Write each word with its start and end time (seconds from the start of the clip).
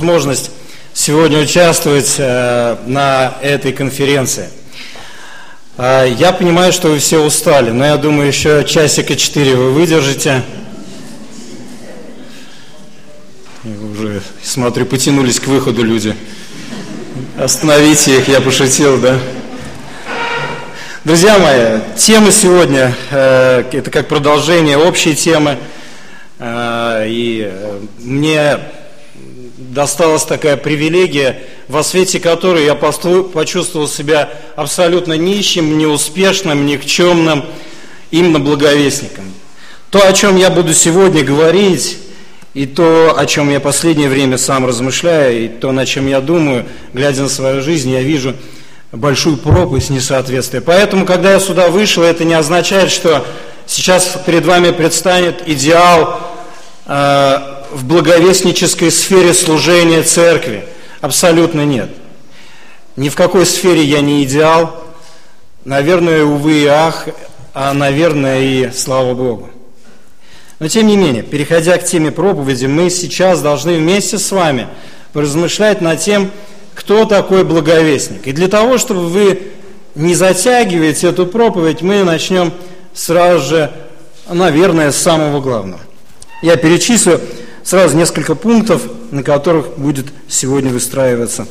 возможность 0.00 0.50
сегодня 0.94 1.40
участвовать 1.40 2.14
э, 2.16 2.76
на 2.86 3.34
этой 3.42 3.74
конференции. 3.74 4.48
Э, 5.76 6.06
я 6.18 6.32
понимаю, 6.32 6.72
что 6.72 6.88
вы 6.88 7.00
все 7.00 7.22
устали, 7.22 7.68
но 7.68 7.84
я 7.84 7.98
думаю, 7.98 8.28
еще 8.28 8.64
часика 8.64 9.14
четыре 9.14 9.56
вы 9.56 9.72
выдержите. 9.72 10.42
Уже, 13.62 14.22
смотрю, 14.42 14.86
потянулись 14.86 15.38
к 15.38 15.48
выходу 15.48 15.82
люди. 15.82 16.16
Остановите 17.38 18.16
их, 18.16 18.28
я 18.28 18.40
пошутил, 18.40 18.98
да? 18.98 19.18
Друзья 21.04 21.38
мои, 21.38 21.80
тема 21.98 22.30
сегодня, 22.30 22.94
э, 23.10 23.64
это 23.70 23.90
как 23.90 24.08
продолжение 24.08 24.78
общей 24.78 25.14
темы. 25.14 25.58
И 26.42 27.52
мне 27.98 28.58
досталась 29.70 30.24
такая 30.24 30.56
привилегия, 30.56 31.40
во 31.68 31.82
свете 31.84 32.18
которой 32.18 32.64
я 32.64 32.74
почувствовал 32.74 33.88
себя 33.88 34.30
абсолютно 34.56 35.14
нищим, 35.14 35.78
неуспешным, 35.78 36.66
никчемным, 36.66 37.44
именно 38.10 38.40
благовестником. 38.40 39.24
То, 39.90 40.06
о 40.06 40.12
чем 40.12 40.36
я 40.36 40.50
буду 40.50 40.74
сегодня 40.74 41.22
говорить, 41.22 41.98
и 42.52 42.66
то, 42.66 43.14
о 43.16 43.26
чем 43.26 43.48
я 43.50 43.60
последнее 43.60 44.08
время 44.08 44.38
сам 44.38 44.66
размышляю, 44.66 45.44
и 45.44 45.48
то, 45.48 45.70
на 45.70 45.86
чем 45.86 46.08
я 46.08 46.20
думаю, 46.20 46.66
глядя 46.92 47.22
на 47.22 47.28
свою 47.28 47.62
жизнь, 47.62 47.90
я 47.90 48.02
вижу 48.02 48.34
большую 48.90 49.36
пропасть 49.36 49.90
несоответствия. 49.90 50.60
Поэтому, 50.60 51.06
когда 51.06 51.32
я 51.32 51.38
сюда 51.38 51.68
вышел, 51.68 52.02
это 52.02 52.24
не 52.24 52.34
означает, 52.34 52.90
что 52.90 53.24
сейчас 53.66 54.18
перед 54.26 54.44
вами 54.44 54.72
предстанет 54.72 55.48
идеал 55.48 56.20
э, 56.86 57.59
в 57.72 57.84
благовестнической 57.84 58.90
сфере 58.90 59.34
служения 59.34 60.02
церкви? 60.02 60.64
Абсолютно 61.00 61.64
нет. 61.64 61.90
Ни 62.96 63.08
в 63.08 63.14
какой 63.14 63.46
сфере 63.46 63.82
я 63.82 64.00
не 64.00 64.24
идеал. 64.24 64.84
Наверное, 65.64 66.24
увы 66.24 66.62
и 66.62 66.66
ах, 66.66 67.08
а, 67.54 67.72
наверное, 67.72 68.40
и 68.40 68.70
слава 68.72 69.14
Богу. 69.14 69.50
Но 70.58 70.68
тем 70.68 70.86
не 70.86 70.96
менее, 70.96 71.22
переходя 71.22 71.78
к 71.78 71.84
теме 71.84 72.10
проповеди, 72.10 72.66
мы 72.66 72.90
сейчас 72.90 73.40
должны 73.40 73.78
вместе 73.78 74.18
с 74.18 74.30
вами 74.30 74.68
поразмышлять 75.12 75.80
над 75.80 76.00
тем, 76.00 76.30
кто 76.74 77.04
такой 77.04 77.44
благовестник. 77.44 78.26
И 78.26 78.32
для 78.32 78.48
того, 78.48 78.78
чтобы 78.78 79.08
вы 79.08 79.42
не 79.94 80.14
затягиваете 80.14 81.08
эту 81.08 81.26
проповедь, 81.26 81.82
мы 81.82 82.04
начнем 82.04 82.52
сразу 82.94 83.48
же, 83.48 83.72
наверное, 84.28 84.92
с 84.92 84.96
самого 84.96 85.40
главного. 85.40 85.80
Я 86.42 86.56
перечислю 86.56 87.20
сразу 87.70 87.96
несколько 87.96 88.34
пунктов, 88.34 88.82
на 89.12 89.22
которых 89.22 89.78
будет 89.78 90.06
сегодня 90.28 90.72
выстраиваться, 90.72 91.46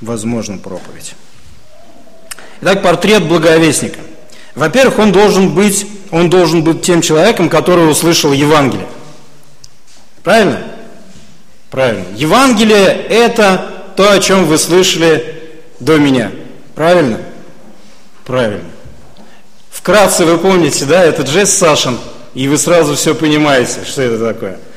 возможно, 0.00 0.56
проповедь. 0.56 1.14
Итак, 2.62 2.82
портрет 2.82 3.28
благовестника. 3.28 3.98
Во-первых, 4.54 4.98
он 4.98 5.12
должен 5.12 5.54
быть, 5.54 5.86
он 6.10 6.30
должен 6.30 6.64
быть 6.64 6.80
тем 6.80 7.02
человеком, 7.02 7.50
который 7.50 7.90
услышал 7.90 8.32
Евангелие. 8.32 8.86
Правильно? 10.22 10.62
Правильно. 11.70 12.06
Евангелие– 12.16 12.86
это 13.10 13.92
то, 13.96 14.10
о 14.10 14.18
чем 14.20 14.46
вы 14.46 14.56
слышали 14.56 15.52
до 15.80 15.98
меня. 15.98 16.32
Правильно? 16.74 17.20
Правильно. 18.24 18.70
Вкратце 19.70 20.24
вы 20.24 20.38
помните, 20.38 20.86
да, 20.86 21.04
этот 21.04 21.28
жест 21.28 21.58
Сашин, 21.58 21.98
и 22.32 22.48
вы 22.48 22.56
сразу 22.56 22.94
все 22.94 23.14
понимаете, 23.14 23.80
что 23.84 24.00
это 24.00 24.32
такое– 24.32 24.58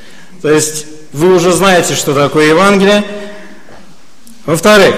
то 0.42 0.50
есть 0.50 0.86
вы 1.14 1.34
уже 1.34 1.52
знаете, 1.52 1.96
что 1.96 2.14
такое 2.14 2.50
Евангелие. 2.50 3.04
Во-вторых, 4.46 4.96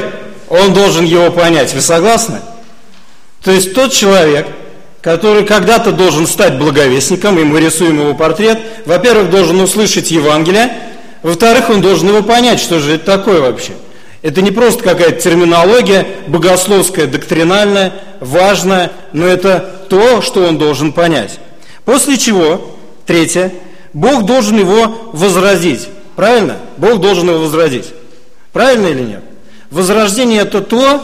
он 0.50 0.74
должен 0.74 1.06
его 1.06 1.32
понять. 1.32 1.74
Вы 1.74 1.82
согласны? 1.82 2.40
То 3.44 3.52
есть 3.52 3.74
тот 3.74 3.94
человек, 3.94 4.48
который 5.02 5.46
когда-то 5.46 5.92
должен 5.92 6.28
стать 6.28 6.58
благовестником, 6.58 7.40
и 7.40 7.44
мы 7.44 7.62
рисуем 7.62 8.00
его 8.00 8.14
портрет, 8.14 8.60
во-первых, 8.86 9.30
должен 9.30 9.62
услышать 9.62 10.12
Евангелие, 10.12 10.72
во-вторых, 11.24 11.70
он 11.70 11.82
должен 11.82 12.10
его 12.10 12.22
понять, 12.22 12.60
что 12.60 12.80
же 12.80 12.96
это 12.96 13.06
такое 13.06 13.40
вообще. 13.40 13.74
Это 14.22 14.42
не 14.42 14.52
просто 14.52 14.84
какая-то 14.84 15.22
терминология 15.22 16.06
богословская, 16.28 17.08
доктринальная, 17.08 17.94
важная, 18.20 18.92
но 19.14 19.26
это 19.26 19.86
то, 19.90 20.22
что 20.22 20.44
он 20.46 20.58
должен 20.58 20.92
понять. 20.92 21.40
После 21.86 22.18
чего, 22.18 22.76
третье, 23.06 23.54
Бог 23.94 24.26
должен 24.26 24.58
его 24.58 25.12
возродить. 25.14 25.90
Правильно? 26.16 26.58
Бог 26.78 27.00
должен 27.00 27.30
его 27.30 27.40
возродить. 27.40 27.94
Правильно 28.52 28.88
или 28.88 29.02
нет? 29.02 29.24
Возрождение– 29.72 30.42
это 30.42 30.62
то, 30.62 31.02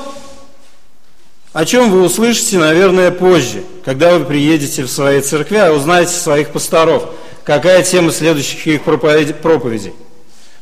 о 1.53 1.65
чем 1.65 1.89
вы 1.89 2.03
услышите, 2.03 2.57
наверное, 2.57 3.11
позже, 3.11 3.63
когда 3.85 4.17
вы 4.17 4.25
приедете 4.25 4.83
в 4.83 4.89
свои 4.89 5.21
церкви, 5.21 5.57
а 5.57 5.71
узнаете 5.71 6.11
своих 6.11 6.49
пасторов, 6.49 7.09
какая 7.43 7.83
тема 7.83 8.11
следующих 8.11 8.65
их 8.67 8.83
проповедей. 8.83 9.93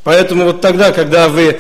Поэтому 0.04 0.44
вот 0.44 0.62
тогда, 0.62 0.92
когда 0.92 1.30
вы 1.30 1.58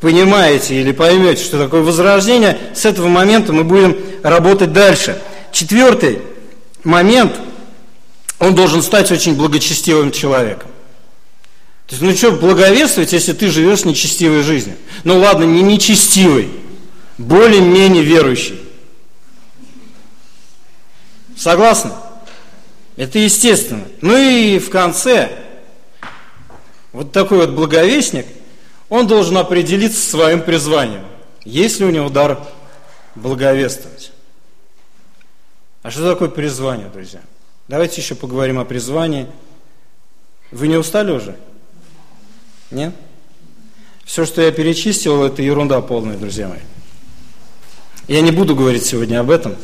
понимаете 0.00 0.80
или 0.80 0.92
поймете, 0.92 1.42
что 1.42 1.58
такое 1.58 1.82
возрождение, 1.82 2.58
с 2.74 2.84
этого 2.84 3.08
момента 3.08 3.52
мы 3.52 3.64
будем 3.64 3.96
работать 4.22 4.72
дальше. 4.72 5.20
Четвертый 5.52 6.20
момент– 6.84 7.36
он 8.38 8.54
должен 8.54 8.82
стать 8.82 9.10
очень 9.10 9.34
благочестивым 9.36 10.12
человеком. 10.12 10.70
То 11.86 11.94
есть, 11.94 12.02
ну 12.02 12.14
что, 12.14 12.32
благовествовать, 12.32 13.12
если 13.12 13.32
ты 13.32 13.48
живешь 13.48 13.84
нечестивой 13.84 14.42
жизнью? 14.42 14.76
Ну 15.04 15.18
ладно, 15.18 15.44
не 15.44 15.62
нечестивый, 15.62 16.50
более-менее 17.16 18.02
верующий. 18.02 18.60
Согласны? 21.36 21.92
Это 22.96 23.18
естественно. 23.18 23.84
Ну 24.00 24.16
и 24.16 24.58
в 24.58 24.70
конце, 24.70 25.30
вот 26.92 27.12
такой 27.12 27.38
вот 27.38 27.50
благовестник, 27.50 28.26
он 28.88 29.06
должен 29.06 29.36
определиться 29.36 30.00
своим 30.00 30.42
призванием. 30.42 31.04
Есть 31.44 31.78
ли 31.78 31.86
у 31.86 31.90
него 31.90 32.08
дар 32.08 32.40
благовествовать? 33.14 34.12
А 35.82 35.90
что 35.90 36.10
такое 36.10 36.28
призвание, 36.28 36.88
друзья? 36.88 37.20
Давайте 37.68 38.00
еще 38.00 38.14
поговорим 38.14 38.58
о 38.58 38.64
призвании. 38.64 39.26
Вы 40.52 40.68
не 40.68 40.76
устали 40.76 41.10
уже? 41.10 41.36
Нет? 42.70 42.94
Все, 44.04 44.24
что 44.24 44.40
я 44.40 44.52
перечислил, 44.52 45.24
это 45.24 45.42
ерунда 45.42 45.80
полная, 45.80 46.16
друзья 46.16 46.46
мои. 46.46 46.60
Я 48.06 48.20
не 48.20 48.30
буду 48.30 48.54
говорить 48.54 48.84
сегодня 48.84 49.18
об 49.18 49.30
этом. 49.30 49.56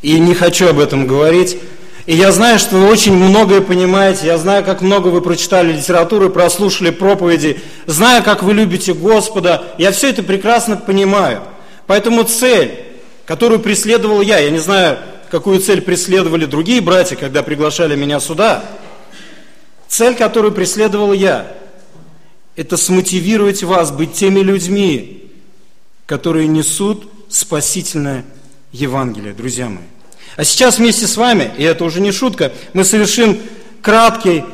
И 0.00 0.18
не 0.18 0.34
хочу 0.34 0.68
об 0.68 0.78
этом 0.78 1.06
говорить. 1.06 1.58
И 2.06 2.14
я 2.14 2.32
знаю, 2.32 2.58
что 2.58 2.76
вы 2.76 2.88
очень 2.88 3.12
многое 3.12 3.60
понимаете. 3.60 4.26
Я 4.26 4.38
знаю, 4.38 4.64
как 4.64 4.80
много 4.80 5.08
вы 5.08 5.20
прочитали 5.20 5.72
литературы, 5.72 6.30
прослушали 6.30 6.88
проповеди. 6.88 7.60
Знаю, 7.84 8.24
как 8.24 8.42
вы 8.42 8.54
любите 8.54 8.94
Господа. 8.94 9.64
Я 9.76 9.92
все 9.92 10.08
это 10.08 10.22
прекрасно 10.22 10.78
понимаю. 10.78 11.42
Поэтому 11.86 12.22
цель, 12.22 12.86
которую 13.26 13.60
преследовал 13.60 14.22
я, 14.22 14.38
я 14.38 14.48
не 14.48 14.58
знаю, 14.58 14.98
какую 15.30 15.60
цель 15.60 15.80
преследовали 15.80 16.44
другие 16.46 16.80
братья, 16.80 17.16
когда 17.16 17.42
приглашали 17.42 17.96
меня 17.96 18.20
сюда. 18.20 18.64
Цель, 19.88 20.14
которую 20.14 20.52
преследовал 20.52 21.12
я, 21.12 21.54
это 22.56 22.76
смотивировать 22.76 23.62
вас 23.62 23.90
быть 23.90 24.14
теми 24.14 24.40
людьми, 24.40 25.30
которые 26.06 26.48
несут 26.48 27.10
спасительное 27.28 28.24
Евангелие, 28.72 29.32
друзья 29.32 29.68
мои. 29.68 29.84
А 30.36 30.44
сейчас 30.44 30.78
вместе 30.78 31.06
с 31.06 31.16
вами, 31.16 31.50
и 31.56 31.62
это 31.62 31.84
уже 31.84 32.00
не 32.00 32.12
шутка, 32.12 32.52
мы 32.72 32.84
совершим 32.84 33.38
краткий 33.82 34.44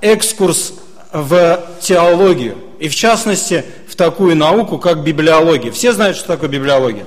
экскурс 0.00 0.74
в 1.12 1.66
теологию, 1.80 2.56
и 2.78 2.88
в 2.88 2.94
частности 2.94 3.64
в 3.88 3.96
такую 3.96 4.36
науку, 4.36 4.78
как 4.78 5.02
библиология. 5.02 5.72
Все 5.72 5.92
знают, 5.92 6.16
что 6.16 6.26
такое 6.28 6.48
библиология? 6.48 7.06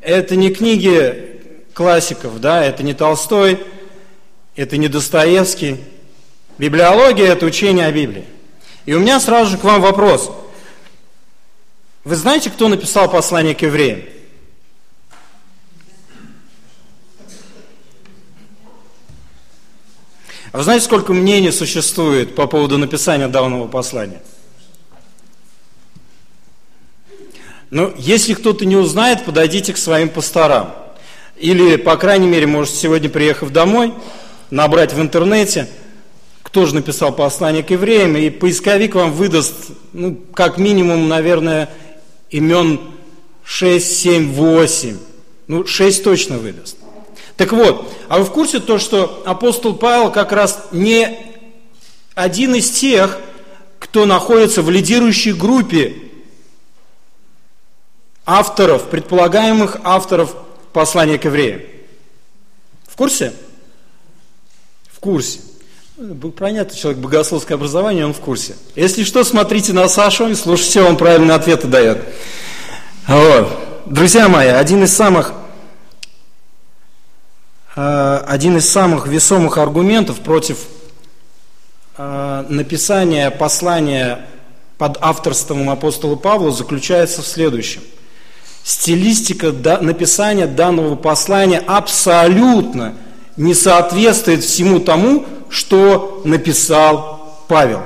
Это 0.00 0.36
не 0.36 0.50
книги 0.50 1.33
классиков, 1.74 2.40
да, 2.40 2.64
это 2.64 2.82
не 2.82 2.94
Толстой, 2.94 3.66
это 4.56 4.76
не 4.76 4.88
Достоевский. 4.88 5.80
Библиология– 6.56 7.26
это 7.32 7.44
учение 7.44 7.86
о 7.86 7.92
Библии. 7.92 8.24
И 8.86 8.94
у 8.94 9.00
меня 9.00 9.18
сразу 9.18 9.50
же 9.50 9.58
к 9.58 9.64
вам 9.64 9.82
вопрос. 9.82 10.30
Вы 12.04 12.16
знаете, 12.16 12.50
кто 12.50 12.68
написал 12.68 13.10
послание 13.10 13.54
к 13.54 13.62
евреям? 13.62 14.02
А 20.52 20.58
вы 20.58 20.62
знаете, 20.62 20.84
сколько 20.84 21.12
мнений 21.12 21.50
существует 21.50 22.36
по 22.36 22.46
поводу 22.46 22.78
написания 22.78 23.26
данного 23.26 23.66
послания? 23.66 24.22
Ну, 27.70 27.92
если 27.98 28.34
кто-то 28.34 28.64
не 28.64 28.76
узнает, 28.76 29.24
подойдите 29.24 29.72
к 29.72 29.76
своим 29.76 30.08
пасторам. 30.08 30.72
Или, 31.36 31.76
по 31.76 31.96
крайней 31.96 32.28
мере, 32.28 32.46
можете 32.46 32.76
сегодня, 32.76 33.08
приехав 33.08 33.50
домой, 33.50 33.92
набрать 34.50 34.92
в 34.92 35.00
интернете, 35.00 35.68
кто 36.42 36.66
же 36.66 36.74
написал 36.74 37.12
послание 37.12 37.62
к 37.62 37.70
евреям, 37.70 38.16
и 38.16 38.30
поисковик 38.30 38.94
вам 38.94 39.12
выдаст, 39.12 39.54
ну, 39.92 40.16
как 40.32 40.58
минимум, 40.58 41.08
наверное, 41.08 41.70
имен 42.30 42.80
6, 43.44 43.96
7, 43.96 44.32
8. 44.32 44.98
Ну, 45.48 45.66
6 45.66 46.04
точно 46.04 46.38
выдаст. 46.38 46.76
Так 47.36 47.52
вот, 47.52 47.92
а 48.08 48.18
вы 48.18 48.24
в 48.24 48.30
курсе 48.30 48.60
то, 48.60 48.78
что 48.78 49.22
апостол 49.26 49.74
Павел 49.74 50.12
как 50.12 50.30
раз 50.30 50.66
не 50.70 51.18
один 52.14 52.54
из 52.54 52.70
тех, 52.70 53.18
кто 53.80 54.06
находится 54.06 54.62
в 54.62 54.70
лидирующей 54.70 55.32
группе 55.32 55.96
авторов, 58.24 58.88
предполагаемых 58.88 59.78
авторов 59.82 60.36
послания 60.74 61.16
к 61.16 61.24
евреям. 61.24 61.62
В 62.86 62.96
курсе? 62.96 63.32
В 64.92 65.00
курсе. 65.00 65.40
Понятно, 66.36 66.76
человек 66.76 67.00
богословское 67.00 67.56
образование, 67.56 68.04
он 68.04 68.12
в 68.12 68.20
курсе. 68.20 68.56
Если 68.74 69.04
что, 69.04 69.22
смотрите 69.24 69.72
на 69.72 69.88
Сашу 69.88 70.28
и 70.28 70.34
слушайте, 70.34 70.82
он 70.82 70.96
правильные 70.96 71.36
ответы 71.36 71.68
дает. 71.68 72.04
Вот. 73.06 73.84
Друзья 73.86 74.28
мои, 74.28 74.48
один 74.48 74.82
из 74.82 74.94
самых 74.94 75.32
э, 77.76 78.24
один 78.26 78.56
из 78.56 78.68
самых 78.68 79.06
весомых 79.06 79.58
аргументов 79.58 80.20
против 80.20 80.58
э, 81.96 82.44
написания 82.48 83.30
послания 83.30 84.26
под 84.78 84.98
авторством 85.00 85.70
апостола 85.70 86.16
Павла 86.16 86.50
заключается 86.50 87.22
в 87.22 87.26
следующем. 87.26 87.82
Стилистика 88.64 89.52
написания 89.82 90.46
данного 90.46 90.96
послания 90.96 91.62
абсолютно 91.66 92.94
не 93.36 93.52
соответствует 93.52 94.42
всему 94.42 94.80
тому, 94.80 95.26
что 95.50 96.22
написал 96.24 97.44
Павел. 97.46 97.82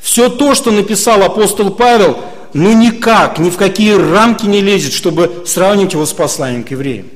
Все 0.00 0.28
то, 0.28 0.54
что 0.54 0.70
написал 0.70 1.22
апостол 1.22 1.70
Павел, 1.70 2.20
ну 2.52 2.72
никак, 2.72 3.40
ни 3.40 3.50
в 3.50 3.56
какие 3.56 3.94
рамки 3.94 4.46
не 4.46 4.60
лезет, 4.60 4.92
чтобы 4.92 5.42
сравнить 5.44 5.94
его 5.94 6.06
с 6.06 6.12
посланием 6.12 6.62
к 6.62 6.70
евреям. 6.70 7.06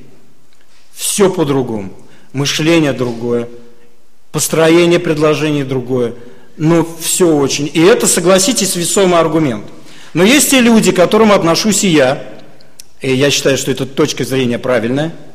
Все 0.93 1.29
по-другому. 1.29 1.91
Мышление 2.33 2.91
другое, 2.91 3.47
построение 4.33 4.99
предложений 4.99 5.63
другое. 5.63 6.13
Ну, 6.57 6.85
все 6.99 7.33
очень. 7.33 7.71
И 7.73 7.79
это, 7.79 8.05
согласитесь, 8.05 8.75
весомый 8.75 9.19
аргумент. 9.19 9.63
Но 10.13 10.23
есть 10.23 10.49
те 10.49 10.59
люди, 10.59 10.91
к 10.91 10.95
которым 10.97 11.31
отношусь 11.31 11.83
и 11.85 11.89
я, 11.89 12.36
и 13.01 13.13
я 13.13 13.31
считаю, 13.31 13.57
что 13.57 13.71
эта 13.71 13.85
точка 13.85 14.23
зрения 14.23 14.59
правильная– 14.59 15.13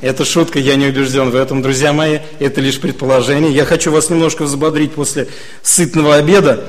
Это 0.00 0.24
шутка, 0.24 0.60
я 0.60 0.76
не 0.76 0.86
убежден 0.86 1.30
в 1.30 1.34
этом, 1.34 1.60
друзья 1.60 1.92
мои, 1.92 2.20
это 2.38 2.60
лишь 2.60 2.80
предположение. 2.80 3.52
Я 3.52 3.64
хочу 3.64 3.90
вас 3.90 4.10
немножко 4.10 4.44
взбодрить 4.44 4.92
после 4.92 5.26
сытного 5.62 6.14
обеда 6.14 6.64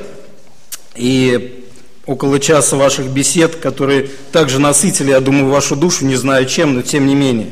и 0.95 1.63
около 2.07 2.39
часа 2.39 2.75
ваших 2.75 3.05
бесед, 3.05 3.57
которые 3.57 4.09
также 4.31 4.57
насытили, 4.57 5.11
я 5.11 5.19
думаю, 5.19 5.47
вашу 5.47 5.75
душу, 5.75 6.05
не 6.05 6.15
знаю 6.15 6.47
чем, 6.47 6.73
но 6.73 6.81
тем 6.81 7.05
не 7.05 7.13
менее. 7.13 7.51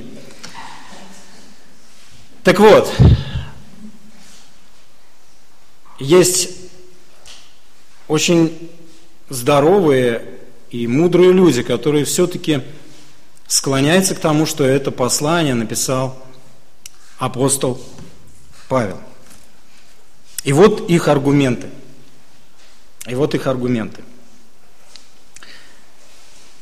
Так 2.44 2.60
вот, 2.60 2.92
есть 6.00 6.50
очень 8.08 8.72
здоровые 9.30 10.24
и 10.70 10.88
мудрые 10.88 11.32
люди, 11.32 11.64
которые 11.64 12.06
все-таки 12.06 12.62
склоняется 13.48 14.16
к 14.16 14.20
тому, 14.20 14.46
что 14.46 14.64
это 14.64 14.92
послание 14.92 15.54
написал 15.54 16.18
апостол 17.18 17.82
Павел. 18.68 19.00
И 20.44 20.54
вот 20.54 20.90
их 20.90 21.08
аргументы. 21.08 21.68
И 23.08 23.16
вот 23.16 23.34
их 23.36 23.48
аргументы. 23.48 24.04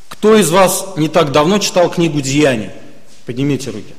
Кто 0.10 0.36
из 0.36 0.50
вас 0.50 0.94
не 0.98 1.10
так 1.10 1.32
давно 1.32 1.60
читал 1.60 1.90
книгу 1.90 2.22
«Деяния»? 2.22 2.76
Поднимите 3.26 3.72
руки. 3.72 3.94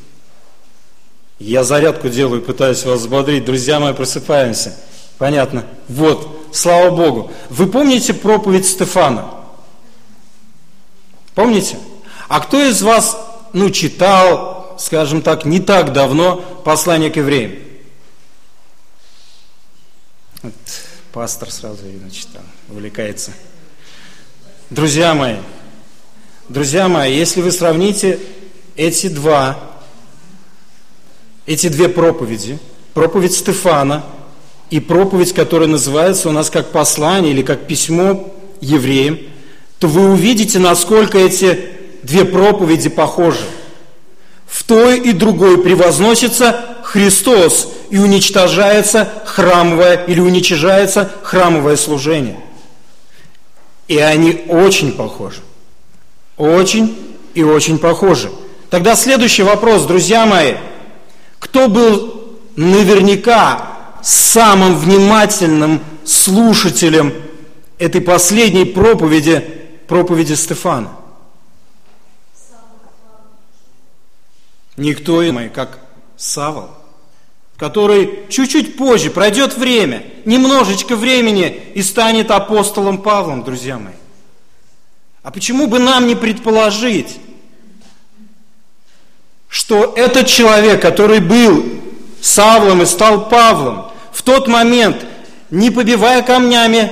Я 1.39 1.65
зарядку 1.65 2.09
делаю, 2.09 2.41
пытаюсь 2.41 2.85
вас 2.85 3.01
взбодрить. 3.01 3.45
Друзья 3.45 3.79
мои, 3.79 3.93
просыпаемся. 3.93 4.75
Понятно. 5.19 5.67
Вот, 5.89 6.46
слава 6.57 6.91
Богу. 6.91 7.31
Вы 7.51 7.67
помните 7.67 8.15
проповедь 8.15 8.67
Стефана? 8.67 9.31
Помните? 11.35 11.79
А 12.29 12.41
кто 12.41 12.61
из 12.65 12.83
вас, 12.83 13.17
ну, 13.53 13.71
читал, 13.71 14.77
скажем 14.79 15.23
так, 15.23 15.45
не 15.45 15.61
так 15.61 15.93
давно 15.93 16.37
послание 16.65 17.11
к 17.11 17.17
евреям? 17.17 17.53
Вот, 20.43 20.55
пастор 21.13 21.51
сразу 21.51 21.85
видно 21.85 22.11
читал, 22.11 22.43
увлекается. 22.69 23.33
Друзья 24.71 25.15
мои, 25.15 25.37
друзья 26.49 26.89
мои, 26.89 27.15
если 27.15 27.41
вы 27.41 27.53
сравните 27.53 28.19
эти 28.75 29.09
два, 29.09 29.59
эти 31.47 31.69
две 31.69 31.89
проповеди, 31.89 32.59
проповедь 32.95 33.35
Стефана 33.35 34.05
и 34.71 34.81
проповедь, 34.81 35.33
которая 35.33 35.69
называется 35.69 36.29
у 36.29 36.33
нас 36.33 36.51
как 36.51 36.73
послание 36.73 37.33
или 37.33 37.43
как 37.43 37.67
письмо 37.67 38.33
евреям, 38.61 39.19
то 39.79 39.89
вы 39.89 40.11
увидите, 40.11 40.59
насколько 40.59 41.19
эти 41.19 41.59
две 42.03 42.25
проповеди 42.25 42.89
похожи. 42.89 43.45
В 44.47 44.65
той 44.65 44.99
и 44.99 45.13
другой 45.13 45.63
превозносится 45.63 46.79
Христос 46.83 47.69
и 47.91 47.99
уничтожается 47.99 49.13
храмовое 49.25 50.05
или 50.07 50.21
уничижается 50.21 51.11
храмовое 51.23 51.77
служение. 51.77 52.39
И 53.89 53.99
они 53.99 54.45
очень 54.49 54.93
похожи. 54.93 55.41
Очень 56.37 56.97
и 57.35 57.43
очень 57.43 57.79
похожи. 57.79 58.31
Тогда 58.71 58.97
следующий 58.97 59.43
вопрос, 59.43 59.85
друзья 59.85 60.27
мои. 60.27 60.55
Кто 61.39 61.69
был 61.69 62.37
наверняка 62.57 63.76
самым 64.07 64.77
внимательным 64.77 65.83
слушателем 66.05 67.13
этой 67.77 68.01
последней 68.01 68.65
проповеди, 68.65 69.41
проповеди 69.89 70.35
Стефана? 70.35 70.93
Никто 74.77 75.29
иной, 75.29 75.49
как 75.49 75.81
Савол, 76.17 76.69
который 77.57 78.29
чуть-чуть 78.29 78.77
позже, 78.77 79.11
пройдет 79.11 79.57
время, 79.57 80.05
немножечко 80.25 80.95
времени 80.95 81.73
и 81.75 81.83
станет 81.83 82.31
апостолом 82.31 82.99
Павлом, 82.99 83.43
друзья 83.43 83.77
мои. 83.77 83.95
А 85.25 85.33
почему 85.33 85.67
бы 85.67 85.81
нам 85.81 86.07
не 86.07 86.15
предположить, 86.15 87.19
что 89.49 89.95
этот 89.97 90.29
человек, 90.29 90.81
который 90.81 91.19
был 91.19 91.65
Савлом 92.21 92.83
и 92.83 92.87
стал 92.87 93.29
Павлом, 93.29 93.91
в 94.17 94.23
тот 94.23 94.49
момент, 94.49 95.05
не 95.51 95.71
побивая 95.71 96.23
камнями 96.23 96.91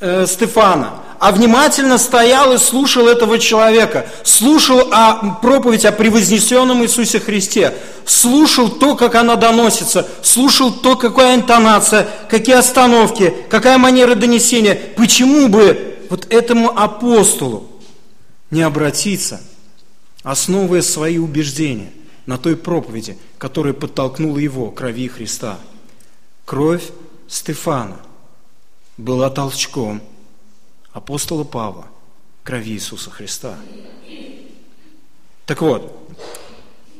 э, 0.00 0.26
Стефана, 0.26 0.94
а 1.20 1.30
внимательно 1.30 1.98
стоял 1.98 2.52
и 2.52 2.58
слушал 2.58 3.06
этого 3.06 3.38
человека, 3.38 4.08
слушал 4.24 4.88
о 4.90 5.36
проповедь 5.40 5.84
о 5.84 5.92
превознесенном 5.92 6.82
Иисусе 6.82 7.20
Христе, 7.20 7.74
слушал 8.04 8.70
то, 8.70 8.96
как 8.96 9.14
она 9.14 9.36
доносится, 9.36 10.04
слушал 10.20 10.72
то, 10.72 10.96
какая 10.96 11.36
интонация, 11.36 12.08
какие 12.28 12.56
остановки, 12.56 13.32
какая 13.48 13.78
манера 13.78 14.16
донесения. 14.16 14.76
Почему 14.96 15.46
бы 15.46 15.96
вот 16.10 16.26
этому 16.28 16.76
апостолу 16.76 17.68
не 18.50 18.62
обратиться, 18.62 19.40
основывая 20.24 20.82
свои 20.82 21.18
убеждения 21.18 21.92
на 22.26 22.36
той 22.36 22.56
проповеди, 22.56 23.16
которая 23.38 23.74
подтолкнула 23.74 24.38
его 24.38 24.72
к 24.72 24.78
крови 24.78 25.06
Христа? 25.06 25.58
Кровь 26.52 26.90
Стефана 27.28 27.96
была 28.98 29.30
толчком– 29.30 30.02
апостола 30.92 31.44
Павла, 31.44 31.86
крови 32.44 32.72
Иисуса 32.72 33.08
Христа. 33.08 33.56
Так 35.46 35.62
вот, 35.62 36.14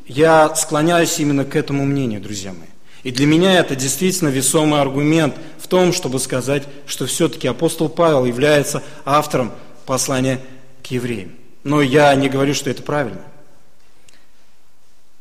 я 0.07 0.55
склоняюсь 0.55 1.21
именно 1.21 1.45
к 1.45 1.55
этому 1.55 1.85
мнению, 1.85 2.23
друзья 2.23 2.55
мои. 2.55 2.69
И 3.03 3.11
для 3.11 3.27
меня 3.27 3.53
это 3.59 3.77
действительно 3.77 4.31
весомый 4.31 4.81
аргумент 4.81 5.35
в 5.59 5.69
том, 5.69 5.93
чтобы 5.93 6.19
сказать, 6.19 6.67
что 6.87 7.05
все-таки 7.05 7.47
апостол 7.47 7.91
Павел 7.91 8.25
является 8.25 8.83
автором 9.05 9.53
послания 9.85 10.41
к 10.83 10.87
евреям. 10.87 11.33
Но 11.63 11.83
я 11.83 12.15
не 12.15 12.31
говорю, 12.31 12.55
что 12.55 12.71
это 12.71 12.83
правильно. 12.83 13.21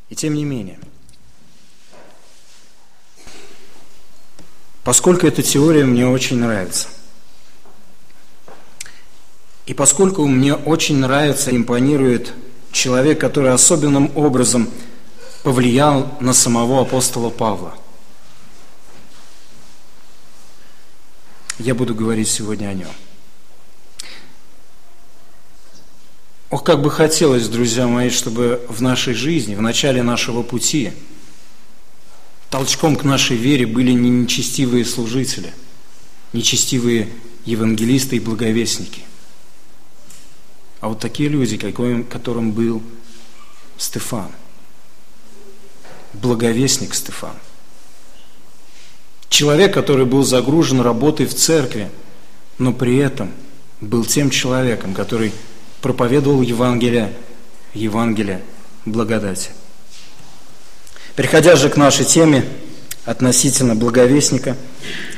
И 0.08 0.14
тем 0.14 0.32
не 0.32 0.46
менее, 0.46 0.78
поскольку 4.84 5.26
эта 5.26 5.42
теория 5.42 5.84
мне 5.84 6.06
очень 6.06 6.38
нравится– 6.38 6.88
и 9.66 9.74
поскольку 9.74 10.26
мне 10.26 10.54
очень 10.54 10.98
нравится, 10.98 11.54
импонирует 11.54 12.32
человек, 12.72 13.20
который 13.20 13.52
особенным 13.52 14.10
образом 14.16 14.68
повлиял 15.44 16.16
на 16.20 16.32
самого 16.32 16.82
апостола 16.82 17.30
Павла. 17.30 17.74
Я 21.58 21.74
буду 21.74 21.94
говорить 21.94 22.28
сегодня 22.28 22.68
о 22.68 22.74
нем. 22.74 22.88
Ох, 26.50 26.64
как 26.64 26.82
бы 26.82 26.90
хотелось, 26.90 27.48
друзья 27.48 27.86
мои, 27.86 28.10
чтобы 28.10 28.66
в 28.68 28.82
нашей 28.82 29.14
жизни, 29.14 29.54
в 29.54 29.62
начале 29.62 30.02
нашего 30.02 30.42
пути, 30.42 30.92
толчком 32.52 32.96
к 32.96 33.02
нашей 33.02 33.38
вере 33.38 33.64
были 33.64 33.92
не 33.92 34.10
нечестивые 34.10 34.84
служители, 34.84 35.54
нечестивые 36.34 37.08
евангелисты 37.46 38.16
и 38.16 38.20
благовестники, 38.20 39.00
а 40.82 40.88
вот 40.88 40.98
такие 40.98 41.30
люди, 41.30 41.56
которым 41.56 42.52
был 42.52 42.82
Стефан, 43.78 44.30
благовестник 46.12 46.94
Стефан. 46.94 47.36
Человек, 49.30 49.72
который 49.72 50.04
был 50.04 50.22
загружен 50.22 50.82
работой 50.82 51.24
в 51.24 51.34
церкви, 51.34 51.90
но 52.58 52.74
при 52.74 52.98
этом 52.98 53.30
был 53.80 54.04
тем 54.04 54.28
человеком, 54.28 54.92
который 54.92 55.32
проповедовал 55.80 56.42
Евангелие, 56.42 57.16
Евангелие 57.72 58.42
благодати. 58.84 59.52
Переходя 61.16 61.56
же 61.56 61.68
к 61.68 61.76
нашей 61.76 62.04
теме 62.04 62.44
относительно 63.04 63.74
благовестника, 63.74 64.56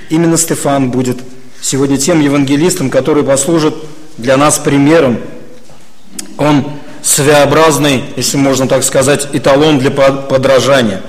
именно 0.08 0.36
Стефан 0.36 0.90
будет 0.90 1.18
сегодня 1.60 1.98
тем 1.98 2.20
евангелистом, 2.20 2.90
который 2.90 3.22
послужит 3.22 3.74
для 4.18 4.36
нас 4.36 4.58
примером. 4.58 5.20
Он 6.36 6.64
своеобразный, 7.02 8.04
если 8.16 8.36
можно 8.38 8.66
так 8.66 8.82
сказать, 8.82 9.28
эталон 9.32 9.78
для 9.78 9.90
подражания. 9.90 11.02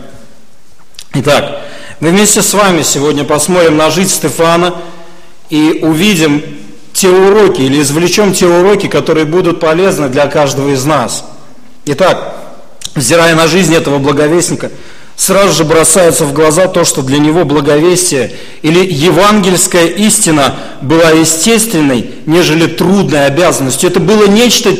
Итак, 1.13 1.61
мы 1.99 2.09
вместе 2.09 2.41
с 2.41 2.53
вами 2.53 2.81
сегодня 2.83 3.23
посмотрим 3.23 3.77
на 3.77 3.89
жизнь 3.89 4.09
Стефана 4.09 4.75
и 5.49 5.79
увидим 5.81 6.43
те 6.93 7.09
уроки 7.09 7.61
или 7.61 7.81
извлечем 7.81 8.33
те 8.33 8.45
уроки, 8.45 8.87
которые 8.87 9.25
будут 9.25 9.59
полезны 9.59 10.09
для 10.09 10.27
каждого 10.27 10.69
из 10.69 10.85
нас. 10.85 11.25
Итак, 11.85 12.34
взирая 12.95 13.35
на 13.35 13.47
жизнь 13.47 13.75
этого 13.75 13.99
благовестника, 13.99 14.71
сразу 15.15 15.53
же 15.53 15.63
бросается 15.63 16.25
в 16.25 16.33
глаза 16.33 16.67
то, 16.67 16.83
что 16.83 17.01
для 17.01 17.19
него 17.19 17.45
благовестие 17.45 18.33
или 18.61 18.79
евангельская 18.79 19.87
истина 19.87 20.55
была 20.81 21.11
естественной, 21.11 22.09
нежели 22.25 22.67
трудной 22.67 23.27
обязанностью. 23.27 23.89
Это 23.89 23.99
было 23.99 24.27
нечто 24.27 24.71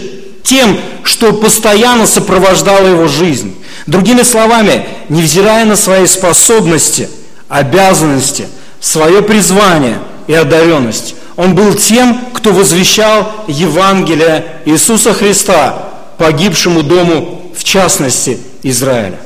тем, 0.43 0.77
что 1.03 1.33
постоянно 1.33 2.07
сопровождало 2.07 2.87
его 2.87 3.07
жизнь. 3.07 3.55
Другими 3.87 4.23
словами, 4.23 4.85
невзирая 5.09 5.65
на 5.65 5.75
свои 5.75 6.05
способности, 6.05 7.09
обязанности, 7.49 8.47
свое 8.79 9.21
призвание 9.21 9.99
и 10.27 10.33
одаренность, 10.33 11.15
он 11.35 11.53
был 11.53 11.73
тем, 11.73 12.19
кто 12.33 12.51
возвещал 12.51 13.31
Евангелие 13.47 14.45
Иисуса 14.65 15.13
Христа 15.13 15.89
погибшему 16.17 16.81
дому, 16.81 17.44
в 17.55 17.63
частности, 17.63 18.39
Израиля. 18.63 19.19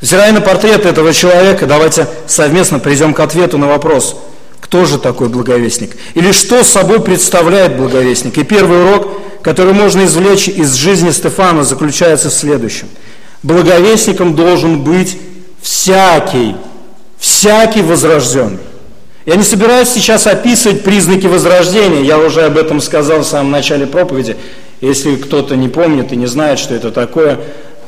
Взирая 0.00 0.32
на 0.32 0.40
портрет 0.40 0.86
этого 0.86 1.12
человека, 1.12 1.66
давайте 1.66 2.06
совместно 2.26 2.78
придем 2.78 3.14
к 3.14 3.20
ответу 3.20 3.58
на 3.58 3.66
вопрос, 3.66 4.16
кто 4.60 4.84
же 4.84 4.98
такой 4.98 5.28
благовестник? 5.28 5.96
Или 6.14 6.32
что 6.32 6.62
собой 6.62 7.00
представляет 7.00 7.76
благовестник? 7.76 8.38
И 8.38 8.44
первый 8.44 8.84
урок, 8.84 9.20
который 9.42 9.72
можно 9.72 10.04
извлечь 10.04 10.48
из 10.48 10.74
жизни 10.74 11.10
Стефана, 11.10 11.64
заключается 11.64 12.28
в 12.28 12.34
следующем. 12.34 12.88
Благовестником 13.42 14.34
должен 14.34 14.82
быть 14.82 15.16
всякий, 15.62 16.56
всякий 17.18 17.82
возрожденный. 17.82 18.58
Я 19.26 19.36
не 19.36 19.42
собираюсь 19.42 19.88
сейчас 19.88 20.26
описывать 20.26 20.82
признаки 20.84 21.26
возрождения, 21.26 22.02
я 22.02 22.18
уже 22.18 22.42
об 22.42 22.56
этом 22.56 22.80
сказал 22.80 23.20
в 23.20 23.26
самом 23.26 23.50
начале 23.50 23.86
проповеди. 23.86 24.36
Если 24.80 25.16
кто-то 25.16 25.56
не 25.56 25.68
помнит 25.68 26.12
и 26.12 26.16
не 26.16 26.26
знает, 26.26 26.58
что 26.58 26.74
это 26.74 26.92
такое, 26.92 27.40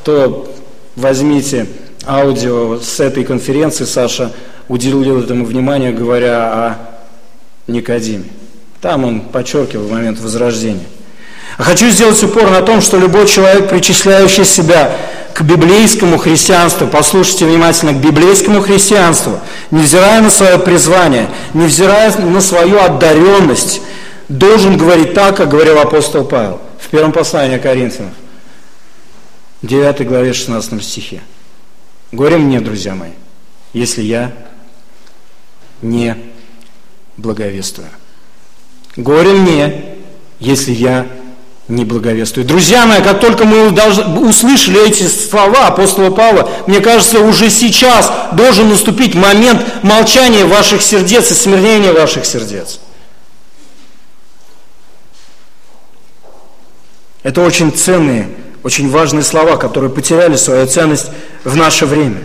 то 0.02 0.52
возьмите 0.96 1.66
аудио 2.06 2.78
с 2.80 2.98
этой 2.98 3.24
конференции, 3.24 3.84
Саша 3.84 4.32
уделил 4.68 5.20
этому 5.20 5.44
внимание, 5.44 5.92
говоря 5.92 6.52
о 6.52 6.76
Никодиме. 7.66 8.24
Там 8.80 9.04
он 9.04 9.20
подчеркивал 9.20 9.88
момент 9.88 10.18
возрождения. 10.20 10.86
А 11.58 11.62
хочу 11.62 11.90
сделать 11.90 12.22
упор 12.22 12.50
на 12.50 12.62
том, 12.62 12.80
что 12.80 12.96
любой 12.96 13.26
человек, 13.26 13.68
причисляющий 13.68 14.44
себя 14.44 14.96
к 15.34 15.42
библейскому 15.42 16.16
христианству, 16.16 16.86
послушайте 16.86 17.44
внимательно, 17.44 17.92
к 17.92 17.96
библейскому 17.96 18.62
христианству, 18.62 19.38
невзирая 19.70 20.22
на 20.22 20.30
свое 20.30 20.58
призвание, 20.58 21.28
невзирая 21.54 22.16
на 22.16 22.40
свою 22.40 22.80
одаренность, 22.80 23.82
должен 24.28 24.76
говорить 24.76 25.12
так, 25.14 25.36
как 25.36 25.50
говорил 25.50 25.78
апостол 25.78 26.24
Павел 26.24 26.60
первом 26.90 27.12
послании 27.12 27.58
Коринфянам, 27.58 28.14
9 29.62 30.06
главе 30.06 30.32
16 30.32 30.82
стихе. 30.82 31.20
Горе 32.12 32.36
мне, 32.36 32.60
друзья 32.60 32.94
мои, 32.94 33.12
если 33.72 34.02
я 34.02 34.32
не 35.82 36.16
благовествую. 37.16 37.88
Горе 38.96 39.30
мне, 39.30 39.84
если 40.40 40.72
я 40.72 41.06
не 41.68 41.84
благовествует. 41.84 42.48
Друзья 42.48 42.84
мои, 42.84 43.00
как 43.00 43.20
только 43.20 43.44
мы 43.44 43.70
услышали 44.28 44.88
эти 44.88 45.04
слова 45.04 45.68
апостола 45.68 46.10
Павла, 46.10 46.50
мне 46.66 46.80
кажется, 46.80 47.20
уже 47.20 47.48
сейчас 47.48 48.10
должен 48.32 48.68
наступить 48.68 49.14
момент 49.14 49.64
молчания 49.82 50.44
ваших 50.44 50.82
сердец 50.82 51.30
и 51.30 51.34
смирения 51.34 51.92
ваших 51.92 52.26
сердец. 52.26 52.80
Это 57.22 57.42
очень 57.42 57.72
ценные, 57.72 58.28
очень 58.62 58.90
важные 58.90 59.22
слова, 59.22 59.56
которые 59.56 59.90
потеряли 59.90 60.36
свою 60.36 60.66
ценность 60.66 61.08
в 61.44 61.56
наше 61.56 61.86
время. 61.86 62.18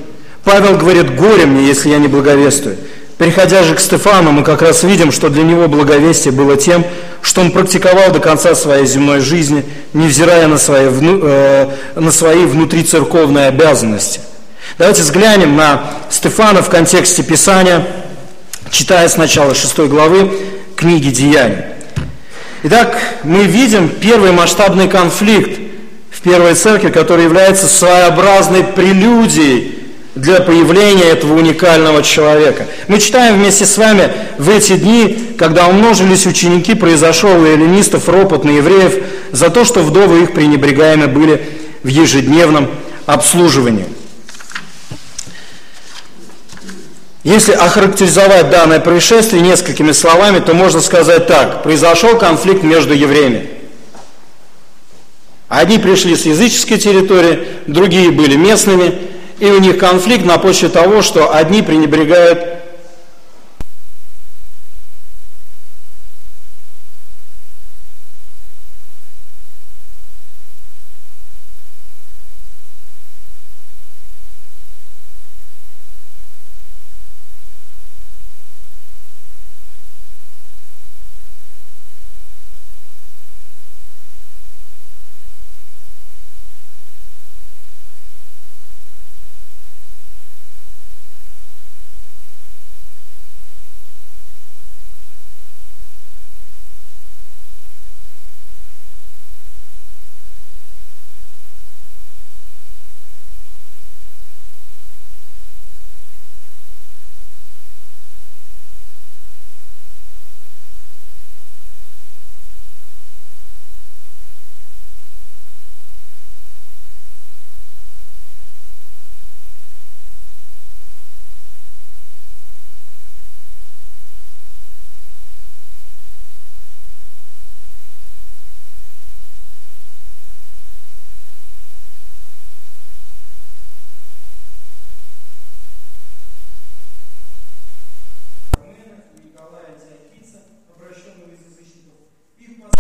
Павел 0.44 0.78
говорит, 0.78 1.16
горе 1.16 1.46
мне, 1.46 1.68
если 1.68 1.90
я 1.90 1.98
не 1.98 2.08
благовествую. 2.08 2.78
Переходя 3.18 3.64
же 3.64 3.76
к 3.76 3.80
Стефану, 3.80 4.32
мы 4.32 4.44
как 4.44 4.62
раз 4.62 4.84
видим, 4.84 5.12
что 5.12 5.30
для 5.30 5.44
него 5.44 5.68
благовестие 5.68 6.34
было 6.34 6.58
тем, 6.58 6.86
что 7.22 7.42
он 7.42 7.52
практиковал 7.52 8.12
до 8.12 8.20
конца 8.20 8.56
своей 8.56 8.86
земной 8.86 9.22
жизни, 9.22 9.64
невзирая 9.94 10.48
на 10.48 10.58
свои, 10.58 10.88
э, 10.92 11.68
на 11.96 12.12
свои 12.12 12.46
внутрицерковные 12.46 13.48
обязанности. 13.48 14.20
Давайте 14.78 15.02
взглянем 15.02 15.56
на 15.56 15.92
Стефана 16.10 16.62
в 16.62 16.70
контексте 16.70 17.24
Писания, 17.24 17.88
читая 18.70 19.08
сначала 19.08 19.56
6 19.56 19.88
главы 19.88 20.32
книги 20.76 21.10
«Деяний». 21.10 21.75
Итак, 22.68 22.98
мы 23.24 23.44
видим 23.44 23.90
первый 23.90 24.32
масштабный 24.32 24.88
конфликт 24.88 25.60
в 26.10 26.20
первой 26.22 26.56
церкви, 26.56 26.90
который 26.90 27.26
является 27.26 27.68
своеобразной 27.68 28.64
прелюдией 28.64 29.78
для 30.16 30.40
появления 30.40 31.04
этого 31.04 31.38
уникального 31.38 32.02
человека. 32.02 32.66
Мы 32.88 32.98
читаем 32.98 33.36
вместе 33.36 33.68
с 33.68 33.78
вами 33.78 34.12
в 34.40 34.50
эти 34.50 34.78
дни, 34.78 35.36
когда 35.38 35.68
умножились 35.68 36.26
ученики, 36.26 36.74
произошел 36.74 37.40
у 37.40 37.46
эллинистов 37.46 38.10
ропот 38.10 38.44
на 38.44 38.50
евреев 38.50 38.96
за 39.32 39.52
то, 39.52 39.64
что 39.64 39.82
вдовы 39.82 40.24
их 40.24 40.34
пренебрегаемы 40.34 41.06
были 41.06 41.48
в 41.84 41.88
ежедневном 41.88 42.68
обслуживании. 43.06 43.86
Если 47.26 47.54
охарактеризовать 47.54 48.52
данное 48.52 48.80
происшествие 48.80 49.42
несколькими 49.42 49.94
словами, 49.94 50.38
то 50.38 50.54
можно 50.54 50.80
сказать 50.80 51.26
так. 51.26 51.64
Произошел 51.64 52.20
конфликт 52.20 52.62
между 52.62 52.94
евреями. 52.94 53.50
Одни 55.48 55.80
пришли 55.80 56.16
с 56.16 56.28
языческой 56.28 56.78
территории, 56.78 57.48
другие 57.66 58.12
были 58.12 58.36
местными, 58.36 58.94
и 59.40 59.48
у 59.48 59.60
них 59.60 59.80
конфликт 59.80 60.24
на 60.24 60.38
почве 60.38 60.70
того, 60.70 61.02
что 61.02 61.34
одни 61.34 61.64
пренебрегают 61.64 62.65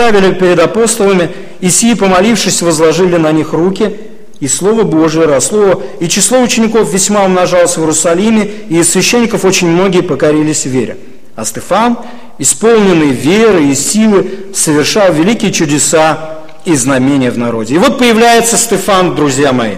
поставили 0.05 0.33
перед 0.33 0.59
апостолами, 0.59 1.31
и 1.61 1.69
сии, 1.69 1.95
помолившись, 1.95 2.61
возложили 2.61 3.17
на 3.17 3.31
них 3.31 3.53
руки, 3.53 3.95
и 4.39 4.47
Слово 4.47 4.83
Божие 4.83 5.25
росло, 5.25 5.81
и 5.99 6.07
число 6.07 6.41
учеников 6.41 6.93
весьма 6.93 7.23
умножалось 7.23 7.77
в 7.77 7.79
Иерусалиме, 7.79 8.47
и 8.69 8.79
из 8.79 8.91
священников 8.91 9.45
очень 9.45 9.67
многие 9.67 10.01
покорились 10.01 10.65
вере. 10.65 10.97
А 11.35 11.43
Стефан, 11.43 11.97
исполненный 12.37 13.09
веры 13.09 13.65
и 13.65 13.75
силы, 13.75 14.51
совершал 14.53 15.11
великие 15.13 15.51
чудеса 15.51 16.41
и 16.65 16.75
знамения 16.75 17.31
в 17.31 17.37
народе. 17.37 17.75
И 17.75 17.77
вот 17.79 17.97
появляется 17.97 18.57
Стефан, 18.57 19.15
друзья 19.15 19.53
мои. 19.53 19.75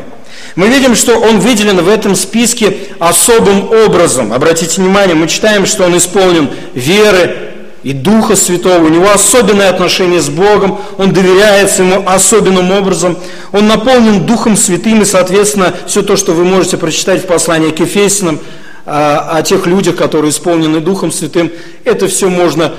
Мы 0.55 0.67
видим, 0.67 0.95
что 0.95 1.19
он 1.19 1.39
выделен 1.39 1.77
в 1.77 1.87
этом 1.87 2.15
списке 2.15 2.77
особым 2.99 3.71
образом. 3.85 4.33
Обратите 4.33 4.81
внимание, 4.81 5.15
мы 5.15 5.27
читаем, 5.27 5.65
что 5.65 5.85
он 5.85 5.95
исполнен 5.95 6.49
веры, 6.73 7.46
и 7.83 7.93
Духа 7.93 8.35
Святого, 8.35 8.85
у 8.85 8.89
него 8.89 9.09
особенное 9.11 9.69
отношение 9.69 10.19
с 10.19 10.29
Богом, 10.29 10.79
он 10.97 11.13
доверяется 11.13 11.83
ему 11.83 12.03
особенным 12.07 12.71
образом, 12.71 13.17
он 13.51 13.67
наполнен 13.67 14.25
Духом 14.25 14.57
Святым, 14.57 15.01
и, 15.01 15.05
соответственно, 15.05 15.73
все 15.85 16.01
то, 16.01 16.17
что 16.17 16.33
вы 16.33 16.43
можете 16.43 16.77
прочитать 16.77 17.23
в 17.23 17.27
послании 17.27 17.71
к 17.71 17.79
Ефесиным, 17.79 18.39
о, 18.85 19.37
о 19.37 19.41
тех 19.43 19.67
людях, 19.67 19.97
которые 19.97 20.31
исполнены 20.31 20.79
Духом 20.79 21.11
Святым, 21.11 21.51
это 21.83 22.07
все 22.07 22.29
можно 22.29 22.73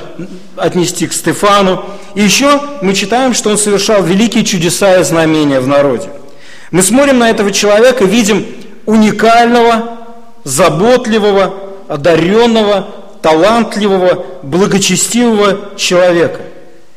отнести 0.57 1.07
к 1.07 1.13
Стефану. 1.13 1.85
И 2.15 2.23
еще 2.23 2.61
мы 2.81 2.95
читаем, 2.95 3.35
что 3.35 3.51
он 3.51 3.59
совершал 3.59 4.03
великие 4.03 4.45
чудеса 4.45 4.99
и 4.99 5.05
знамения 5.05 5.61
в 5.61 5.67
народе. 5.67 6.09
Мы 6.71 6.83
смотрим 6.83 7.19
на 7.19 7.31
этого 7.31 7.53
человека, 7.53 8.05
видим 8.05 8.47
уникального, 8.87 9.99
заботливого, 10.45 11.55
одаренного, 11.89 12.89
талантливого, 13.23 14.27
благочестивого 14.43 15.77
человека. 15.77 16.41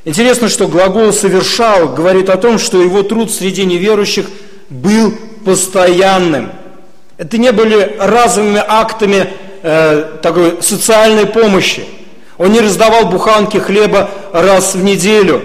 Интересно, 0.04 0.50
что 0.50 0.68
глагол 0.68 1.14
«совершал» 1.14 1.90
говорит 1.90 2.30
о 2.30 2.38
том, 2.38 2.58
что 2.58 2.82
его 2.82 3.04
труд 3.04 3.32
среди 3.32 3.66
неверующих 3.66 4.26
был 4.70 5.14
постоянным. 5.46 6.52
Это 7.18 7.38
не 7.38 7.52
были 7.52 7.98
разовыми 8.00 8.64
актами 8.66 9.28
э, 9.62 10.18
такой 10.24 10.58
социальной 10.62 11.28
помощи. 11.28 11.84
Он 12.38 12.52
не 12.52 12.62
раздавал 12.62 13.06
буханки 13.06 13.58
хлеба 13.58 14.10
раз 14.34 14.74
в 14.74 14.84
неделю 14.84 15.44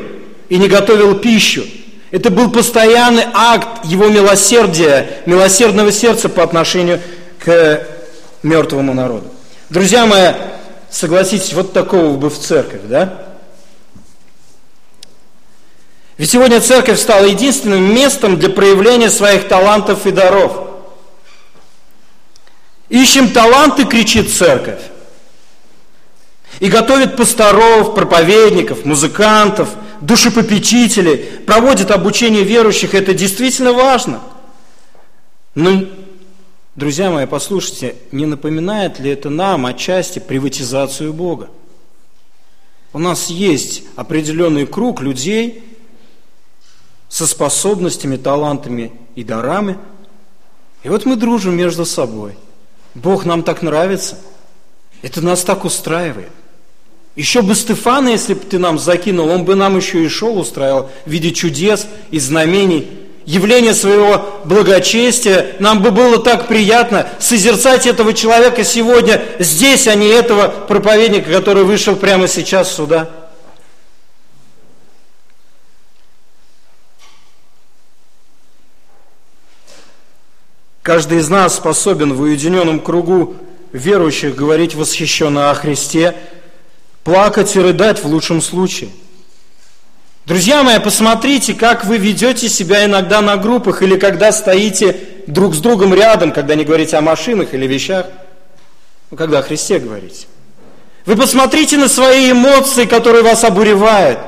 и 0.49 0.57
не 0.57 0.69
готовил 0.69 1.17
пищу. 1.17 1.65
Это 2.11 2.31
был 2.31 2.51
постоянный 2.51 3.25
акт 3.35 3.85
его 3.85 4.07
милосердия, 4.07 5.07
милосердного 5.27 5.93
сердца 5.93 6.31
по 6.31 6.43
отношению 6.43 7.01
к 7.45 7.83
мертвому 8.43 8.95
народу. 8.95 9.27
Друзья 9.69 10.07
мои, 10.07 10.31
согласитесь, 10.91 11.53
вот 11.53 11.73
такого 11.73 12.17
бы 12.17 12.31
в 12.31 12.39
церковь, 12.39 12.83
да? 12.85 13.27
Ведь 16.19 16.31
сегодня 16.31 16.61
церковь 16.61 16.99
стала 16.99 17.27
единственным 17.27 17.95
местом 17.95 18.39
для 18.39 18.49
проявления 18.49 19.11
своих 19.11 19.49
талантов 19.49 20.07
и 20.07 20.11
даров. 20.11 20.67
Ищем 22.89 23.31
таланты, 23.31 23.85
кричит 23.85 24.33
церковь. 24.33 24.81
И 26.61 26.69
готовит 26.69 27.17
пасторов, 27.17 27.95
проповедников, 27.95 28.87
музыкантов, 28.87 29.69
душепопечителей, 30.01 31.17
проводит 31.47 31.91
обучение 31.91 32.45
верующих. 32.45 32.95
Это 32.95 33.13
действительно 33.13 33.75
важно. 33.75 34.21
Но 35.55 35.85
Друзья 36.77 37.11
мои, 37.11 37.25
послушайте, 37.25 37.97
не 38.13 38.27
напоминает 38.27 39.01
ли 39.01 39.09
это 39.09 39.31
нам 39.31 39.65
отчасти 39.65 40.19
приватизацию 40.19 41.15
Бога? 41.15 41.49
У 42.93 42.99
нас 42.99 43.31
есть 43.31 43.83
определенный 43.97 44.67
круг 44.67 45.01
людей 45.01 45.65
со 47.09 47.27
способностями, 47.27 48.19
талантами 48.19 48.93
и 49.15 49.25
дарами. 49.25 49.79
И 50.83 50.91
вот 50.91 51.07
мы 51.07 51.17
дружим 51.17 51.57
между 51.57 51.87
собой. 51.87 52.37
Бог 52.95 53.25
нам 53.25 53.43
так 53.43 53.63
нравится. 53.63 54.19
Это 55.01 55.23
нас 55.23 55.45
так 55.45 55.65
устраивает. 55.65 56.29
Еще 57.15 57.41
бы 57.41 57.55
Стефана, 57.55 58.09
если 58.09 58.35
бы 58.35 58.41
ты 58.41 58.59
нам 58.59 58.79
закинул, 58.79 59.31
он 59.31 59.47
бы 59.47 59.55
нам 59.55 59.79
еще 59.79 60.05
и 60.05 60.09
шоу 60.09 60.41
устраивал 60.41 60.91
в 61.07 61.11
виде 61.11 61.33
чудес 61.33 61.87
и 62.11 62.19
знамений 62.19 63.06
явление 63.27 63.75
своего 63.75 64.41
благочестия. 64.45 65.57
Нам 65.59 65.83
бы 65.83 65.91
было 65.91 66.19
так 66.23 66.49
приятно 66.49 67.09
созерцать 67.19 67.87
этого 67.87 68.15
человека 68.15 68.65
сегодня 68.65 69.23
здесь, 69.39 69.87
а 69.89 69.95
не 69.95 70.07
этого 70.07 70.49
проповедника, 70.49 71.31
который 71.31 71.65
вышел 71.65 71.97
прямо 71.97 72.29
сейчас 72.29 72.75
сюда. 72.75 73.11
Каждый 80.83 81.19
из 81.19 81.29
нас 81.29 81.57
способен 81.57 82.15
в 82.15 82.21
уединенном 82.21 82.79
кругу 82.79 83.35
верующих 83.73 84.37
говорить 84.37 84.77
восхищенно 84.77 85.51
о 85.51 85.55
Христе, 85.55 86.15
плакать 87.03 87.57
и 87.57 87.61
рыдать 87.61 88.03
в 88.03 88.07
лучшем 88.07 88.41
случае– 88.41 88.91
Друзья 90.27 90.65
мои, 90.65 90.81
посмотрите, 90.81 91.55
как 91.55 91.85
вы 91.85 91.99
ведете 91.99 92.49
себя 92.49 92.85
иногда 92.85 93.21
на 93.21 93.37
группах 93.37 93.83
или 93.83 93.97
когда 93.97 94.33
стоите 94.33 94.99
друг 95.29 95.55
с 95.55 95.59
другом 95.59 95.95
рядом, 95.95 96.33
когда 96.33 96.57
не 96.57 96.65
говорите 96.65 96.97
о 96.97 97.01
машинах 97.01 97.55
или 97.55 97.65
вещах, 97.65 98.07
ну, 99.13 99.17
когда 99.17 99.39
о 99.39 99.43
Христе 99.43 99.79
говорите. 99.79 100.27
Вы 101.05 101.15
посмотрите 101.15 101.77
на 101.77 101.89
свои 101.89 102.33
эмоции, 102.33 102.87
которые 102.87 103.23
вас 103.23 103.45
обуревают. 103.45 104.19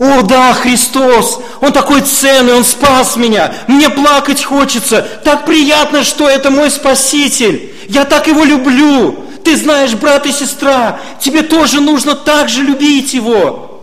О, 0.00 0.22
да, 0.22 0.52
Христос, 0.52 1.40
Он 1.60 1.72
такой 1.72 2.00
ценный, 2.00 2.54
Он 2.54 2.64
спас 2.64 3.14
меня, 3.14 3.54
мне 3.68 3.88
плакать 3.88 4.42
хочется, 4.42 5.06
так 5.22 5.46
приятно, 5.46 6.02
что 6.02 6.28
это 6.28 6.50
мой 6.50 6.72
Спаситель, 6.72 7.72
я 7.86 8.04
так 8.04 8.26
Его 8.26 8.42
люблю. 8.42 9.24
Ты 9.44 9.56
знаешь, 9.56 9.94
брат 9.94 10.26
и 10.26 10.32
сестра, 10.32 10.98
тебе 11.20 11.42
тоже 11.42 11.80
нужно 11.80 12.16
так 12.16 12.48
же 12.48 12.62
любить 12.62 13.14
Его 13.14 13.75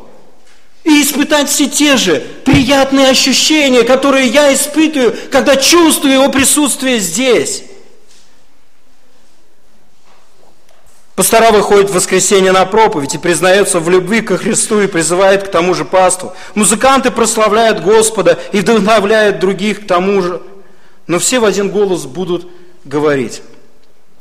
и 0.84 1.02
испытать 1.02 1.50
все 1.50 1.68
те 1.68 1.98
же 1.98 2.20
приятные 2.46 3.08
ощущения, 3.08 3.84
которые 3.84 4.28
я 4.28 4.54
испытываю, 4.54 5.16
когда 5.32 5.56
чувствую 5.56 6.14
Его 6.14 6.30
присутствие 6.30 7.00
здесь. 7.00 7.64
Пастора 11.16 11.52
выходит 11.52 11.92
в 11.92 11.94
воскресенье 11.94 12.52
на 12.52 12.66
проповедь 12.66 13.14
и 13.14 13.20
признается 13.20 13.80
в 13.80 13.88
любви 13.88 14.22
ко 14.22 14.38
Христу 14.38 14.82
и 14.82 14.88
призывает 14.88 15.44
к 15.44 15.52
тому 15.52 15.76
же 15.76 15.86
пасту. 15.86 16.34
Музыканты 16.56 17.12
прославляют 17.12 17.84
Господа 17.84 18.40
и 18.52 18.62
вдохновляют 18.62 19.40
других 19.40 19.84
к 19.84 19.88
тому 19.88 20.22
же. 20.24 20.42
Но 21.06 21.20
все 21.20 21.40
в 21.40 21.46
один 21.46 21.70
голос 21.70 22.06
будут 22.06 22.48
говорить, 22.84 23.44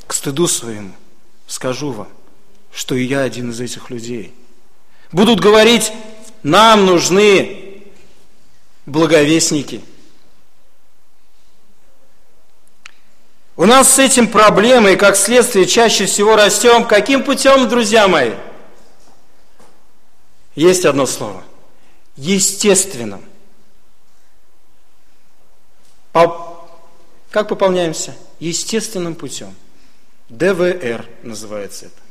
к 0.06 0.12
стыду 0.12 0.46
своему 0.46 0.92
скажу 1.46 1.92
вам, 1.92 2.08
что 2.74 2.94
и 2.94 3.04
я 3.04 3.20
один 3.20 3.50
из 3.50 3.60
этих 3.60 3.90
людей. 3.90 4.34
Будут 5.12 5.40
говорить, 5.40 5.92
нам 6.42 6.86
нужны 6.86 7.84
благовестники. 8.86 9.82
У 13.54 13.64
нас 13.64 13.94
с 13.94 13.98
этим 13.98 14.28
проблемы, 14.28 14.94
и 14.94 14.96
как 14.96 15.16
следствие 15.16 15.66
чаще 15.66 16.06
всего 16.06 16.36
растем. 16.36 16.86
Каким 16.86 17.22
путем, 17.22 17.68
друзья 17.68 18.08
мои? 18.08 18.32
Есть 20.54 20.84
одно 20.84 21.06
слово. 21.06 21.42
Естественным. 22.16 23.24
Как 26.12 27.48
пополняемся? 27.48 28.14
Естественным 28.40 29.14
путем. 29.14 29.54
ДВР 30.28 31.06
называется 31.22 31.86
это. 31.86 32.01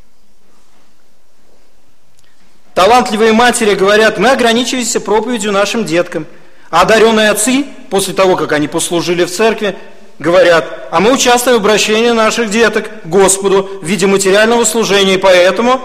Талантливые 2.74 3.34
матери 3.34 3.76
говорят, 3.76 4.18
мы 4.18 4.30
ограничиваемся 4.30 5.02
проповедью 5.02 5.52
нашим 5.52 5.86
деткам. 5.86 6.26
А 6.70 6.82
одаренные 6.82 7.30
отцы, 7.30 7.66
после 7.90 8.14
того, 8.14 8.38
как 8.38 8.54
они 8.54 8.70
послужили 8.70 9.26
в 9.26 9.32
церкви, 9.32 9.76
говорят, 10.20 10.88
а 10.90 11.02
мы 11.02 11.12
участвуем 11.12 11.58
в 11.58 11.60
обращении 11.60 12.12
наших 12.12 12.50
деток 12.50 13.02
к 13.04 13.06
Господу 13.08 13.70
в 13.82 13.86
виде 13.86 14.08
материального 14.08 14.64
служения, 14.64 15.16
и 15.16 15.18
поэтому 15.18 15.82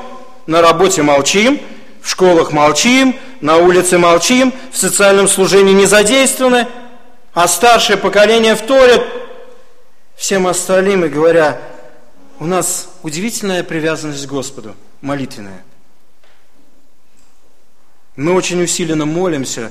на 0.46 0.62
работе 0.62 1.02
молчим, 1.02 1.60
в 2.02 2.08
школах 2.08 2.52
молчим, 2.52 3.16
на 3.40 3.56
улице 3.56 3.98
молчим, 3.98 4.52
в 4.70 4.78
социальном 4.78 5.26
служении 5.26 5.72
не 5.72 5.86
задействованы, 5.86 6.68
а 7.34 7.48
старшее 7.48 7.96
поколение 7.96 8.54
вторит 8.54 9.02
всем 10.14 10.46
остальным 10.46 11.04
и 11.04 11.08
говоря, 11.08 11.60
у 12.38 12.46
нас 12.46 12.88
удивительная 13.02 13.64
привязанность 13.64 14.24
к 14.24 14.30
Господу, 14.30 14.76
молитвенная– 15.00 15.64
мы 18.16 18.32
очень 18.32 18.62
усиленно 18.62 19.04
молимся 19.04 19.70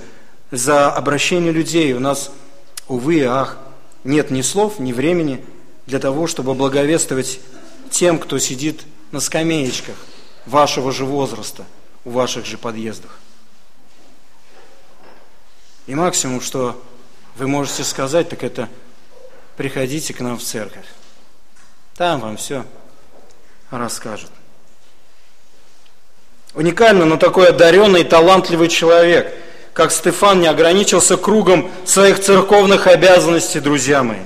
за 0.52 0.92
обращение 0.92 1.52
людей. 1.52 1.94
У 1.94 2.00
нас, 2.00 2.32
увы 2.88 3.16
и 3.16 3.24
ах, 3.24 3.58
нет 4.04 4.32
ни 4.32 4.42
слов, 4.42 4.80
ни 4.80 4.94
времени 4.94 5.44
для 5.88 6.00
того, 6.00 6.28
чтобы 6.28 6.54
благовествовать 6.54 7.40
тем, 7.90 8.20
кто 8.20 8.38
сидит 8.40 8.84
на 9.12 9.20
скамеечках 9.20 9.96
вашего 10.46 10.92
же 10.92 11.06
возраста, 11.06 11.66
у 12.04 12.12
ваших 12.12 12.46
же 12.46 12.58
подъездах. 12.58 13.20
И 15.88 15.96
максимум, 15.96 16.42
что 16.42 16.82
вы 17.36 17.48
можете 17.48 17.84
сказать, 17.84 18.30
так 18.30 18.44
это 18.44 18.70
приходите 19.58 20.14
к 20.14 20.20
нам 20.22 20.38
в 20.38 20.44
церковь. 20.44 20.86
Там 21.96 22.20
вам 22.20 22.38
все 22.38 22.66
расскажут. 23.70 24.32
Уникально, 26.56 27.04
но 27.04 27.18
такой 27.18 27.50
одаренный 27.50 28.02
и 28.02 28.06
талантливый 28.06 28.70
человек, 28.70 29.34
как 29.74 29.92
Стефан, 29.92 30.40
не 30.40 30.48
ограничился 30.48 31.18
кругом 31.18 31.70
своих 31.86 32.22
церковных 32.22 32.88
обязанностей, 32.88 33.60
друзья 33.60 34.04
мои. 34.04 34.20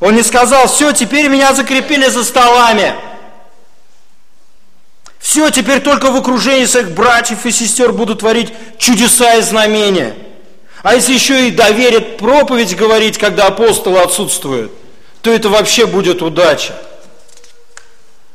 Он 0.00 0.16
не 0.16 0.22
сказал, 0.22 0.66
все, 0.66 0.92
теперь 0.92 1.28
меня 1.28 1.54
закрепили 1.54 2.06
за 2.08 2.24
столами. 2.24 2.94
Все, 5.20 5.50
теперь 5.50 5.80
только 5.80 6.10
в 6.10 6.16
окружении 6.16 6.64
своих 6.64 6.90
братьев 6.90 7.46
и 7.46 7.52
сестер 7.52 7.92
буду 7.92 8.16
творить 8.16 8.52
чудеса 8.78 9.34
и 9.34 9.42
знамения. 9.42 10.16
А 10.82 10.94
если 10.94 11.12
еще 11.12 11.46
и 11.46 11.50
доверят 11.52 12.16
проповедь 12.16 12.74
говорить, 12.74 13.18
когда 13.18 13.46
апостолы 13.46 14.00
отсутствуют, 14.00 14.72
то 15.22 15.30
это 15.30 15.50
вообще 15.50 15.86
будет 15.86 16.22
удача. 16.22 16.74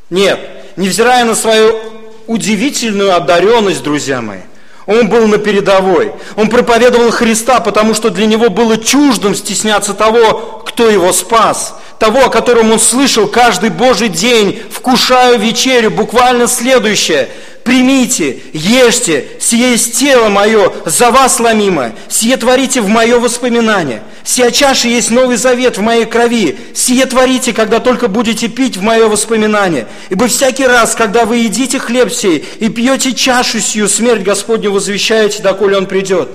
Нет, 0.10 0.39
невзирая 0.78 1.26
на 1.26 1.36
свою 1.36 1.85
удивительную 2.28 3.16
одаренность, 3.16 3.84
друзья 3.84 4.22
мои, 4.22 4.40
он 4.86 5.08
был 5.10 5.28
на 5.28 5.38
передовой. 5.38 6.12
Он 6.36 6.50
проповедовал 6.50 7.12
Христа, 7.12 7.60
потому 7.60 7.94
что 7.94 8.10
для 8.10 8.28
него 8.28 8.50
было 8.50 8.78
чуждым 8.78 9.34
стесняться 9.36 9.94
того, 9.94 10.64
кто 10.66 10.90
его 10.90 11.12
спас 11.12 11.76
того, 12.00 12.26
о 12.26 12.30
котором 12.30 12.72
он 12.72 12.80
слышал 12.80 13.28
каждый 13.28 13.70
Божий 13.70 14.10
день, 14.10 14.62
вкушаю 14.70 15.40
вечерю, 15.40 15.92
буквально 15.92 16.48
следующее. 16.48 17.30
Примите, 17.65 18.43
ешьте, 18.54 19.25
сие 19.39 19.71
есть 19.71 19.97
тело 19.97 20.30
мое, 20.30 20.71
за 20.86 21.10
вас 21.10 21.39
ломимое, 21.39 21.95
сие 22.08 22.38
творите 22.38 22.80
в 22.80 22.88
мое 22.88 23.17
воспоминание. 23.19 24.04
Сия 24.23 24.51
чаша 24.51 24.88
есть 24.88 25.10
новый 25.10 25.38
завет 25.38 25.80
в 25.80 25.82
моей 25.82 26.06
крови, 26.06 26.60
сие 26.75 27.08
творите, 27.08 27.54
когда 27.54 27.80
только 27.80 28.08
будете 28.08 28.49
пить 28.49 28.78
в 28.78 28.84
мое 28.84 29.08
воспоминание. 29.08 29.88
Ибо 30.10 30.28
всякий 30.28 30.67
раз, 30.67 30.93
когда 30.93 31.25
вы 31.25 31.38
едите 31.38 31.80
хлеб 31.80 32.13
сей 32.13 32.45
и 32.60 32.69
пьете 32.69 33.13
чашу 33.13 33.60
сию, 33.60 33.89
смерть 33.89 34.21
Господню 34.21 34.71
возвещаете, 34.71 35.41
доколе 35.41 35.75
он 35.75 35.88
придет. 35.88 36.30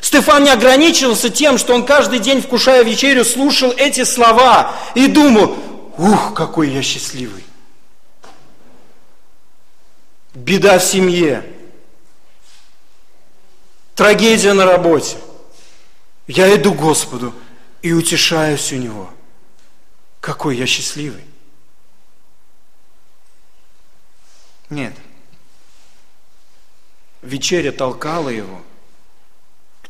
Стефан 0.00 0.44
не 0.44 0.50
ограничивался 0.50 1.28
тем, 1.28 1.58
что 1.58 1.74
он 1.74 1.84
каждый 1.84 2.20
день, 2.20 2.40
вкушая 2.40 2.84
вечерю, 2.84 3.26
слушал 3.26 3.70
эти 3.76 4.04
слова 4.04 4.72
и 4.94 5.08
думал, 5.08 5.58
ух, 5.98 6.32
какой 6.32 6.70
я 6.70 6.80
счастливый. 6.80 7.44
Беда 10.40 10.78
в 10.78 10.84
семье, 10.84 11.44
трагедия 13.94 14.52
на 14.52 14.64
работе. 14.64 15.16
Я 16.26 16.54
иду 16.54 16.74
к 16.74 16.78
Господу 16.78 17.34
и 17.82 17.92
утешаюсь 17.92 18.72
у 18.72 18.76
Него. 18.76 19.10
Какой 20.20 20.56
я 20.56 20.66
счастливый. 20.66 21.24
Нет. 24.68 24.94
Вечеря 27.22 27.72
толкала 27.72 28.28
его– 28.28 28.62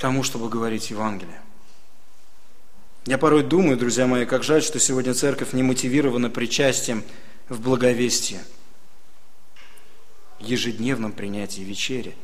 тому, 0.00 0.22
чтобы 0.22 0.48
говорить 0.48 0.90
Евангелие. 0.90 1.40
Я 3.04 3.18
порой 3.18 3.42
думаю, 3.42 3.76
друзья 3.76 4.06
мои, 4.06 4.24
как 4.24 4.42
жаль, 4.42 4.62
что 4.62 4.80
сегодня 4.80 5.12
церковь 5.12 5.52
не 5.52 5.62
мотивирована 5.62 6.30
причастием 6.30 7.04
в 7.50 7.60
благовестие, 7.60 8.40
ежедневном 10.40 11.12
принятии 11.12 11.62
вечери. 11.62 12.14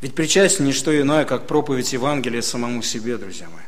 Ведь 0.00 0.14
причастие 0.14 0.66
не 0.66 0.72
что 0.72 0.98
иное, 0.98 1.24
как 1.24 1.46
проповедь 1.46 1.92
Евангелия 1.92 2.42
самому 2.42 2.82
себе, 2.82 3.16
друзья 3.18 3.48
мои. 3.48 3.62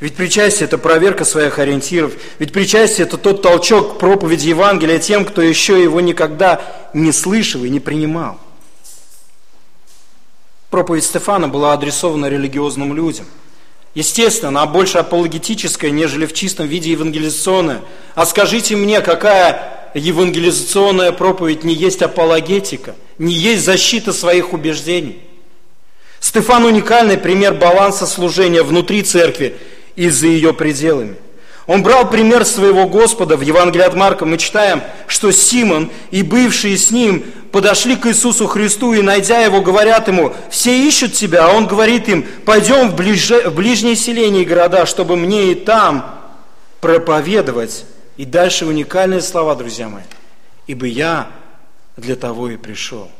Ведь 0.00 0.14
причастие– 0.14 0.66
это 0.66 0.78
проверка 0.78 1.24
своих 1.24 1.58
ориентиров. 1.58 2.12
Ведь 2.38 2.52
причастие– 2.52 3.06
это 3.08 3.18
тот 3.18 3.42
толчок 3.42 3.96
к 3.96 3.98
проповеди 3.98 4.48
Евангелия 4.48 4.98
тем, 4.98 5.24
кто 5.24 5.42
еще 5.42 5.82
его 5.82 6.00
никогда 6.00 6.62
не 6.94 7.10
слышал 7.10 7.64
и 7.64 7.70
не 7.70 7.80
принимал. 7.80 8.38
Проповедь 10.70 11.04
Стефана 11.04 11.48
была 11.48 11.72
адресована 11.72 12.26
религиозным 12.26 12.94
людям. 12.94 13.26
Естественно, 13.94 14.50
она 14.50 14.66
больше 14.66 14.98
апологетическая, 14.98 15.90
нежели 15.90 16.26
в 16.26 16.34
чистом 16.34 16.68
виде 16.68 16.92
евангелизационная. 16.92 17.80
А 18.14 18.26
скажите 18.26 18.76
мне, 18.76 19.00
какая 19.00 19.77
евангелизационная 19.94 21.12
проповедь 21.12 21.64
не 21.64 21.74
есть 21.74 22.02
апологетика, 22.02 22.94
не 23.18 23.32
есть 23.32 23.64
защита 23.64 24.12
своих 24.12 24.52
убеждений? 24.52 25.20
Стефан 26.20 26.64
уникальный 26.64 27.16
пример 27.16 27.54
баланса 27.54 28.06
служения 28.06 28.62
внутри 28.62 29.02
церкви 29.02 29.56
и 29.96 30.08
за 30.08 30.26
ее 30.26 30.52
пределами. 30.52 31.16
Он 31.68 31.82
брал 31.82 32.08
пример 32.08 32.46
своего 32.46 32.86
Господа. 32.86 33.36
В 33.36 33.42
Евангелии 33.42 33.84
от 33.84 33.94
Марка 33.94 34.24
мы 34.24 34.38
читаем, 34.38 34.80
что 35.06 35.30
Симон 35.32 35.90
и 36.10 36.22
бывшие 36.22 36.78
с 36.78 36.90
ним 36.90 37.24
подошли 37.52 37.94
к 37.94 38.06
Иисусу 38.06 38.46
Христу 38.46 38.94
и, 38.94 39.02
найдя 39.02 39.40
его, 39.40 39.60
говорят 39.60 40.08
ему, 40.08 40.32
все 40.50 40.86
ищут 40.86 41.12
тебя, 41.12 41.46
а 41.46 41.52
он 41.52 41.66
говорит 41.66 42.08
им, 42.08 42.26
пойдем 42.46 42.88
в, 42.88 42.96
ближе, 42.96 43.50
в 43.50 43.54
ближние 43.54 43.96
селения 43.96 44.42
и 44.42 44.46
города, 44.46 44.86
чтобы 44.86 45.16
мне 45.16 45.52
и 45.52 45.54
там 45.54 46.18
проповедовать. 46.80 47.84
И 48.18 48.24
дальше 48.24 48.66
уникальные 48.66 49.22
слова, 49.22 49.54
друзья 49.54 49.88
мои. 49.88 50.02
Ибо 50.66 50.86
я 50.86 51.30
для 51.96 52.16
того 52.16 52.50
и 52.50 52.56
пришел. 52.56 53.10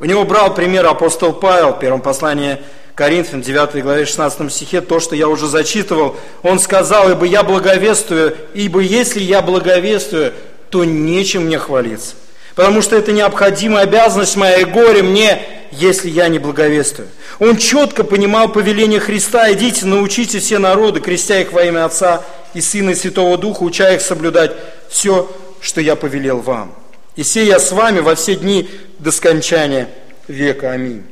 У 0.00 0.04
него 0.04 0.24
брал 0.24 0.52
пример 0.52 0.84
апостол 0.86 1.32
Павел 1.32 1.72
в 1.72 1.78
первом 1.78 2.02
послании 2.02 2.60
Коринфян, 2.96 3.42
9 3.42 3.82
главе 3.82 4.06
16 4.06 4.52
стихе, 4.52 4.80
то, 4.80 4.98
что 4.98 5.14
я 5.14 5.28
уже 5.28 5.46
зачитывал, 5.46 6.16
он 6.42 6.58
сказал, 6.58 7.10
ибо 7.10 7.26
я 7.26 7.44
благовествую, 7.44 8.36
ибо 8.54 8.80
если 8.80 9.20
я 9.20 9.40
благовествую, 9.40 10.34
то 10.70 10.84
нечем 10.84 11.44
мне 11.44 11.60
хвалиться. 11.60 12.16
Потому 12.54 12.82
что 12.82 12.96
это 12.96 13.12
необходимая 13.12 13.84
обязанность 13.84 14.36
моя 14.36 14.58
и 14.58 14.64
горе 14.64 15.02
мне, 15.02 15.42
если 15.72 16.08
я 16.08 16.28
не 16.28 16.38
благовествую. 16.38 17.08
Он 17.40 17.56
четко 17.56 18.04
понимал 18.04 18.48
повеление 18.48 19.00
Христа, 19.00 19.52
идите, 19.52 19.86
научите 19.86 20.38
все 20.38 20.58
народы, 20.58 21.00
крестя 21.00 21.40
их 21.40 21.52
во 21.52 21.64
имя 21.64 21.84
Отца 21.84 22.22
и 22.54 22.60
Сына 22.60 22.90
и 22.90 22.94
Святого 22.94 23.36
Духа, 23.36 23.64
уча 23.64 23.92
их 23.92 24.00
соблюдать 24.00 24.52
все, 24.88 25.28
что 25.60 25.80
я 25.80 25.96
повелел 25.96 26.38
вам. 26.38 26.72
И 27.16 27.24
сей 27.24 27.46
я 27.46 27.58
с 27.58 27.72
вами 27.72 28.00
во 28.00 28.14
все 28.14 28.36
дни 28.36 28.68
до 28.98 29.10
скончания 29.10 29.88
века. 30.28 30.70
Аминь. 30.70 31.02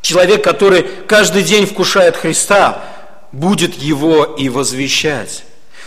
Человек, 0.00 0.42
который 0.42 0.84
каждый 1.06 1.42
день 1.42 1.66
вкушает 1.66 2.16
Христа, 2.16 2.84
будет 3.30 3.74
его 3.74 4.24
и 4.24 4.48
возвещать. 4.48 5.44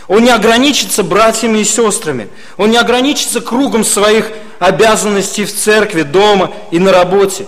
Он 0.08 0.24
не 0.24 0.30
ограничится 0.30 1.02
братьями 1.02 1.58
и 1.58 1.64
сестрами. 1.64 2.28
Он 2.56 2.70
не 2.70 2.76
ограничится 2.76 3.40
кругом 3.40 3.84
своих 3.84 4.30
обязанностей 4.62 5.44
в 5.44 5.52
церкви, 5.52 6.02
дома 6.02 6.52
и 6.70 6.78
на 6.78 6.92
работе. 6.92 7.46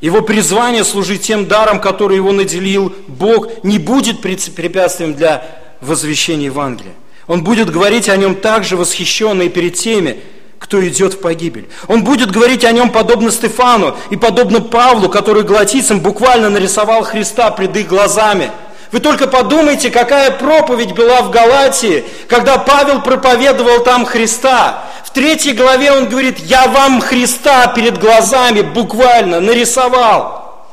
Его 0.00 0.22
призвание 0.22 0.84
служить 0.84 1.22
тем 1.22 1.46
даром, 1.46 1.80
который 1.80 2.16
его 2.16 2.32
наделил 2.32 2.92
Бог, 3.06 3.62
не 3.62 3.78
будет 3.78 4.20
препятствием 4.20 5.14
для 5.14 5.46
возвещения 5.80 6.46
Евангелия. 6.46 6.94
Он 7.28 7.44
будет 7.44 7.70
говорить 7.70 8.08
о 8.08 8.16
нем 8.16 8.34
также 8.34 8.76
восхищенно 8.76 9.42
и 9.42 9.48
перед 9.48 9.74
теми, 9.74 10.18
кто 10.58 10.84
идет 10.86 11.14
в 11.14 11.20
погибель. 11.20 11.68
Он 11.86 12.02
будет 12.02 12.32
говорить 12.32 12.64
о 12.64 12.72
нем 12.72 12.90
подобно 12.90 13.30
Стефану 13.30 13.96
и 14.10 14.16
подобно 14.16 14.60
Павлу, 14.60 15.08
который 15.08 15.44
галатийцам 15.44 16.00
буквально 16.00 16.50
нарисовал 16.50 17.04
Христа 17.04 17.52
пред 17.52 17.76
их 17.76 17.86
глазами. 17.86 18.50
Вы 18.92 19.00
только 19.00 19.26
подумайте, 19.26 19.90
какая 19.90 20.30
проповедь 20.30 20.94
была 20.94 21.22
в 21.22 21.30
Галатии, 21.30 22.04
когда 22.28 22.58
Павел 22.58 23.02
проповедовал 23.02 23.82
там 23.82 24.04
Христа. 24.04 24.84
В 25.04 25.10
третьей 25.10 25.54
главе 25.54 25.92
он 25.92 26.08
говорит, 26.08 26.38
я 26.38 26.68
вам 26.68 27.00
Христа 27.00 27.66
перед 27.68 27.98
глазами 27.98 28.60
буквально 28.60 29.40
нарисовал. 29.40 30.66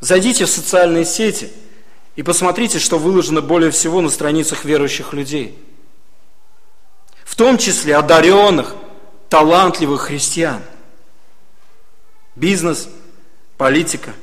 Зайдите 0.00 0.44
в 0.46 0.50
социальные 0.50 1.04
сети 1.04 1.50
и 2.14 2.22
посмотрите, 2.22 2.78
что 2.78 2.98
выложено 2.98 3.42
более 3.42 3.72
всего 3.72 4.00
на 4.00 4.08
страницах 4.08 4.64
верующих 4.64 5.12
людей– 5.12 5.58
в 7.28 7.36
том 7.36 7.58
числе 7.58 7.94
одаренных, 7.94 8.74
талантливых 9.28 10.00
христиан. 10.00 10.62
Бизнес, 12.34 12.88
политика, 13.58 14.14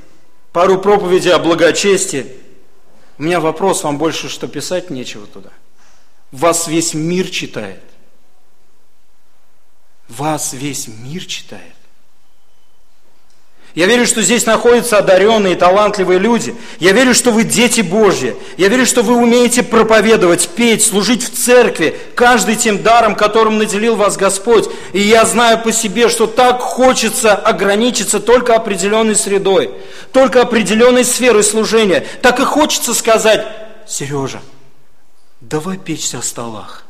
пару 0.56 0.80
проповедей 0.80 1.34
о 1.34 1.39
благочестии. 1.39 2.34
У 3.18 3.24
меня 3.24 3.41
вопрос, 3.41 3.84
вам 3.84 3.98
больше 3.98 4.30
что 4.30 4.48
писать 4.48 4.89
нечего 4.89 5.28
туда. 5.28 5.50
Вас 6.32 6.70
весь 6.70 6.94
мир 6.94 7.28
читает. 7.28 7.84
Вас 10.08 10.54
весь 10.54 10.88
мир 10.88 11.26
читает. 11.26 11.75
Я 13.76 13.88
верю, 13.88 14.08
что 14.08 14.22
здесь 14.22 14.46
находятся 14.46 15.00
одаренные, 15.00 15.58
талантливые 15.58 16.18
люди. 16.18 16.56
Я 16.80 16.94
верю, 16.94 17.14
что 17.14 17.32
вы 17.32 17.44
дети 17.44 17.82
Божьи. 17.82 18.38
Я 18.56 18.70
верю, 18.70 18.86
что 18.86 19.04
вы 19.04 19.18
умеете 19.18 19.64
проповедовать, 19.64 20.48
петь, 20.48 20.82
служить 20.82 21.24
в 21.24 21.36
церкви, 21.36 22.00
каждый 22.16 22.56
тем 22.56 22.82
даром, 22.82 23.16
которым 23.16 23.58
наделил 23.58 23.98
вас 23.98 24.16
Господь. 24.16 24.70
И 24.94 25.02
я 25.02 25.26
знаю 25.26 25.62
по 25.62 25.74
себе, 25.74 26.08
что 26.08 26.26
так 26.26 26.62
хочется 26.62 27.36
ограничиться 27.36 28.22
только 28.22 28.56
определенной 28.56 29.16
средой, 29.16 29.72
только 30.14 30.42
определенной 30.42 31.04
сферой 31.04 31.44
служения. 31.44 32.06
Так 32.22 32.40
и 32.40 32.46
хочется 32.46 32.94
сказать, 32.94 33.46
Сережа, 33.86 34.40
давай 35.42 35.78
печься 35.78 36.20
о 36.20 36.22
столах. 36.22 36.86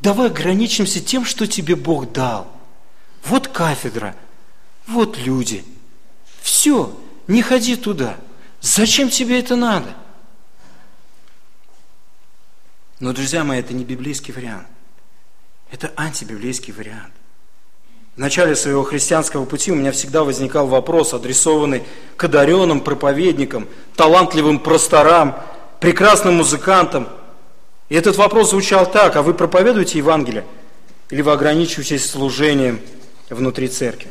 Давай 0.00 0.28
ограничимся 0.28 0.98
тем, 0.98 1.26
что 1.26 1.46
тебе 1.46 1.76
Бог 1.76 2.10
дал. 2.10 2.46
Вот 3.26 3.48
кафедра– 3.48 4.14
вот 4.90 5.16
люди. 5.18 5.64
Все, 6.42 6.94
не 7.26 7.42
ходи 7.42 7.76
туда. 7.76 8.16
Зачем 8.60 9.08
тебе 9.08 9.38
это 9.38 9.56
надо? 9.56 9.94
Но, 12.98 13.12
друзья 13.12 13.44
мои, 13.44 13.60
это 13.60 13.72
не 13.72 13.84
библейский 13.84 14.34
вариант. 14.34 14.66
Это 15.70 15.92
антибиблейский 15.96 16.72
вариант. 16.72 17.12
В 18.16 18.18
начале 18.18 18.54
своего 18.56 18.82
христианского 18.82 19.46
пути 19.46 19.72
у 19.72 19.76
меня 19.76 19.92
всегда 19.92 20.24
возникал 20.24 20.66
вопрос, 20.66 21.14
адресованный 21.14 21.84
к 22.16 22.24
одаренным 22.24 22.80
проповедникам, 22.80 23.66
талантливым 23.96 24.58
просторам, 24.58 25.40
прекрасным 25.78 26.34
музыкантам. 26.34 27.08
И 27.88 27.94
этот 27.94 28.16
вопрос 28.16 28.50
звучал 28.50 28.90
так, 28.90 29.16
а 29.16 29.22
вы 29.22 29.32
проповедуете 29.32 29.98
Евангелие? 29.98 30.44
Или 31.08 31.22
вы 31.22 31.32
ограничиваетесь 31.32 32.10
служением 32.10 32.80
внутри 33.30 33.68
церкви? 33.68 34.10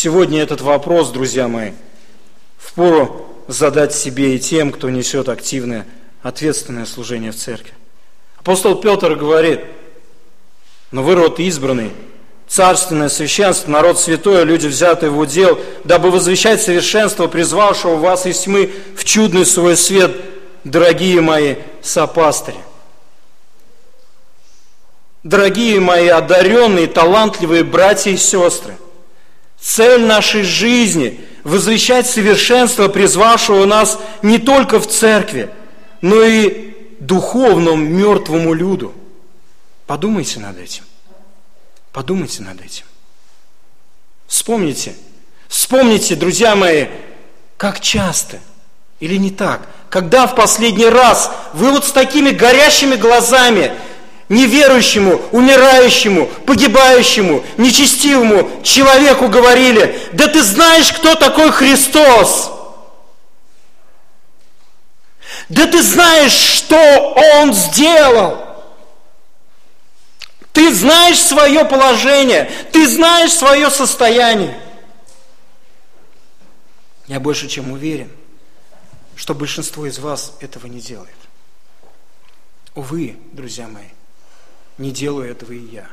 Сегодня 0.00 0.40
этот 0.40 0.60
вопрос, 0.60 1.10
друзья 1.10 1.48
мои, 1.48 1.72
впору 2.56 3.26
задать 3.48 3.92
себе 3.92 4.36
и 4.36 4.38
тем, 4.38 4.70
кто 4.70 4.90
несет 4.90 5.28
активное, 5.28 5.88
ответственное 6.22 6.86
служение 6.86 7.32
в 7.32 7.34
церкви. 7.34 7.72
Апостол 8.38 8.76
Петр 8.76 9.16
говорит, 9.16 9.58
но 10.92 11.02
вы 11.02 11.16
род 11.16 11.40
избранный, 11.40 11.90
царственное 12.46 13.08
священство, 13.08 13.72
народ 13.72 13.98
святой, 13.98 14.44
люди, 14.44 14.68
взятые 14.68 15.10
в 15.10 15.18
удел, 15.18 15.58
дабы 15.82 16.12
возвещать 16.12 16.62
совершенство, 16.62 17.26
призвавшего 17.26 17.96
вас 17.96 18.24
из 18.24 18.38
тьмы 18.38 18.70
в 18.96 19.02
чудный 19.02 19.44
свой 19.44 19.76
свет, 19.76 20.12
дорогие 20.62 21.20
мои 21.20 21.56
сопастыри. 21.82 22.58
Дорогие 25.24 25.80
мои 25.80 26.06
одаренные, 26.06 26.86
талантливые 26.86 27.64
братья 27.64 28.12
и 28.12 28.16
сестры– 28.16 28.76
Цель 29.60 30.06
нашей 30.06 30.42
жизни– 30.42 31.20
возвещать 31.44 32.06
совершенство, 32.06 32.88
призвавшего 32.88 33.64
нас 33.64 33.98
не 34.22 34.38
только 34.38 34.78
в 34.80 34.86
церкви, 34.86 35.50
но 36.00 36.22
и 36.22 36.74
духовному 37.00 37.82
мертвому 37.82 38.52
люду. 38.52 38.94
Подумайте 39.86 40.40
над 40.40 40.58
этим. 40.58 40.84
Подумайте 41.92 42.42
над 42.42 42.60
этим. 42.60 42.84
Вспомните, 44.26 44.94
вспомните, 45.48 46.14
друзья 46.14 46.54
мои, 46.54 46.86
как 47.56 47.80
часто 47.80 48.40
или 49.00 49.16
не 49.16 49.30
так, 49.30 49.66
когда 49.88 50.26
в 50.26 50.34
последний 50.34 50.88
раз 50.88 51.30
вы 51.54 51.70
вот 51.70 51.86
с 51.86 51.92
такими 51.92 52.30
горящими 52.30 52.96
глазами 52.96 53.72
неверующему, 54.28 55.20
умирающему, 55.32 56.26
погибающему, 56.46 57.44
нечестивому 57.56 58.62
человеку 58.62 59.28
говорили, 59.28 60.00
да 60.12 60.28
ты 60.28 60.42
знаешь, 60.42 60.92
кто 60.92 61.14
такой 61.14 61.50
Христос? 61.50 62.52
Да 65.48 65.66
ты 65.66 65.82
знаешь, 65.82 66.32
что 66.32 67.14
Он 67.40 67.54
сделал? 67.54 68.48
Ты 70.52 70.74
знаешь 70.74 71.18
свое 71.18 71.64
положение, 71.64 72.50
ты 72.72 72.86
знаешь 72.86 73.32
свое 73.32 73.70
состояние. 73.70 74.58
Я 77.06 77.20
больше 77.20 77.48
чем 77.48 77.72
уверен, 77.72 78.10
что 79.16 79.34
большинство 79.34 79.86
из 79.86 79.98
вас 79.98 80.34
этого 80.40 80.66
не 80.66 80.80
делает. 80.80 81.14
Увы, 82.74 83.16
друзья 83.32 83.66
мои, 83.66 83.88
не 84.78 84.92
делаю 84.92 85.30
этого 85.30 85.52
и 85.52 85.58
я. 85.58 85.90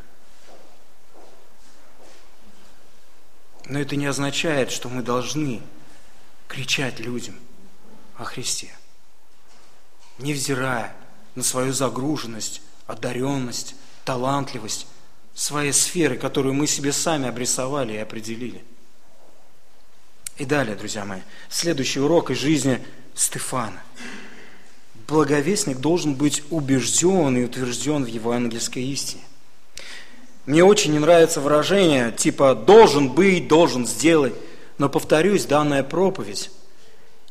Но 3.66 3.80
это 3.80 3.96
не 3.96 4.06
означает, 4.06 4.72
что 4.72 4.90
мы 4.90 5.02
должны 5.02 5.62
кричать 6.48 7.00
людям 7.00 7.36
о 8.16 8.24
Христе, 8.24 8.72
невзирая 10.20 10.96
на 11.34 11.42
свою 11.42 11.74
загруженность, 11.74 12.62
одаренность, 12.86 13.76
талантливость, 14.06 14.88
своей 15.34 15.74
сферы, 15.74 16.18
которую 16.18 16.54
мы 16.54 16.68
себе 16.68 16.94
сами 16.94 17.28
обрисовали 17.28 17.94
и 17.94 17.98
определили. 17.98 18.64
И 20.38 20.46
далее, 20.46 20.76
друзья 20.76 21.04
мои, 21.04 21.22
следующий 21.50 22.00
урок 22.00 22.30
из 22.30 22.38
жизни 22.38 22.86
Стефана– 23.16 23.82
благовестник 25.08 25.80
должен 25.80 26.16
быть 26.16 26.44
убежден 26.50 27.38
и 27.38 27.44
утвержден 27.44 28.04
в 28.04 28.08
евангельской 28.08 28.84
истине. 28.84 29.24
Мне 30.46 30.64
очень 30.64 30.92
не 30.92 31.00
нравится 31.00 31.42
выражение 31.42 32.12
типа 32.12 32.56
«должен 32.56 33.10
быть», 33.10 33.48
«должен 33.48 33.86
сделать», 33.88 34.34
но, 34.78 34.90
повторюсь, 34.90 35.46
данная 35.46 35.84
проповедь 35.84 36.52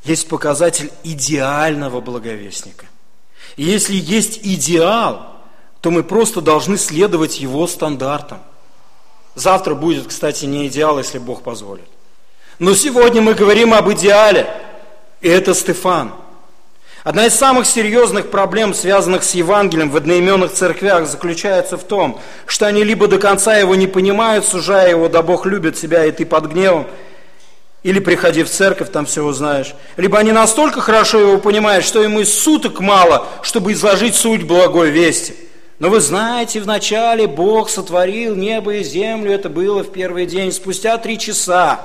есть 0.03 0.29
показатель 0.29 0.91
идеального 1.05 2.01
благовестника. 2.01 2.87
И 3.57 3.65
если 3.65 3.95
есть 3.95 4.41
идеал, 4.43 5.35
то 5.81 5.91
мы 5.91 6.03
просто 6.03 6.41
должны 6.41 6.79
следовать 6.79 7.41
его 7.41 7.67
стандартам. 7.67 8.41
Завтра 9.35 9.75
будет, 9.75 10.09
кстати, 10.09 10.47
не 10.47 10.67
идеал, 10.69 10.99
если 10.99 11.19
Бог 11.19 11.43
позволит. 11.43 11.85
Но 12.59 12.75
сегодня 12.75 13.21
мы 13.21 13.35
говорим 13.35 13.75
об 13.75 13.93
идеале, 13.93 14.49
и 15.21 15.29
это 15.29 15.55
Стефан– 15.55 16.15
Одна 17.05 17.27
из 17.27 17.35
самых 17.35 17.67
серьезных 17.67 18.31
проблем, 18.31 18.73
связанных 18.73 19.25
с 19.25 19.35
Евангелием 19.35 19.91
в 19.91 19.97
одноименных 19.97 20.53
церквях, 20.53 21.07
заключается 21.07 21.77
в 21.77 21.85
том, 21.85 22.19
что 22.47 22.65
они 22.65 22.83
либо 22.83 23.09
до 23.09 23.19
конца 23.19 23.59
его 23.59 23.75
не 23.75 23.87
понимают, 23.87 24.47
сужая 24.47 24.89
его, 24.89 25.11
да 25.11 25.21
Бог 25.21 25.45
любит 25.45 25.77
тебя, 25.77 26.07
и 26.07 26.13
ты 26.13 26.25
под 26.25 26.47
гневом, 26.47 26.87
или 27.83 27.99
приходи 27.99 28.43
в 28.43 28.49
церковь, 28.49 28.91
там 28.91 29.05
все 29.05 29.23
узнаешь. 29.23 29.75
Либо 29.99 30.19
они 30.19 30.33
настолько 30.33 30.81
хорошо 30.81 31.21
его 31.21 31.37
понимают, 31.37 31.85
что 31.85 32.03
ему 32.03 32.21
и 32.21 32.25
суток 32.25 32.81
мало, 32.81 33.27
чтобы 33.43 33.73
изложить 33.73 34.15
суть 34.15 34.45
благой 34.45 34.89
вести. 34.89 35.35
Но 35.81 35.91
вы 35.91 36.01
знаете, 36.01 36.59
вначале 36.59 37.27
Бог 37.27 37.69
сотворил 37.69 38.35
небо 38.35 38.77
и 38.77 38.83
землю, 38.83 39.31
это 39.31 39.51
было 39.51 39.85
в 39.85 39.93
первый 39.93 40.25
день, 40.25 40.53
спустя 40.53 40.97
три 40.97 41.19
часа. 41.19 41.81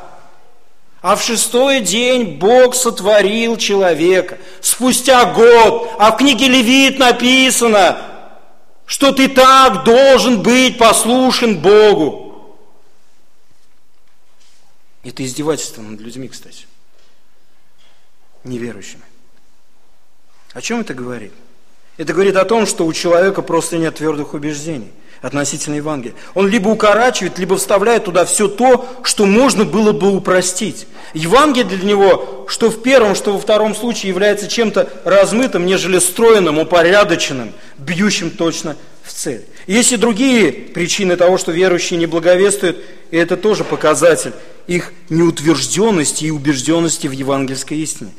А 1.02 1.16
в 1.16 1.24
шестой 1.24 1.80
день 1.80 2.38
Бог 2.38 2.76
сотворил 2.76 3.56
человека. 3.58 4.38
Спустя 4.60 5.34
год. 5.34 5.92
А 5.98 6.12
в 6.12 6.18
книге 6.18 6.48
Левит 6.50 7.00
написано, 7.00 8.02
что 8.86 9.14
ты 9.14 9.30
так 9.30 9.86
должен 9.86 10.42
быть 10.42 10.78
послушен 10.78 11.62
Богу. 11.62 12.58
Это 15.04 15.24
издевательство 15.24 15.82
над 15.82 16.02
людьми, 16.02 16.28
кстати. 16.28 16.66
Неверующими. 18.44 19.04
О 20.54 20.62
чем 20.62 20.82
это 20.82 20.94
говорит? 20.94 21.34
Это 21.96 22.14
говорит 22.14 22.36
о 22.36 22.46
том, 22.46 22.66
что 22.66 22.86
у 22.86 22.92
человека 22.92 23.42
просто 23.42 23.78
нет 23.78 23.96
твердых 23.96 24.34
убеждений 24.34 24.92
относительно 25.22 25.76
Евангелия. 25.76 26.16
Он 26.34 26.48
либо 26.48 26.70
укорачивает, 26.70 27.40
либо 27.40 27.58
вставляет 27.58 28.06
туда 28.06 28.26
все 28.26 28.48
то, 28.48 28.88
что 29.04 29.26
можно 29.26 29.66
было 29.66 29.92
бы 29.92 30.16
упростить. 30.16 30.88
Евангелие 31.14 31.78
для 31.78 31.90
него, 31.90 32.46
что 32.48 32.70
в 32.70 32.82
первом, 32.82 33.16
что 33.16 33.34
во 33.34 33.40
втором 33.40 33.76
случае, 33.76 34.10
является 34.10 34.48
чем-то 34.48 34.90
размытым, 35.04 35.66
нежели 35.66 36.00
стройным, 36.00 36.60
упорядоченным, 36.60 37.54
бьющим 37.78 38.32
точно 38.32 38.76
в 39.04 39.14
цель. 39.14 39.46
Есть 39.68 39.92
и 39.92 39.98
другие 39.98 40.52
причины 40.52 41.16
того, 41.16 41.38
что 41.38 41.52
верующие 41.52 42.00
не 42.00 42.06
благовествуют, 42.06 42.78
и 43.12 43.18
это 43.18 43.38
тоже 43.38 43.64
показатель 43.64 44.34
их 44.68 44.94
неутвержденности 45.10 46.26
и 46.26 46.32
убежденности 46.32 47.08
в 47.08 47.12
евангельской 47.12 47.78
истине. 47.80 48.12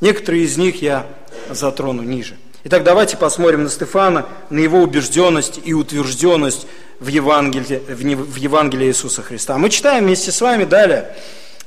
Некоторые 0.00 0.44
из 0.44 0.56
них 0.56 0.80
я 0.80 1.06
затрону 1.50 2.02
ниже. 2.02 2.36
Итак, 2.64 2.82
давайте 2.82 3.16
посмотрим 3.16 3.62
на 3.62 3.70
Стефана, 3.70 4.26
на 4.50 4.58
его 4.58 4.80
убежденность 4.82 5.60
и 5.64 5.72
утвержденность 5.72 6.66
в 6.98 7.06
Евангелии, 7.06 7.80
в 7.86 8.34
Евангелии 8.34 8.88
Иисуса 8.88 9.22
Христа. 9.22 9.56
Мы 9.58 9.70
читаем 9.70 10.06
вместе 10.06 10.32
с 10.32 10.40
вами 10.40 10.64
далее. 10.64 11.14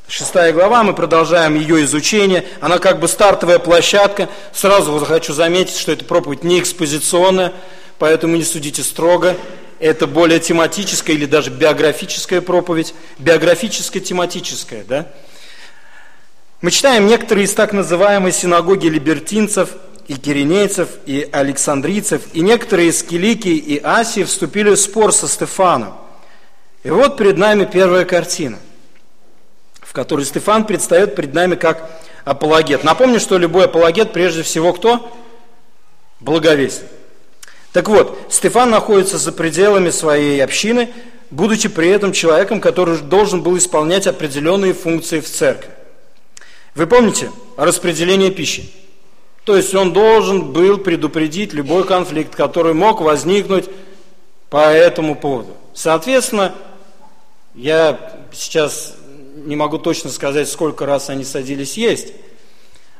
Шестая 0.09 0.51
глава, 0.51 0.83
мы 0.83 0.93
продолжаем 0.93 1.55
ее 1.55 1.85
изучение. 1.85 2.45
Она 2.59 2.77
как 2.77 2.99
бы 2.99 3.07
стартовая 3.07 3.57
площадка. 3.57 4.27
Сразу 4.51 4.99
хочу 5.05 5.31
заметить, 5.31 5.77
что 5.77 5.93
эта 5.93 6.03
проповедь 6.03 6.43
не 6.43 6.59
экспозиционная, 6.59 7.53
поэтому 7.97 8.35
не 8.35 8.43
судите 8.43 8.83
строго. 8.83 9.37
это 9.79 10.07
более 10.07 10.41
тематическая 10.41 11.13
или 11.13 11.25
даже 11.25 11.51
биографическая 11.51 12.41
проповедь, 12.41 12.93
биографическая 13.17 14.01
тематическая, 14.03 14.83
да? 14.83 15.07
Мы 16.61 16.69
читаем 16.69 17.07
некоторые 17.07 17.45
из 17.45 17.53
так 17.53 17.71
называемой 17.71 18.33
синагоги 18.33 18.87
либертинцев 18.87 19.69
и 20.11 20.15
киринейцев, 20.15 20.89
и 21.05 21.29
александрийцев, 21.31 22.23
и 22.33 22.41
некоторые 22.41 22.89
из 22.89 23.01
Киликии 23.01 23.55
и 23.55 23.81
Асии 23.81 24.25
вступили 24.25 24.71
в 24.71 24.75
спор 24.75 25.13
со 25.13 25.25
Стефаном. 25.25 25.93
И 26.83 26.89
вот 26.89 27.15
перед 27.15 27.37
нами 27.37 27.63
первая 27.63 28.03
картина, 28.03 28.59
в 29.79 29.93
которой 29.93 30.25
Стефан 30.25 30.65
предстает 30.65 31.15
перед 31.15 31.33
нами 31.33 31.55
как 31.55 31.89
апологет. 32.25 32.83
Напомню, 32.83 33.21
что 33.21 33.37
любой 33.37 33.65
апологет 33.65 34.11
прежде 34.11 34.43
всего 34.43 34.73
кто? 34.73 35.17
Благовестник. 36.19 36.89
Так 37.71 37.87
вот, 37.87 38.19
Стефан 38.29 38.69
находится 38.69 39.17
за 39.17 39.31
пределами 39.31 39.91
своей 39.91 40.43
общины, 40.43 40.89
будучи 41.29 41.69
при 41.69 41.87
этом 41.87 42.11
человеком, 42.11 42.59
который 42.59 42.97
должен 42.97 43.43
был 43.43 43.57
исполнять 43.57 44.07
определенные 44.07 44.73
функции 44.73 45.21
в 45.21 45.29
церкви. 45.29 45.71
Вы 46.75 46.85
помните 46.85 47.31
распределение 47.55 48.29
пищи? 48.29 48.80
То 49.45 49.55
есть 49.57 49.73
он 49.73 49.91
должен 49.91 50.51
был 50.51 50.77
предупредить 50.77 51.53
любой 51.53 51.85
конфликт, 51.85 52.35
который 52.35 52.73
мог 52.73 53.01
возникнуть 53.01 53.69
по 54.49 54.71
этому 54.71 55.15
поводу. 55.15 55.55
Соответственно, 55.73 56.53
я 57.55 58.27
сейчас 58.31 58.95
не 59.35 59.55
могу 59.55 59.79
точно 59.79 60.09
сказать, 60.09 60.47
сколько 60.49 60.85
раз 60.85 61.09
они 61.09 61.23
садились 61.23 61.77
есть, 61.77 62.13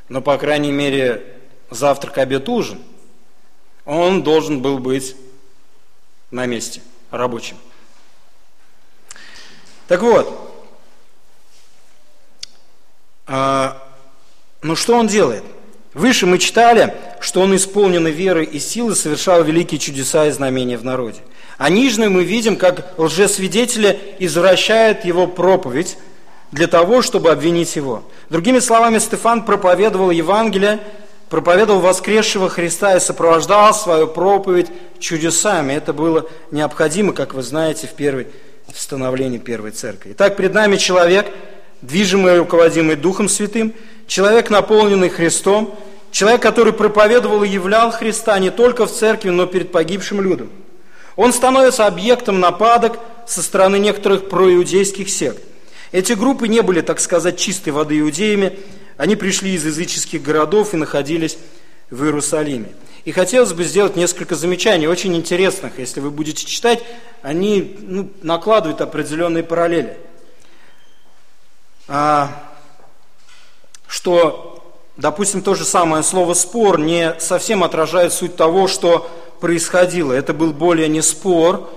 но, 0.08 0.20
по 0.20 0.36
крайней 0.36 0.72
мере, 0.72 1.24
завтрак, 1.70 2.18
обед, 2.18 2.48
ужин, 2.48 2.80
он 3.84 4.22
должен 4.22 4.62
был 4.62 4.78
быть 4.78 5.14
на 6.30 6.46
месте, 6.46 6.82
рабочим. 7.10 7.56
Так 9.86 10.02
вот, 10.02 10.50
а, 13.26 13.82
ну 14.62 14.74
что 14.74 14.96
он 14.96 15.06
делает? 15.06 15.44
Выше 15.94 16.24
мы 16.26 16.38
читали, 16.38 16.94
что 17.20 17.42
он 17.42 17.54
исполненный 17.54 18.12
веры 18.12 18.44
и 18.44 18.58
силы 18.58 18.94
совершал 18.94 19.44
великие 19.44 19.78
чудеса 19.78 20.26
и 20.26 20.30
знамения 20.30 20.78
в 20.78 20.84
народе. 20.84 21.20
А 21.58 21.68
ниже 21.68 22.08
мы 22.08 22.24
видим, 22.24 22.56
как 22.56 22.98
лжесвидетели 22.98 23.98
извращают 24.18 25.04
его 25.04 25.26
проповедь 25.26 25.98
для 26.50 26.66
того, 26.66 27.02
чтобы 27.02 27.30
обвинить 27.30 27.76
его. 27.76 28.04
Другими 28.30 28.58
словами, 28.58 28.98
Стефан 28.98 29.44
проповедовал 29.44 30.10
Евангелие, 30.10 30.80
проповедовал 31.28 31.80
воскресшего 31.80 32.48
Христа 32.48 32.96
и 32.96 33.00
сопровождал 33.00 33.74
свою 33.74 34.08
проповедь 34.08 34.68
чудесами. 34.98 35.74
Это 35.74 35.92
было 35.92 36.26
необходимо, 36.50 37.12
как 37.12 37.34
вы 37.34 37.42
знаете, 37.42 37.86
в 37.86 37.92
первой 37.92 38.28
в 38.72 38.80
становлении 38.80 39.38
первой 39.38 39.72
церкви. 39.72 40.12
Итак, 40.12 40.36
перед 40.36 40.54
нами 40.54 40.76
человек– 40.76 41.26
движимый 41.82 42.36
и 42.36 42.38
руководимый 42.38 42.96
Духом 42.96 43.28
Святым, 43.28 43.74
человек, 44.06 44.48
наполненный 44.50 45.08
Христом, 45.08 45.78
человек, 46.10 46.40
который 46.40 46.72
проповедовал 46.72 47.42
и 47.42 47.48
являл 47.48 47.90
Христа 47.90 48.38
не 48.38 48.50
только 48.50 48.86
в 48.86 48.92
церкви, 48.92 49.30
но 49.30 49.46
перед 49.46 49.72
погибшим 49.72 50.20
людом. 50.20 50.50
Он 51.16 51.32
становится 51.32 51.86
объектом 51.86 52.40
нападок 52.40 52.98
со 53.26 53.42
стороны 53.42 53.78
некоторых 53.78 54.28
проиудейских 54.28 55.10
сект. 55.10 55.42
Эти 55.90 56.14
группы 56.14 56.48
не 56.48 56.62
были, 56.62 56.80
так 56.80 57.00
сказать, 57.00 57.38
чистой 57.38 57.70
воды 57.70 57.98
иудеями, 58.00 58.58
они 58.96 59.16
пришли 59.16 59.54
из 59.54 59.66
языческих 59.66 60.22
городов 60.22 60.72
и 60.72 60.78
находились 60.78 61.36
в 61.90 62.04
Иерусалиме. 62.04 62.68
И 63.04 63.12
хотелось 63.12 63.52
бы 63.52 63.64
сделать 63.64 63.96
несколько 63.96 64.36
замечаний, 64.36 64.86
очень 64.86 65.14
интересных. 65.16 65.78
Если 65.78 66.00
вы 66.00 66.10
будете 66.10 66.46
читать, 66.46 66.82
они 67.20 67.76
ну, 67.80 68.08
накладывают 68.22 68.80
определенные 68.80 69.42
параллели– 69.42 69.96
что, 73.86 74.62
допустим, 74.96 75.42
то 75.42 75.54
же 75.54 75.64
самое 75.64 76.02
слово 76.02 76.34
«спор» 76.34 76.78
не 76.78 77.14
совсем 77.18 77.62
отражает 77.64 78.12
суть 78.12 78.36
того, 78.36 78.68
что 78.68 79.10
происходило. 79.40 80.12
Это 80.12 80.32
был 80.32 80.52
более 80.52 80.88
не 80.88 81.02
спор, 81.02 81.68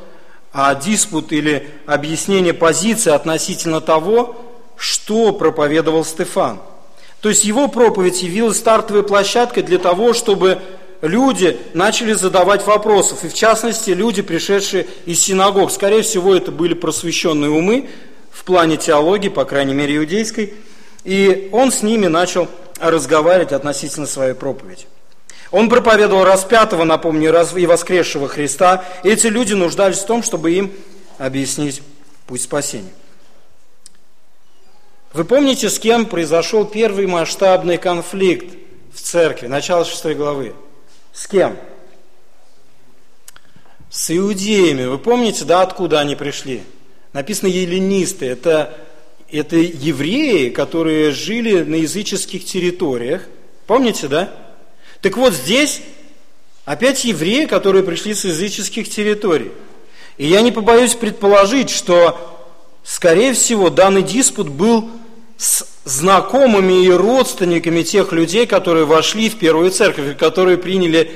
а 0.53 0.73
диспут 0.75 1.33
или 1.33 1.69
объяснение 1.85 2.53
позиции 2.53 3.11
относительно 3.11 3.81
того, 3.81 4.35
что 4.77 5.33
проповедовал 5.33 6.05
Стефан. 6.05 6.59
То 7.21 7.29
есть 7.29 7.43
его 7.43 7.67
проповедь 7.67 8.21
явилась 8.21 8.59
стартовой 8.59 9.03
площадкой 9.03 9.63
для 9.63 9.79
того, 9.79 10.13
чтобы 10.13 10.61
люди 11.01 11.59
начали 11.73 12.13
задавать 12.13 12.65
вопросы, 12.65 13.15
и 13.23 13.27
в 13.27 13.33
частности 13.33 13.91
люди, 13.91 14.21
пришедшие 14.21 14.87
из 15.05 15.19
синагог. 15.21 15.71
Скорее 15.71 16.03
всего, 16.03 16.35
это 16.35 16.51
были 16.51 16.73
просвещенные 16.73 17.49
умы, 17.49 17.89
в 18.35 18.43
плане 18.43 18.75
теологии, 18.75 19.29
по 19.29 19.45
крайней 19.45 19.73
мере 19.73 19.95
иудейской, 19.95 20.53
и 21.05 21.49
он 21.53 21.71
с 21.71 21.83
ними 21.83 22.07
начал 22.07 22.49
разговаривать 22.79 23.53
относительно 23.53 24.07
своей 24.07 24.33
проповеди. 24.33 24.87
Он 25.51 25.69
проповедовал 25.69 26.25
распятого, 26.25 26.83
напомню, 26.83 27.29
и 27.55 27.65
воскресшего 27.65 28.27
Христа, 28.27 28.83
и 29.03 29.09
эти 29.09 29.27
люди 29.27 29.53
нуждались 29.53 29.99
в 29.99 30.05
том, 30.05 30.21
чтобы 30.21 30.51
им 30.51 30.73
объяснить 31.17 31.81
путь 32.27 32.41
спасения. 32.41 32.91
Вы 35.13 35.23
помните, 35.23 35.69
с 35.69 35.79
кем 35.79 36.05
произошел 36.05 36.65
первый 36.65 37.07
масштабный 37.07 37.77
конфликт 37.77 38.53
в 38.93 38.99
церкви, 38.99 39.47
начало 39.47 39.85
6 39.85 40.07
главы? 40.17 40.53
С 41.13 41.25
кем? 41.27 41.55
С 43.89 44.11
иудеями. 44.11 44.83
Вы 44.83 44.97
помните, 44.97 45.45
да, 45.45 45.61
откуда 45.61 46.01
они 46.01 46.17
пришли? 46.17 46.63
Написано 47.15 47.47
еленисты, 47.47 48.25
это, 48.25 48.77
это 49.31 49.55
евреи, 49.55 50.49
которые 50.49 51.11
жили 51.11 51.63
на 51.63 51.75
языческих 51.75 52.43
территориях. 52.43 53.21
Помните, 53.67 54.09
да? 54.09 54.33
Так 54.99 55.15
вот 55.15 55.33
здесь 55.33 55.81
опять 56.65 57.05
евреи, 57.05 57.45
которые 57.45 57.85
пришли 57.85 58.13
с 58.13 58.25
языческих 58.25 58.89
территорий. 58.89 59.51
И 60.17 60.27
я 60.27 60.41
не 60.41 60.51
побоюсь 60.51 60.93
предположить, 60.93 61.69
что, 61.69 62.37
скорее 62.83 63.31
всего, 63.31 63.69
данный 63.69 64.03
диспут 64.03 64.49
был 64.49 64.89
с 65.37 65.65
знакомыми 65.85 66.83
и 66.83 66.91
родственниками 66.91 67.83
тех 67.83 68.11
людей, 68.11 68.45
которые 68.45 68.83
вошли 68.83 69.29
в 69.29 69.39
первую 69.39 69.71
церковь, 69.71 70.17
которые 70.17 70.57
приняли 70.57 71.09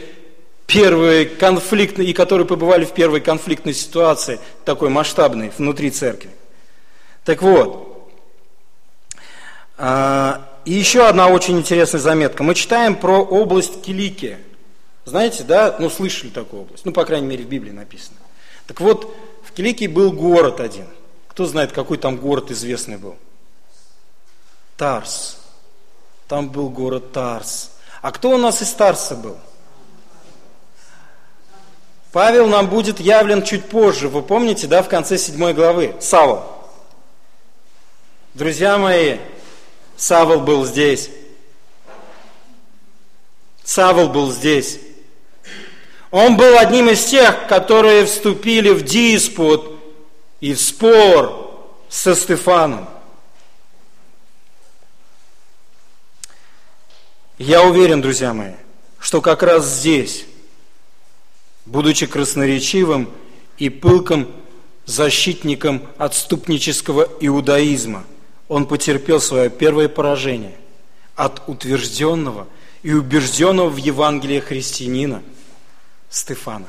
первые 0.69 1.25
конфликтные, 1.25 2.09
и 2.09 2.13
которые 2.13 2.45
побывали 2.45 2.85
в 2.85 2.93
первой 2.93 3.21
конфликтной 3.21 3.73
ситуации, 3.73 4.39
такой 4.65 4.89
масштабной, 4.89 5.51
внутри 5.57 5.89
церкви. 5.89 6.29
Так 7.25 7.41
вот, 7.41 8.11
а, 9.77 10.47
и 10.65 10.73
еще 10.73 11.07
одна 11.07 11.27
очень 11.27 11.57
интересная 11.57 11.99
заметка. 11.99 12.43
Мы 12.43 12.53
читаем 12.53 12.95
про 12.95 13.19
область 13.23 13.81
Киликия. 13.81 14.39
Знаете, 15.05 15.43
да, 15.43 15.75
ну 15.79 15.89
слышали 15.89 16.29
такую 16.29 16.63
область, 16.63 16.85
ну, 16.85 16.91
по 16.91 17.03
крайней 17.03 17.27
мере, 17.27 17.43
в 17.43 17.47
Библии 17.47 17.71
написано. 17.71 18.17
Так 18.67 18.79
вот, 18.79 19.15
в 19.43 19.51
Киликии 19.53 19.87
был 19.87 20.11
город 20.11 20.59
один. 20.59 20.85
Кто 21.29 21.47
знает, 21.47 21.71
какой 21.71 21.97
там 21.97 22.17
город 22.17 22.51
известный 22.51 22.97
был? 22.97 23.15
Тарс. 24.77 25.39
Там 26.27 26.49
был 26.49 26.69
город 26.69 27.11
Тарс. 27.11 27.71
А 28.03 28.11
кто 28.11 28.29
у 28.29 28.37
нас 28.37 28.61
из 28.61 28.71
Тарса 28.71 29.15
был? 29.15 29.37
Павел 32.11 32.47
нам 32.47 32.67
будет 32.67 32.99
явлен 32.99 33.43
чуть 33.43 33.69
позже, 33.69 34.09
вы 34.09 34.23
помните, 34.23 34.65
да, 34.65 34.81
в 34.81 34.89
конце 34.89 35.17
седьмой 35.17 35.53
главы. 35.53 35.95
Савол. 35.99 36.43
Друзья 38.33 38.77
мои, 38.77 39.17
Савол 39.95 40.39
был 40.41 40.65
здесь. 40.65 41.09
Савол 43.63 44.09
был 44.09 44.31
здесь. 44.31 44.79
Он 46.09 46.35
был 46.37 46.57
одним 46.57 46.89
из 46.89 47.05
тех, 47.05 47.47
которые 47.47 48.05
вступили 48.05 48.71
в 48.71 48.83
диспут 48.83 49.79
и 50.39 50.55
в 50.55 50.59
спор 50.59 51.61
со 51.89 52.15
Стефаном. 52.15 52.89
Я 57.37 57.61
уверен, 57.61 58.01
друзья 58.01 58.33
мои, 58.33 58.53
что 58.99 59.21
как 59.21 59.43
раз 59.43 59.65
здесь 59.65 60.25
будучи 61.69 62.07
красноречивым 62.07 63.09
и 63.57 63.69
пылким 63.69 64.27
защитником 64.85 65.83
отступнического 65.97 67.07
иудаизма, 67.19 68.03
он 68.47 68.65
потерпел 68.65 69.21
свое 69.21 69.49
первое 69.49 69.87
поражение 69.87 70.55
от 71.15 71.47
утвержденного 71.47 72.47
и 72.81 72.91
убежденного 72.93 73.69
в 73.69 73.77
Евангелии 73.77 74.39
христианина 74.39 75.21
Стефана. 76.09 76.67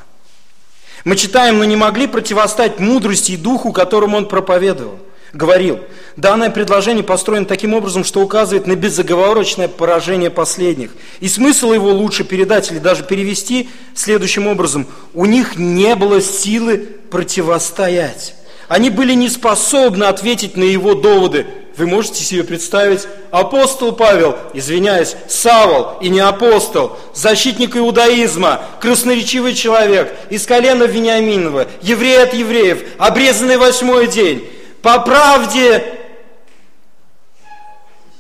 Мы 1.05 1.16
читаем, 1.16 1.59
но 1.59 1.64
не 1.64 1.76
могли 1.76 2.07
противостать 2.07 2.78
мудрости 2.78 3.32
и 3.32 3.36
духу, 3.38 3.72
которым 3.72 4.14
он 4.14 4.28
проповедовал. 4.28 4.98
Говорил, 5.33 5.81
данное 6.16 6.51
предложение 6.51 7.05
построено 7.05 7.47
таким 7.47 7.74
образом, 7.74 8.05
что 8.05 8.20
указывает 8.20 8.66
на 8.66 8.74
безоговорочное 8.74 9.68
поражение 9.68 10.31
последних. 10.31 10.91
И 11.20 11.28
смысл 11.28 11.72
его 11.72 11.91
лучше 11.91 12.24
передать 12.24 12.70
или 12.70 12.78
даже 12.78 13.05
перевести 13.05 13.68
следующим 13.95 14.47
образом. 14.47 14.87
У 15.14 15.26
них 15.26 15.57
не 15.57 15.95
было 15.95 16.20
силы 16.20 16.78
противостоять. 17.11 18.35
Они 18.68 18.89
были 18.89 19.14
не 19.14 19.28
способны 19.28 20.05
ответить 20.05 20.57
на 20.57 20.62
его 20.62 20.95
доводы. 20.95 21.47
Вы 21.76 21.87
можете 21.87 22.22
себе 22.22 22.45
представить, 22.45 23.09
апостол 23.31 23.93
Павел, 23.93 24.37
извиняюсь, 24.55 25.16
Савол 25.28 25.99
и 26.01 26.09
не 26.09 26.20
апостол, 26.20 26.97
защитник 27.14 27.76
иудаизма, 27.76 28.62
красноречивый 28.81 29.55
человек, 29.55 30.14
из 30.28 30.47
колена 30.47 30.85
Вениаминова, 30.85 31.66
еврей 31.83 32.22
от 32.22 32.35
евреев, 32.35 32.85
обрезанный 32.99 33.57
восьмой 33.57 34.09
день, 34.09 34.49
по 34.83 35.01
правде 35.01 35.99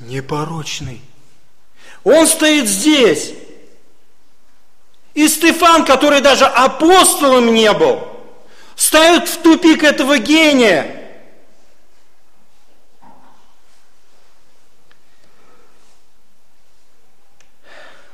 непорочный. 0.00 1.00
Он 2.04 2.26
стоит 2.26 2.66
здесь. 2.66 3.34
И 5.14 5.28
Стефан, 5.28 5.84
который 5.84 6.20
даже 6.20 6.46
апостолом 6.46 7.52
не 7.52 7.72
был, 7.72 8.00
ставит 8.76 9.28
в 9.28 9.42
тупик 9.42 9.82
этого 9.82 10.18
гения. 10.18 10.96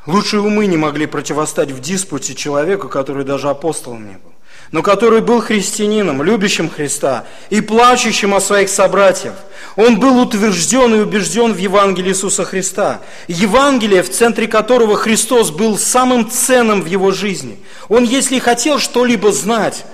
Лучшие 0.07 0.41
умы 0.41 0.67
не 0.67 0.77
могли 0.77 1.07
противостать 1.07 1.73
в 1.73 1.81
диспуте 1.81 2.35
человеку, 2.37 2.89
который 2.89 3.25
даже 3.25 3.49
апостолом 3.51 4.07
не 4.07 4.17
был, 4.17 4.33
но 4.73 4.83
который 4.83 5.21
был 5.21 5.41
христианином, 5.41 6.23
любящим 6.23 6.69
Христа 6.69 7.25
и 7.51 7.61
плачущим 7.61 8.35
о 8.35 8.41
своих 8.41 8.69
собратьях. 8.69 9.35
Он 9.77 10.01
был 10.01 10.19
утвержден 10.21 10.95
и 10.95 10.99
убежден 11.01 11.53
в 11.53 11.59
Евангелии 11.59 12.11
Иисуса 12.11 12.45
Христа. 12.45 13.01
Евангелие, 13.29 14.03
в 14.03 14.11
центре 14.11 14.49
которого 14.49 14.97
Христос 14.97 15.51
был 15.51 15.79
самым 15.79 16.31
ценным 16.31 16.83
в 16.83 16.87
его 16.87 17.11
жизни. 17.13 17.59
Он, 17.89 18.05
если 18.05 18.39
хотел 18.39 18.79
что-либо 18.79 19.33
знать, 19.33 19.85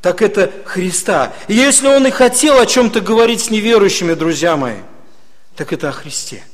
так 0.00 0.22
это 0.22 0.52
Христа. 0.64 1.32
И 1.48 1.54
если 1.54 1.88
он 1.88 2.06
и 2.06 2.10
хотел 2.10 2.58
о 2.58 2.66
чем-то 2.66 3.00
говорить 3.00 3.40
с 3.40 3.50
неверующими, 3.50 4.14
друзья 4.14 4.56
мои, 4.56 4.76
так 5.56 5.72
это 5.72 5.88
о 5.88 5.92
Христе. 5.92 6.44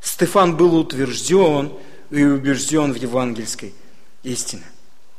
Стефан 0.00 0.56
был 0.56 0.76
утвержден 0.76 1.72
и 2.10 2.24
убежден 2.24 2.92
в 2.92 2.96
евангельской 2.96 3.74
истине. 4.22 4.64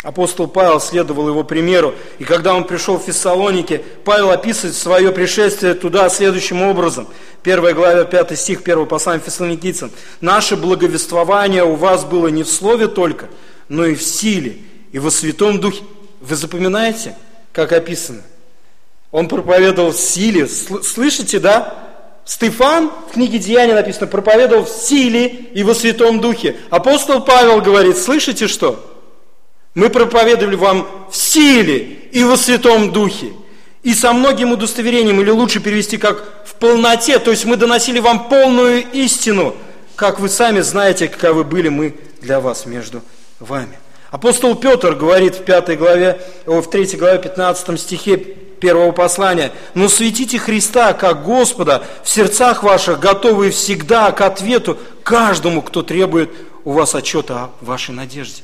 Апостол 0.03 0.47
Павел 0.47 0.79
следовал 0.79 1.27
его 1.27 1.43
примеру, 1.43 1.93
и 2.17 2.23
когда 2.23 2.55
он 2.55 2.63
пришел 2.63 2.97
в 2.97 3.03
Фессалоники, 3.03 3.83
Павел 4.03 4.31
описывает 4.31 4.75
свое 4.75 5.11
пришествие 5.11 5.75
туда 5.75 6.09
следующим 6.09 6.63
образом. 6.63 7.07
Первая 7.43 7.73
глава, 7.75 8.03
5 8.05 8.37
стих, 8.37 8.61
1 8.63 8.87
послание 8.87 9.23
Фессалоникийцам. 9.23 9.91
«Наше 10.19 10.55
благовествование 10.55 11.63
у 11.63 11.75
вас 11.75 12.03
было 12.03 12.29
не 12.29 12.41
в 12.43 12.49
слове 12.49 12.87
только, 12.87 13.27
но 13.69 13.85
и 13.85 13.93
в 13.93 14.01
силе, 14.01 14.57
и 14.91 14.99
во 14.99 15.11
Святом 15.11 15.59
Духе». 15.59 15.83
Вы 16.19 16.35
запоминаете? 16.35 17.15
как 17.51 17.71
описано. 17.73 18.21
Он 19.11 19.27
проповедовал 19.27 19.91
в 19.91 19.97
силе. 19.97 20.47
Слышите, 20.47 21.39
да? 21.39 21.73
Стефан 22.23 22.91
в 23.09 23.13
книге 23.13 23.39
Деяния 23.39 23.73
написано, 23.73 24.07
проповедовал 24.07 24.65
в 24.65 24.69
силе 24.69 25.27
и 25.27 25.63
во 25.63 25.73
Святом 25.73 26.21
Духе. 26.21 26.55
Апостол 26.69 27.21
Павел 27.21 27.61
говорит, 27.61 27.97
слышите 27.97 28.47
что? 28.47 28.90
Мы 29.73 29.89
проповедовали 29.89 30.55
вам 30.55 30.87
в 31.09 31.15
силе 31.15 31.77
и 32.11 32.23
во 32.23 32.35
Святом 32.35 32.91
Духе. 32.91 33.33
И 33.83 33.93
со 33.93 34.13
многим 34.13 34.51
удостоверением, 34.51 35.21
или 35.21 35.29
лучше 35.29 35.59
перевести 35.59 35.97
как 35.97 36.45
в 36.45 36.55
полноте, 36.55 37.17
то 37.19 37.31
есть 37.31 37.45
мы 37.45 37.55
доносили 37.55 37.99
вам 37.99 38.29
полную 38.29 38.83
истину, 38.91 39.55
как 39.95 40.19
вы 40.19 40.29
сами 40.29 40.59
знаете, 40.59 41.07
каковы 41.07 41.43
были 41.43 41.69
мы 41.69 41.95
для 42.21 42.39
вас 42.39 42.65
между 42.65 43.01
вами. 43.39 43.79
Апостол 44.11 44.55
Петр 44.55 44.93
говорит 44.93 45.35
в, 45.35 45.45
5 45.45 45.77
главе, 45.79 46.21
в 46.45 46.63
3 46.63 46.97
главе 46.97 47.17
15 47.17 47.79
стихе 47.79 48.17
первого 48.17 48.91
послания, 48.91 49.51
«Но 49.73 49.89
светите 49.89 50.37
Христа, 50.37 50.93
как 50.93 51.23
Господа, 51.23 51.83
в 52.03 52.09
сердцах 52.09 52.61
ваших, 52.61 52.99
готовые 52.99 53.51
всегда 53.51 54.11
к 54.11 54.21
ответу 54.21 54.77
каждому, 55.03 55.61
кто 55.61 55.81
требует 55.81 56.29
у 56.65 56.73
вас 56.73 56.93
отчета 56.93 57.45
о 57.45 57.65
вашей 57.65 57.95
надежде». 57.95 58.43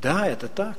Да, 0.00 0.26
это 0.26 0.48
так. 0.48 0.76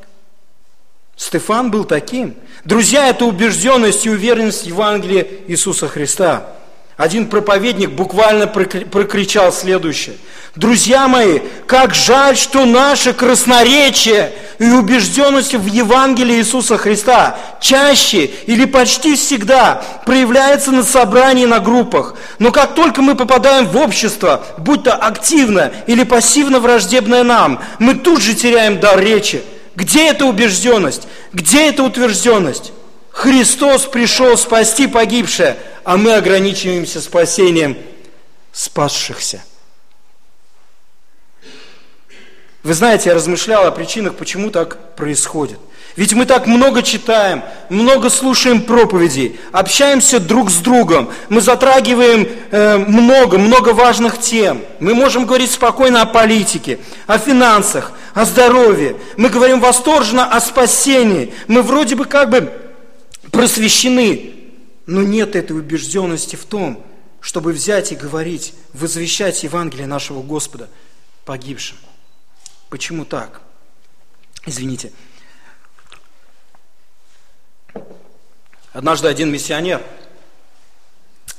Стефан 1.16 1.70
был 1.70 1.84
таким. 1.84 2.36
Друзья, 2.64 3.10
это 3.10 3.26
убежденность 3.26 4.06
и 4.06 4.10
уверенность 4.10 4.64
в 4.64 4.68
Евангелии 4.68 5.44
Иисуса 5.48 5.88
Христа. 5.88 6.59
Один 7.00 7.28
проповедник 7.28 7.92
буквально 7.92 8.46
прокричал 8.46 9.54
следующее. 9.54 10.18
Друзья 10.58 11.08
мои, 11.08 11.40
как 11.66 11.96
жаль, 11.96 12.36
что 12.36 12.66
наше 12.66 13.14
красноречие 13.14 14.34
и 14.60 14.66
убежденность 14.66 15.56
в 15.56 15.66
Евангелии 15.66 16.40
Иисуса 16.40 16.78
Христа 16.78 17.38
чаще 17.62 18.26
или 18.48 18.66
почти 18.66 19.16
всегда 19.16 19.82
проявляется 20.06 20.74
на 20.74 20.84
собрании 20.84 21.46
на 21.46 21.60
группах. 21.62 22.16
Но 22.38 22.52
как 22.52 22.76
только 22.76 23.02
мы 23.02 23.16
попадаем 23.16 23.66
в 23.66 23.78
общество, 23.78 24.44
будь 24.58 24.84
то 24.84 24.94
активно 24.94 25.72
или 25.88 26.04
пассивно 26.04 26.60
враждебное 26.60 27.24
нам, 27.24 27.62
мы 27.80 27.96
тут 27.96 28.22
же 28.22 28.34
теряем 28.34 28.82
дар 28.82 29.00
речи. 29.00 29.42
Где 29.74 30.10
эта 30.10 30.26
убежденность? 30.26 31.08
Где 31.32 31.70
эта 31.70 31.82
утвержденность? 31.82 32.74
Христос 33.12 33.86
пришел 33.86 34.38
спасти 34.38 34.88
погибшее, 34.88 35.58
а 35.84 35.98
мы 35.98 36.14
ограничиваемся 36.14 37.02
спасением 37.02 37.78
спасшихся. 38.52 39.44
Вы 42.64 42.74
знаете, 42.74 43.10
я 43.10 43.16
размышлял 43.16 43.66
о 43.66 43.72
причинах, 43.72 44.16
почему 44.16 44.52
так 44.52 44.96
происходит. 44.96 45.60
Ведь 45.96 46.14
мы 46.14 46.26
так 46.26 46.46
много 46.46 46.84
читаем, 46.84 47.44
много 47.70 48.10
слушаем 48.10 48.62
проповедей, 48.62 49.40
общаемся 49.52 50.20
друг 50.20 50.52
с 50.52 50.58
другом, 50.58 51.12
мы 51.30 51.42
затрагиваем 51.42 52.28
э, 52.52 52.78
много, 52.78 53.38
много 53.38 53.70
важных 53.70 54.20
тем. 54.20 54.62
Мы 54.80 54.94
можем 54.94 55.26
говорить 55.26 55.52
спокойно 55.52 56.02
о 56.02 56.06
политике, 56.06 56.80
о 57.08 57.18
финансах, 57.18 57.94
о 58.14 58.26
здоровье. 58.26 58.98
Мы 59.18 59.30
говорим 59.30 59.60
восторженно 59.60 60.26
о 60.26 60.40
спасении. 60.40 61.34
Мы 61.48 61.64
вроде 61.64 61.96
бы 61.96 62.06
как 62.06 62.30
бы 62.30 62.69
просвещены, 63.40 64.34
но 64.86 65.02
нет 65.02 65.34
этой 65.38 65.58
убежденности 65.58 66.36
в 66.36 66.44
том, 66.44 66.86
чтобы 67.22 67.54
взять 67.54 67.94
и 67.94 67.96
говорить, 67.96 68.54
возвещать 68.74 69.42
Евангелие 69.44 69.88
нашего 69.88 70.22
Господа 70.22 70.70
погибшим. 71.24 71.78
Почему 72.70 73.06
так? 73.06 73.42
Извините. 74.46 74.92
Однажды 78.74 79.08
один 79.08 79.32
миссионер 79.32 79.82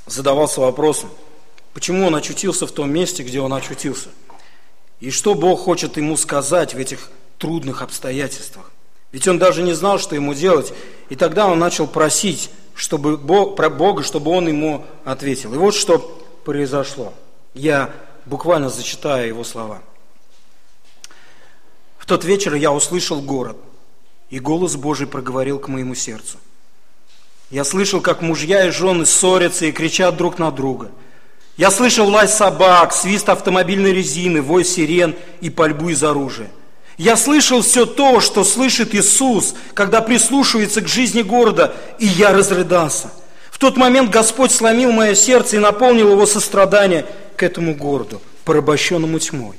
задавался 0.07 0.59
вопросом, 0.59 1.11
почему 1.75 2.07
он 2.07 2.15
очутился 2.15 2.65
в 2.65 2.71
том 2.71 2.91
месте, 2.91 3.21
где 3.21 3.39
он 3.39 3.53
очутился, 3.53 4.09
и 5.01 5.11
что 5.11 5.35
Бог 5.35 5.59
хочет 5.59 5.97
ему 5.97 6.17
сказать 6.17 6.73
в 6.73 6.79
этих 6.79 7.11
трудных 7.37 7.83
обстоятельствах. 7.83 8.71
Ведь 9.11 9.27
он 9.27 9.39
даже 9.39 9.61
не 9.61 9.73
знал, 9.73 9.99
что 9.99 10.15
ему 10.15 10.33
делать. 10.33 10.73
И 11.09 11.15
тогда 11.15 11.47
он 11.47 11.59
начал 11.59 11.87
просить 11.87 12.49
чтобы 12.81 13.17
Бог, 13.17 13.55
про 13.55 13.69
Бога, 13.69 14.03
чтобы 14.03 14.31
он 14.31 14.47
ему 14.47 14.85
ответил. 15.05 15.53
И 15.53 15.57
вот 15.57 15.75
что 15.75 15.99
произошло. 16.43 17.13
Я 17.53 17.93
буквально 18.25 18.69
зачитаю 18.69 19.27
его 19.27 19.43
слова. 19.43 19.81
В 21.97 22.05
тот 22.05 22.25
вечер 22.25 22.55
я 22.55 22.71
услышал 22.71 23.21
город, 23.21 23.57
и 24.29 24.39
голос 24.39 24.75
Божий 24.75 25.05
проговорил 25.05 25.59
к 25.59 25.67
моему 25.67 25.93
сердцу. 25.93 26.37
Я 27.51 27.63
слышал, 27.63 28.01
как 28.01 28.21
мужья 28.21 28.65
и 28.65 28.71
жены 28.71 29.05
ссорятся 29.05 29.65
и 29.65 29.71
кричат 29.71 30.17
друг 30.17 30.39
на 30.39 30.51
друга. 30.51 30.89
Я 31.57 31.69
слышал 31.69 32.09
лай 32.09 32.27
собак, 32.27 32.93
свист 32.93 33.29
автомобильной 33.29 33.93
резины, 33.93 34.41
вой 34.41 34.63
сирен 34.63 35.15
и 35.41 35.49
пальбу 35.49 35.89
из 35.89 36.03
оружия. 36.03 36.49
Я 36.97 37.17
слышал 37.17 37.61
все 37.61 37.85
то, 37.85 38.19
что 38.19 38.43
слышит 38.43 38.93
Иисус, 38.93 39.55
когда 39.73 40.01
прислушивается 40.01 40.81
к 40.81 40.87
жизни 40.87 41.21
города, 41.21 41.73
и 41.99 42.05
я 42.05 42.31
разрыдался. 42.31 43.11
В 43.49 43.57
тот 43.57 43.77
момент 43.77 44.11
Господь 44.11 44.51
сломил 44.51 44.91
мое 44.91 45.15
сердце 45.15 45.55
и 45.55 45.59
наполнил 45.59 46.11
его 46.11 46.25
сострадание 46.25 47.05
к 47.37 47.43
этому 47.43 47.75
городу, 47.75 48.21
порабощенному 48.43 49.19
тьмой. 49.19 49.55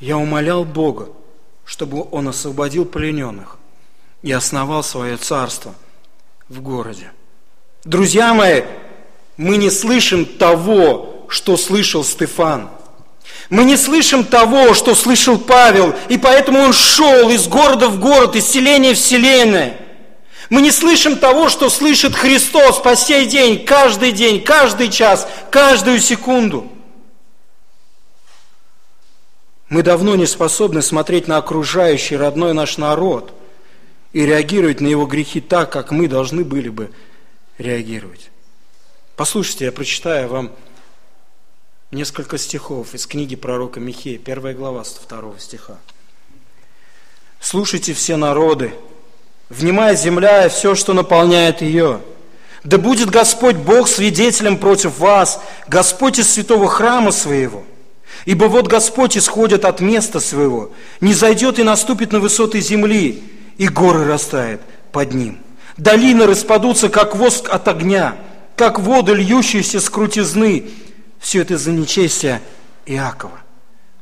Я 0.00 0.18
умолял 0.18 0.64
Бога, 0.64 1.08
чтобы 1.64 2.06
Он 2.10 2.28
освободил 2.28 2.84
плененных 2.84 3.58
и 4.22 4.32
основал 4.32 4.82
свое 4.82 5.16
царство 5.16 5.74
в 6.48 6.60
городе. 6.60 7.10
Друзья 7.84 8.34
мои, 8.34 8.62
мы 9.36 9.56
не 9.56 9.70
слышим 9.70 10.24
того, 10.24 11.26
что 11.28 11.56
слышал 11.56 12.04
Стефан– 12.04 12.70
мы 13.48 13.64
не 13.64 13.76
слышим 13.76 14.24
того, 14.24 14.74
что 14.74 14.94
слышал 14.94 15.38
Павел, 15.38 15.94
и 16.08 16.18
поэтому 16.18 16.60
он 16.60 16.72
шел 16.72 17.30
из 17.30 17.46
города 17.46 17.88
в 17.88 18.00
город, 18.00 18.34
из 18.34 18.46
селения 18.46 18.94
в 18.94 18.98
селение. 18.98 19.78
Мы 20.50 20.62
не 20.62 20.70
слышим 20.70 21.16
того, 21.16 21.48
что 21.48 21.70
слышит 21.70 22.14
Христос 22.14 22.78
по 22.78 22.96
сей 22.96 23.26
день, 23.26 23.64
каждый 23.64 24.12
день, 24.12 24.42
каждый 24.42 24.90
час, 24.90 25.28
каждую 25.50 26.00
секунду. 26.00 26.70
Мы 29.68 29.82
давно 29.82 30.14
не 30.14 30.26
способны 30.26 30.82
смотреть 30.82 31.26
на 31.26 31.38
окружающий 31.38 32.16
родной 32.16 32.52
наш 32.52 32.78
народ 32.78 33.32
и 34.12 34.24
реагировать 34.24 34.80
на 34.80 34.86
его 34.86 35.06
грехи 35.06 35.40
так, 35.40 35.70
как 35.70 35.90
мы 35.90 36.06
должны 36.06 36.44
были 36.44 36.68
бы 36.68 36.90
реагировать. 37.58 38.30
Послушайте, 39.16 39.64
я 39.64 39.72
прочитаю 39.72 40.28
вам 40.28 40.52
несколько 41.90 42.36
стихов 42.38 42.94
из 42.94 43.06
книги 43.06 43.36
пророка 43.36 43.80
Михея, 43.80 44.18
первая 44.18 44.54
глава, 44.54 44.84
102 44.84 45.38
стиха. 45.38 45.78
«Слушайте 47.40 47.94
все 47.94 48.16
народы, 48.16 48.72
внимая 49.48 49.94
земля 49.94 50.46
и 50.46 50.48
все, 50.48 50.74
что 50.74 50.94
наполняет 50.94 51.62
ее. 51.62 52.00
Да 52.64 52.78
будет 52.78 53.10
Господь 53.10 53.54
Бог 53.56 53.86
свидетелем 53.86 54.58
против 54.58 54.98
вас, 54.98 55.40
Господь 55.68 56.18
из 56.18 56.32
святого 56.32 56.68
храма 56.68 57.12
своего. 57.12 57.62
Ибо 58.24 58.46
вот 58.46 58.66
Господь 58.66 59.16
исходит 59.16 59.64
от 59.64 59.80
места 59.80 60.18
своего, 60.18 60.72
не 61.00 61.14
зайдет 61.14 61.60
и 61.60 61.62
наступит 61.62 62.12
на 62.12 62.18
высоты 62.18 62.60
земли, 62.60 63.22
и 63.58 63.68
горы 63.68 64.04
растает 64.04 64.60
под 64.90 65.14
ним. 65.14 65.38
Долины 65.76 66.26
распадутся, 66.26 66.88
как 66.88 67.14
воск 67.14 67.48
от 67.48 67.68
огня, 67.68 68.16
как 68.56 68.80
воды, 68.80 69.14
льющиеся 69.14 69.80
с 69.80 69.88
крутизны. 69.88 70.70
Все 71.26 71.42
это 71.42 71.58
за 71.58 71.72
нечестие 71.72 72.40
Иакова 72.86 73.40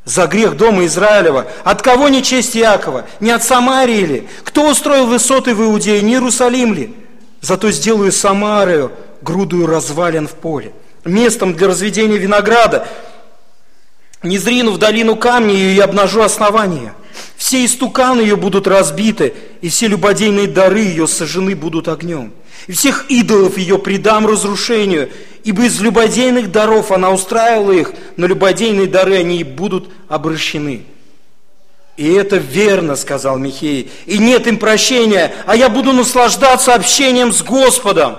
за 0.04 0.26
грех 0.26 0.58
дома 0.58 0.84
Израилева. 0.84 1.46
От 1.64 1.80
кого 1.80 2.10
не 2.10 2.22
честь 2.22 2.54
Иакова? 2.54 3.06
Не 3.18 3.30
от 3.30 3.42
Самарии 3.42 4.04
ли? 4.04 4.28
Кто 4.42 4.70
устроил 4.70 5.06
высоты 5.06 5.54
в 5.54 5.62
Иудее? 5.62 6.02
Не 6.02 6.12
Иерусалим 6.12 6.74
ли? 6.74 6.94
Зато 7.40 7.70
сделаю 7.70 8.12
Самарию 8.12 8.92
грудую 9.22 9.66
развалин 9.66 10.28
в 10.28 10.32
поле, 10.32 10.74
местом 11.06 11.54
для 11.54 11.68
разведения 11.68 12.18
винограда. 12.18 12.86
Не 14.22 14.36
зрину 14.36 14.72
в 14.72 14.78
долину 14.78 15.16
камни 15.16 15.52
ее 15.52 15.76
и 15.76 15.80
обнажу 15.80 16.20
основания. 16.20 16.92
Все 17.38 17.64
истуканы 17.64 18.20
ее 18.20 18.36
будут 18.36 18.66
разбиты, 18.66 19.32
и 19.62 19.70
все 19.70 19.86
любодейные 19.86 20.46
дары 20.46 20.80
ее 20.80 21.08
сожжены 21.08 21.56
будут 21.56 21.88
огнем. 21.88 22.34
И 22.66 22.72
всех 22.72 23.10
идолов 23.10 23.58
ее 23.58 23.78
предам 23.78 24.26
разрушению, 24.26 25.10
ибо 25.42 25.64
из 25.64 25.80
любодейных 25.80 26.50
даров 26.50 26.92
она 26.92 27.10
устраивала 27.10 27.72
их, 27.72 27.92
но 28.16 28.26
любодейные 28.26 28.86
дары 28.86 29.16
они 29.16 29.40
и 29.40 29.44
будут 29.44 29.90
обращены. 30.08 30.86
И 31.96 32.10
это 32.12 32.36
верно, 32.36 32.96
сказал 32.96 33.38
Михей, 33.38 33.90
и 34.06 34.18
нет 34.18 34.46
им 34.46 34.58
прощения, 34.58 35.32
а 35.46 35.54
я 35.54 35.68
буду 35.68 35.92
наслаждаться 35.92 36.74
общением 36.74 37.32
с 37.32 37.42
Господом. 37.42 38.16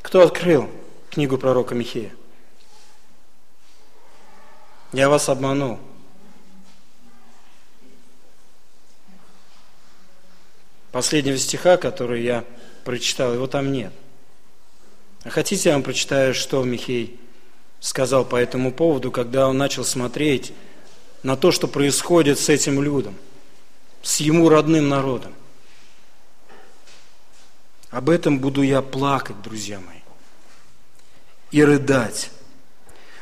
Кто 0.00 0.22
открыл 0.22 0.70
книгу 1.10 1.36
пророка 1.36 1.74
Михея? 1.74 2.12
Я 4.92 5.08
вас 5.08 5.28
обманул. 5.28 5.78
Последнего 10.92 11.36
стиха, 11.36 11.76
который 11.76 12.22
я 12.22 12.44
прочитал, 12.90 13.32
его 13.32 13.46
там 13.46 13.70
нет. 13.70 13.92
А 15.22 15.30
хотите, 15.30 15.68
я 15.68 15.76
вам 15.76 15.84
прочитаю, 15.84 16.34
что 16.34 16.64
Михей 16.64 17.20
сказал 17.78 18.24
по 18.24 18.34
этому 18.34 18.72
поводу, 18.72 19.12
когда 19.12 19.46
он 19.46 19.56
начал 19.56 19.84
смотреть 19.84 20.52
на 21.22 21.36
то, 21.36 21.52
что 21.52 21.68
происходит 21.68 22.40
с 22.40 22.48
этим 22.48 22.82
людом, 22.82 23.14
с 24.02 24.18
ему 24.18 24.48
родным 24.48 24.88
народом. 24.88 25.32
Об 27.92 28.10
этом 28.10 28.40
буду 28.40 28.62
я 28.62 28.82
плакать, 28.82 29.40
друзья 29.40 29.78
мои, 29.78 30.00
и 31.52 31.62
рыдать. 31.62 32.32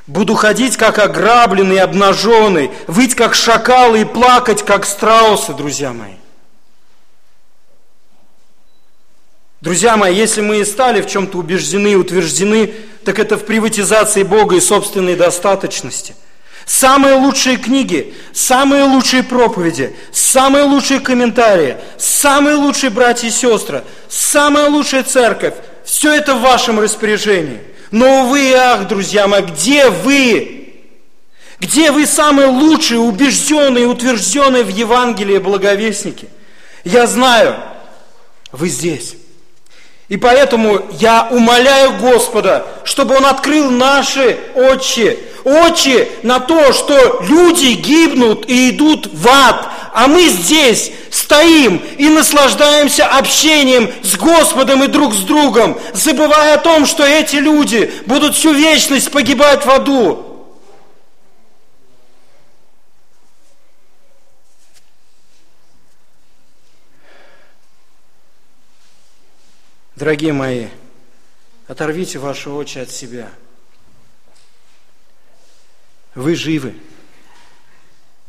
Буду 0.07 0.35
ходить, 0.35 0.79
как 0.79 0.99
ограбленный, 0.99 1.81
обнаженный, 1.81 2.71
выть, 2.87 3.15
как 3.15 3.35
шакалы, 3.35 4.01
и 4.01 4.05
плакать, 4.07 4.65
как 4.65 4.87
страусы, 4.87 5.53
друзья 5.53 5.93
мои. 5.93 6.15
Друзья 9.61 9.97
мои, 9.97 10.15
если 10.15 10.41
мы 10.41 10.61
и 10.61 10.65
стали 10.65 11.03
в 11.03 11.09
чем-то 11.09 11.39
убеждены 11.39 11.93
и 11.93 11.97
утверждены, 11.97 12.73
так 13.05 13.19
это 13.19 13.37
в 13.37 13.45
приватизации 13.45 14.23
Бога 14.23 14.57
и 14.57 14.61
собственной 14.61 15.17
достаточности. 15.17 16.15
Самые 16.65 17.15
лучшие 17.15 17.57
книги, 17.57 18.15
самые 18.33 18.85
лучшие 18.85 19.23
проповеди, 19.23 19.97
самые 20.13 20.65
лучшие 20.65 21.01
комментарии, 21.01 21.79
самые 21.97 22.57
лучшие 22.57 22.91
братья 22.91 23.27
и 23.27 23.33
сестры, 23.33 23.83
самая 24.09 24.69
лучшая 24.69 25.03
церковь, 25.03 25.55
все 25.85 26.13
это 26.13 26.35
в 26.35 26.43
вашем 26.43 26.79
распоряжении. 26.79 27.61
Но, 27.91 28.27
увы 28.27 28.51
и 28.51 28.53
ах, 28.53 28.87
друзья 28.87 29.27
мои, 29.27 29.43
где 29.43 29.89
вы? 29.89 30.75
Где 31.59 31.91
вы 31.91 32.07
самые 32.07 32.49
лучшие, 32.49 33.01
убежденные, 33.01 33.87
утвержденные 33.87 34.63
в 34.63 34.69
Евангелии 34.69 35.39
благовестники? 35.39 36.29
Я 36.85 37.07
знаю, 37.07 37.57
вы 38.53 38.69
здесь. 38.69 39.18
И 40.09 40.17
поэтому 40.17 40.81
я 40.99 41.29
умоляю 41.31 41.99
Господа, 41.99 42.67
чтобы 42.85 43.17
Он 43.17 43.27
открыл 43.27 43.71
наши 43.71 44.39
очи, 44.55 45.19
очи 45.45 46.09
на 46.23 46.41
то, 46.41 46.73
что 46.73 47.23
люди 47.29 47.75
гибнут 47.75 48.49
и 48.49 48.71
идут 48.71 49.09
в 49.13 49.29
ад, 49.29 49.69
а 49.93 50.07
мы 50.07 50.29
здесь 50.29 50.93
стоим 51.11 51.83
и 51.99 52.09
наслаждаемся 52.09 53.07
общением 53.07 53.91
с 54.03 54.17
Господом 54.17 54.83
и 54.85 54.87
друг 54.87 55.13
с 55.13 55.25
другом, 55.25 55.79
забывая 55.93 56.55
о 56.55 56.59
том, 56.59 56.87
что 56.87 57.05
эти 57.05 57.37
люди 57.37 57.93
будут 58.07 58.35
всю 58.35 58.53
вечность 58.53 59.11
погибать 59.11 59.67
в 59.67 59.71
аду. 59.71 60.38
Дорогие 69.99 70.33
мои, 70.33 70.69
оторвите 71.67 72.21
ваши 72.21 72.51
очи 72.51 72.79
от 72.79 72.89
себя. 72.89 73.33
Вы 76.15 76.37
живы. 76.37 76.77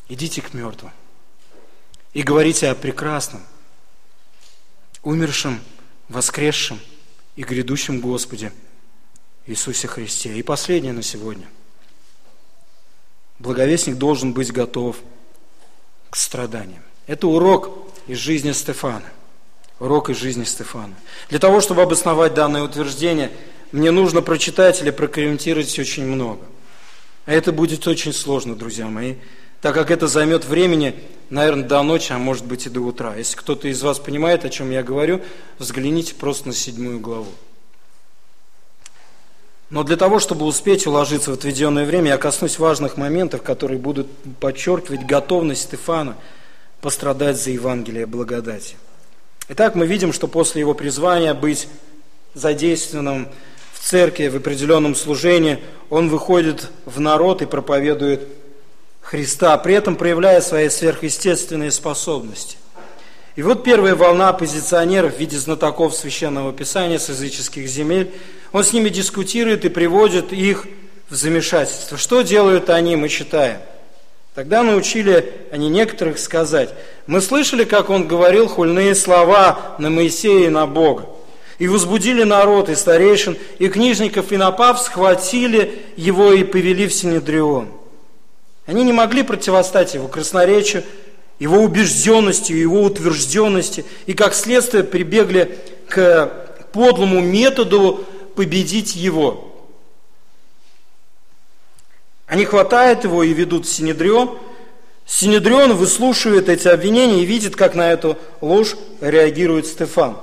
Идите 0.07 0.41
к 0.41 0.55
мертвым. 0.55 0.91
И 2.13 2.23
говорите 2.23 2.69
о 2.69 2.73
прекрасном, 2.73 3.43
умершем, 5.03 5.61
воскресшем 6.07 6.79
и 7.35 7.43
грядущем 7.43 8.01
Господе 8.01 8.51
Иисусе 9.45 9.87
Христе. 9.87 10.39
И 10.39 10.41
последнее 10.41 10.93
на 10.93 11.03
сегодня. 11.03 11.47
Благовестник 13.37 13.95
должен 13.95 14.33
быть 14.33 14.51
готов 14.51 14.97
к 16.09 16.15
страданиям. 16.15 16.81
Это 17.05 17.27
урок 17.27 17.93
из 18.07 18.17
жизни 18.17 18.53
Стефана 18.53 19.05
урок 19.79 20.09
из 20.09 20.17
жизни 20.17 20.43
Стефана. 20.43 20.95
Для 21.29 21.39
того, 21.39 21.61
чтобы 21.61 21.81
обосновать 21.81 22.33
данное 22.33 22.63
утверждение, 22.63 23.31
мне 23.71 23.91
нужно 23.91 24.21
прочитать 24.21 24.81
или 24.81 24.89
прокомментировать 24.89 25.77
очень 25.77 26.05
много. 26.05 26.41
А 27.25 27.33
это 27.33 27.51
будет 27.51 27.87
очень 27.87 28.13
сложно, 28.13 28.55
друзья 28.55 28.87
мои, 28.87 29.15
так 29.61 29.75
как 29.75 29.91
это 29.91 30.07
займет 30.07 30.45
времени, 30.45 30.95
наверное, 31.29 31.67
до 31.67 31.83
ночи, 31.83 32.11
а 32.11 32.17
может 32.17 32.45
быть 32.45 32.65
и 32.65 32.69
до 32.69 32.81
утра. 32.81 33.15
Если 33.15 33.35
кто-то 33.35 33.67
из 33.67 33.81
вас 33.83 33.99
понимает, 33.99 34.45
о 34.45 34.49
чем 34.49 34.71
я 34.71 34.83
говорю, 34.83 35.21
взгляните 35.59 36.15
просто 36.15 36.47
на 36.47 36.53
седьмую 36.53 36.99
главу. 36.99 37.31
Но 39.69 39.83
для 39.83 39.97
того, 39.97 40.17
чтобы 40.17 40.45
успеть 40.45 40.87
уложиться 40.87 41.29
в 41.29 41.35
отведенное 41.35 41.85
время, 41.85 42.11
я 42.11 42.17
коснусь 42.17 42.57
важных 42.57 42.97
моментов, 42.97 43.43
которые 43.43 43.77
будут 43.77 44.07
подчеркивать 44.39 45.05
готовность 45.05 45.63
Стефана 45.63 46.15
пострадать 46.81 47.39
за 47.39 47.51
Евангелие 47.51 48.07
благодати. 48.07 48.77
Итак, 49.51 49.73
мы 49.73 49.87
видим, 49.87 50.13
что 50.13 50.27
после 50.27 50.59
его 50.59 50.75
призвания 50.75 51.33
быть 51.33 51.67
задействованным 52.35 53.27
в 53.73 53.79
церкви, 53.79 54.27
в 54.27 54.35
определенном 54.35 54.93
служении, 54.93 55.57
он 55.89 56.07
выходит 56.07 56.69
в 56.85 56.99
народ 56.99 57.41
и 57.41 57.47
проповедует 57.47 58.27
Христа, 59.01 59.57
при 59.57 59.73
этом 59.73 59.95
проявляя 59.95 60.41
свои 60.41 60.69
сверхъестественные 60.69 61.71
способности. 61.71 62.57
И 63.35 63.41
вот 63.41 63.63
первая 63.63 63.95
волна 63.95 64.29
оппозиционеров 64.29 65.15
в 65.15 65.19
виде 65.19 65.39
знатоков 65.39 65.95
Священного 65.95 66.53
Писания 66.53 66.99
с 66.99 67.09
языческих 67.09 67.67
земель, 67.67 68.11
он 68.51 68.63
с 68.63 68.71
ними 68.71 68.89
дискутирует 68.89 69.65
и 69.65 69.69
приводит 69.69 70.31
их 70.31 70.67
в 71.09 71.15
замешательство. 71.15 71.97
Что 71.97 72.21
делают 72.21 72.69
они, 72.69 72.95
мы 72.95 73.09
читаем– 73.09 73.57
Тогда 74.35 74.63
научили 74.63 75.33
они 75.51 75.69
некоторых 75.69 76.19
сказать, 76.19 76.69
мы 77.07 77.21
слышали, 77.21 77.63
как 77.63 77.89
он 77.89 78.07
говорил 78.07 78.47
хульные 78.47 78.95
слова 78.95 79.75
на 79.79 79.89
Моисея 79.89 80.47
и 80.47 80.49
на 80.49 80.67
Бога. 80.67 81.07
И 81.57 81.67
возбудили 81.67 82.23
народ, 82.23 82.69
и 82.69 82.75
старейшин, 82.75 83.37
и 83.57 83.67
книжников, 83.67 84.31
и 84.31 84.37
напав, 84.37 84.79
схватили 84.79 85.81
его 85.97 86.31
и 86.31 86.43
повели 86.43 86.87
в 86.87 86.93
Синедрион. 86.93 87.67
Они 88.65 88.83
не 88.83 88.93
могли 88.93 89.23
противостать 89.23 89.95
его 89.95 90.07
красноречию 90.07 90.83
его 91.39 91.59
убежденности, 91.59 92.51
его 92.51 92.83
утвержденности, 92.83 93.85
и 94.05 94.13
как 94.13 94.35
следствие 94.35 94.83
прибегли 94.83 95.57
к 95.87 96.31
подлому 96.73 97.21
методу 97.21 98.05
победить 98.35 98.95
его. 98.95 99.48
Они 102.29 102.45
хватают 102.45 103.03
его 103.03 103.23
и 103.23 103.33
ведут 103.33 103.65
в 103.65 103.73
Синедрион. 103.73 104.37
Синедрион 105.07 105.73
выслушивает 105.73 106.47
эти 106.47 106.67
обвинения 106.67 107.23
и 107.23 107.25
видит, 107.25 107.55
как 107.55 107.73
на 107.73 107.91
эту 107.91 108.19
ложь 108.39 108.75
реагирует 109.01 109.65
Стефан. 109.65 110.15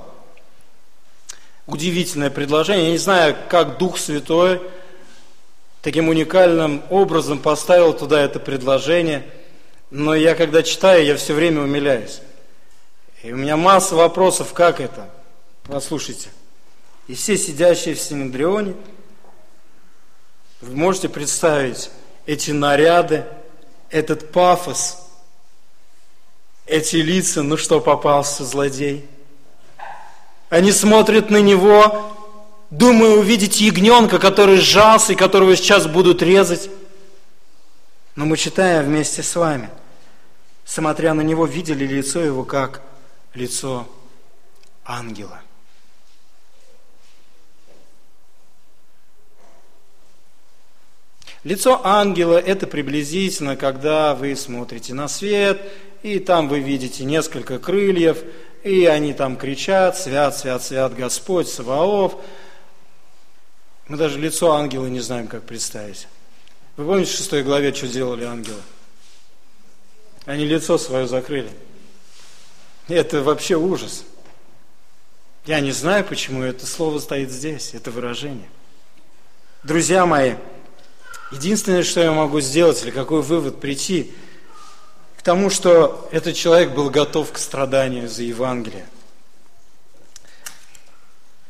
Удивительное 1.65 2.29
предложение. 2.29 2.85
Я 2.85 2.91
не 2.91 2.97
знаю, 2.97 3.35
как 3.49 3.77
Дух 3.77 3.97
Святой 3.97 4.61
таким 5.81 6.07
уникальным 6.07 6.81
образом 6.89 7.39
поставил 7.39 7.93
туда 7.93 8.21
это 8.21 8.39
предложение, 8.39 9.27
но 9.91 10.15
я 10.15 10.33
когда 10.33 10.63
читаю, 10.63 11.05
я 11.05 11.17
все 11.17 11.33
время 11.33 11.61
умиляюсь. 11.61 12.21
И 13.21 13.33
у 13.33 13.35
меня 13.35 13.57
масса 13.57 13.95
вопросов, 13.95 14.53
как 14.53 14.79
это? 14.79 15.09
Послушайте. 15.63 16.29
И 17.07 17.15
все 17.15 17.37
сидящие 17.37 17.95
в 17.95 17.99
Синедрионе, 17.99 18.75
вы 20.61 20.75
можете 20.75 21.09
представить 21.09 21.91
эти 22.25 22.51
наряды, 22.51 23.25
этот 23.89 24.31
пафос, 24.31 25.07
эти 26.65 26.97
лица, 26.97 27.43
ну 27.43 27.57
что 27.57 27.79
попался 27.79 28.43
злодей. 28.43 29.07
Они 30.49 30.71
смотрят 30.71 31.29
на 31.29 31.37
него, 31.37 32.15
думая 32.69 33.11
увидеть 33.11 33.61
ягненка, 33.61 34.19
который 34.19 34.57
сжался 34.57 35.13
и 35.13 35.15
которого 35.15 35.55
сейчас 35.55 35.87
будут 35.87 36.21
резать. 36.21 36.69
Но 38.15 38.25
мы 38.25 38.35
читаем 38.35 38.85
вместе 38.85 39.23
с 39.23 39.35
вами, 39.35 39.69
смотря 40.65 41.13
на 41.13 41.21
него, 41.21 41.45
видели 41.45 41.85
лицо 41.85 42.19
его 42.19 42.43
как 42.43 42.81
лицо 43.33 43.87
ангела. 44.83 45.41
Лицо 51.43 51.79
ангела– 51.83 52.37
это 52.45 52.67
приблизительно, 52.67 53.55
когда 53.55 54.15
вы 54.15 54.35
смотрите 54.35 54.93
на 54.93 55.07
свет, 55.07 55.61
и 56.03 56.19
там 56.19 56.47
вы 56.49 56.59
видите 56.59 57.03
несколько 57.03 57.59
крыльев, 57.59 58.23
и 58.63 58.85
они 58.85 59.13
там 59.13 59.37
кричат 59.37 59.97
«Свят, 59.97 60.37
свят, 60.37 60.63
свят 60.63 60.95
Господь, 60.95 61.47
Саваоф». 61.47 62.15
Мы 63.87 63.97
даже 63.97 64.19
лицо 64.19 64.51
ангела 64.51 64.87
не 64.87 64.99
знаем, 64.99 65.27
как 65.27 65.43
представить. 65.43 66.07
Вы 66.75 66.85
помните 66.85 67.11
в 67.11 67.15
шестой 67.15 67.43
главе, 67.43 67.73
что 67.73 67.87
делали 67.87 68.25
ангелы? 68.25 68.61
Они 70.25 70.45
лицо 70.45 70.77
свое 70.77 71.07
закрыли. 71.07 71.49
Это 72.87 73.21
вообще 73.21 73.55
ужас. 73.55 74.03
Я 75.45 75.61
не 75.61 75.71
знаю, 75.71 76.03
почему 76.03 76.43
это 76.43 76.65
слово 76.65 76.99
стоит 76.99 77.31
здесь, 77.31 77.73
это 77.73 77.89
выражение. 77.89 78.49
Друзья 79.63 80.05
мои, 80.05 80.33
Единственное, 81.31 81.83
что 81.83 82.01
я 82.01 82.11
могу 82.11 82.39
сделать, 82.39 82.81
или 82.83 82.91
какой 82.91 83.21
вывод 83.21 83.59
прийти, 83.59 84.13
к 85.17 85.21
тому, 85.21 85.49
что 85.49 86.07
этот 86.11 86.35
человек 86.35 86.71
был 86.71 86.89
готов 86.89 87.31
к 87.31 87.37
страданию 87.37 88.07
за 88.07 88.23
Евангелие. 88.23 88.85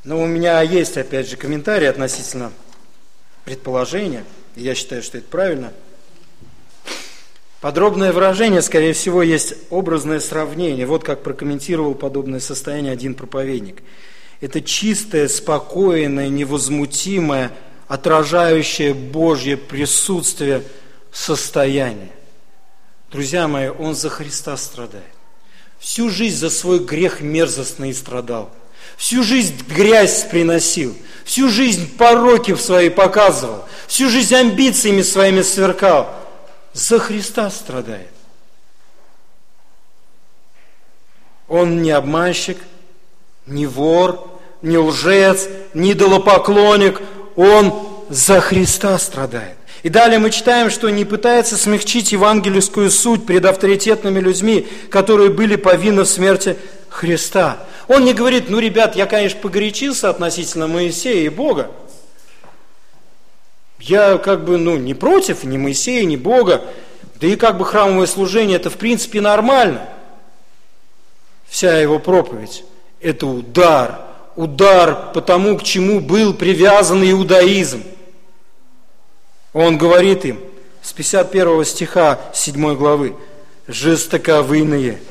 Но 0.03 0.21
у 0.21 0.25
меня 0.25 0.61
есть, 0.61 0.97
опять 0.97 1.29
же, 1.29 1.35
комментарий 1.35 1.89
относительно 1.89 2.51
предположения, 3.45 4.23
и 4.55 4.63
я 4.63 4.73
считаю, 4.73 5.03
что 5.03 5.17
это 5.17 5.27
правильно. 5.27 5.73
Подробное 7.61 8.13
выражение, 8.13 8.61
скорее 8.61 8.93
всего, 8.93 9.21
есть 9.21 9.55
образное 9.69 10.19
сравнение. 10.19 10.85
Вот 10.85 11.03
как 11.03 11.23
прокомментировал 11.23 11.95
подобное 11.95 12.39
состояние 12.39 12.93
один 12.93 13.15
проповедник. 13.15 13.81
Это 14.41 14.61
чистое, 14.61 15.27
спокойное, 15.27 16.29
невозмутимое, 16.29 17.51
отражающее 17.87 18.93
Божье 18.93 19.57
присутствие 19.57 20.63
состояние. 21.11 22.11
Друзья 23.11 23.47
мои, 23.47 23.69
он 23.69 23.95
за 23.95 24.09
Христа 24.09 24.57
страдает. 24.57 25.05
Всю 25.79 26.09
жизнь 26.09 26.37
за 26.37 26.49
свой 26.49 26.79
грех 26.79 27.21
мерзостный 27.21 27.93
страдал. 27.93 28.49
Всю 28.97 29.23
жизнь 29.23 29.55
грязь 29.67 30.25
приносил. 30.29 30.97
Всю 31.23 31.49
жизнь 31.49 31.95
пороки 31.97 32.53
в 32.53 32.61
свои 32.61 32.89
показывал. 32.89 33.63
Всю 33.87 34.09
жизнь 34.09 34.35
амбициями 34.35 35.01
своими 35.01 35.41
сверкал. 35.41 36.13
За 36.73 36.99
Христа 36.99 37.49
страдает. 37.51 38.09
Он 41.47 41.81
не 41.81 41.91
обманщик, 41.91 42.57
не 43.45 43.65
вор, 43.65 44.29
не 44.61 44.77
лжец, 44.77 45.47
не 45.73 45.93
идолопоклонник 45.93 47.01
он 47.37 47.87
за 48.09 48.41
Христа 48.41 48.97
страдает. 48.97 49.55
И 49.83 49.89
далее 49.89 50.19
мы 50.19 50.31
читаем, 50.31 50.69
что 50.69 50.89
не 50.89 51.05
пытается 51.05 51.55
смягчить 51.55 52.11
евангельскую 52.11 52.91
суть 52.91 53.25
пред 53.25 53.45
авторитетными 53.45 54.19
людьми, 54.19 54.67
которые 54.89 55.29
были 55.29 55.55
повинны 55.55 56.03
в 56.03 56.07
смерти 56.07 56.57
Христа. 56.89 57.59
Он 57.87 58.03
не 58.03 58.13
говорит, 58.13 58.49
ну, 58.49 58.59
ребят, 58.59 58.95
я, 58.95 59.05
конечно, 59.05 59.39
погорячился 59.39 60.09
относительно 60.09 60.67
Моисея 60.67 61.25
и 61.25 61.29
Бога. 61.29 61.71
Я 63.79 64.17
как 64.17 64.43
бы, 64.43 64.57
ну, 64.57 64.75
не 64.75 64.95
против 64.95 65.43
ни 65.43 65.57
Моисея, 65.57 66.03
ни 66.05 66.15
Бога. 66.15 66.65
Да 67.21 67.27
и 67.27 67.35
как 67.35 67.57
бы 67.57 67.65
храмовое 67.65 68.07
служение, 68.07 68.57
это 68.57 68.69
в 68.69 68.77
принципе 68.77 69.21
нормально. 69.21 69.87
Вся 71.47 71.77
его 71.79 71.99
проповедь– 71.99 72.65
это 72.99 73.27
удар 73.27 74.06
удар 74.37 75.11
по 75.13 75.19
тому, 75.19 75.57
к 75.57 75.63
чему 75.63 75.99
был 75.99 76.33
привязан 76.33 77.03
иудаизм. 77.03 77.83
Он 79.51 79.77
говорит 79.77 80.23
им 80.23 80.39
с 80.81 80.93
51 80.93 81.65
стиха 81.65 82.19
7 82.33 82.75
главы, 82.75 83.15
«Жестоковыйные, 83.67 85.01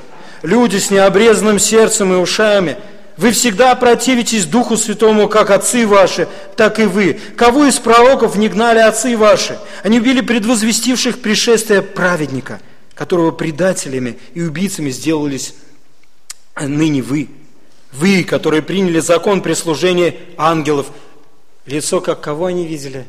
люди 0.43 0.79
с 0.79 0.91
необрезанным 0.91 1.59
сердцем 1.59 2.15
и 2.15 2.17
ушами, 2.17 2.79
вы 3.17 3.33
всегда 3.33 3.75
противитесь 3.75 4.45
Духу 4.45 4.77
Святому, 4.77 5.29
как 5.29 5.51
отцы 5.51 5.87
ваши, 5.87 6.29
так 6.55 6.79
и 6.79 6.85
вы. 6.85 7.19
Кого 7.37 7.65
из 7.65 7.79
пророков 7.79 8.37
не 8.37 8.49
гнали 8.49 8.79
отцы 8.79 9.17
ваши? 9.17 9.59
Они 9.83 9.99
убили 9.99 10.21
предвозвестивших 10.21 11.21
пришествие 11.21 11.81
праведника, 11.81 12.61
которого 12.95 13.31
предателями 13.31 14.19
и 14.35 14.43
убийцами 14.43 14.91
сделались 14.91 15.55
ныне 16.61 17.03
вы. 17.03 17.29
Вы, 17.93 18.25
которые 18.25 18.63
приняли 18.63 19.01
закон 19.01 19.43
при 19.43 19.55
служении 19.55 20.19
ангелов, 20.37 20.91
лицо 21.67 22.01
как 22.01 22.21
кого 22.21 22.47
они 22.47 22.67
видели? 22.67 23.07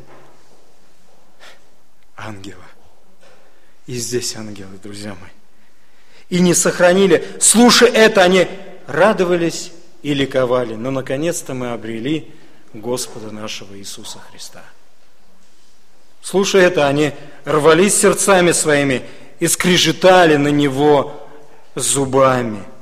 Ангела. 2.16 2.64
И 3.86 3.94
здесь 3.94 4.36
ангелы, 4.36 4.78
друзья 4.82 5.10
мои. 5.10 5.30
И 6.30 6.40
не 6.40 6.54
сохранили. 6.54 7.26
Слушая 7.40 7.90
это, 7.90 8.22
они 8.22 8.48
радовались 8.86 9.72
и 10.02 10.14
ликовали. 10.14 10.74
Но 10.74 10.90
наконец-то 10.90 11.54
мы 11.54 11.72
обрели 11.72 12.30
Господа 12.74 13.30
нашего 13.30 13.78
Иисуса 13.78 14.18
Христа. 14.30 14.62
Слушая 16.22 16.66
это, 16.66 16.86
они 16.86 17.12
рвались 17.44 17.96
сердцами 17.96 18.52
своими 18.52 19.02
и 19.40 19.46
скрежетали 19.46 20.36
на 20.36 20.48
Него 20.48 21.28
зубами– 21.74 22.64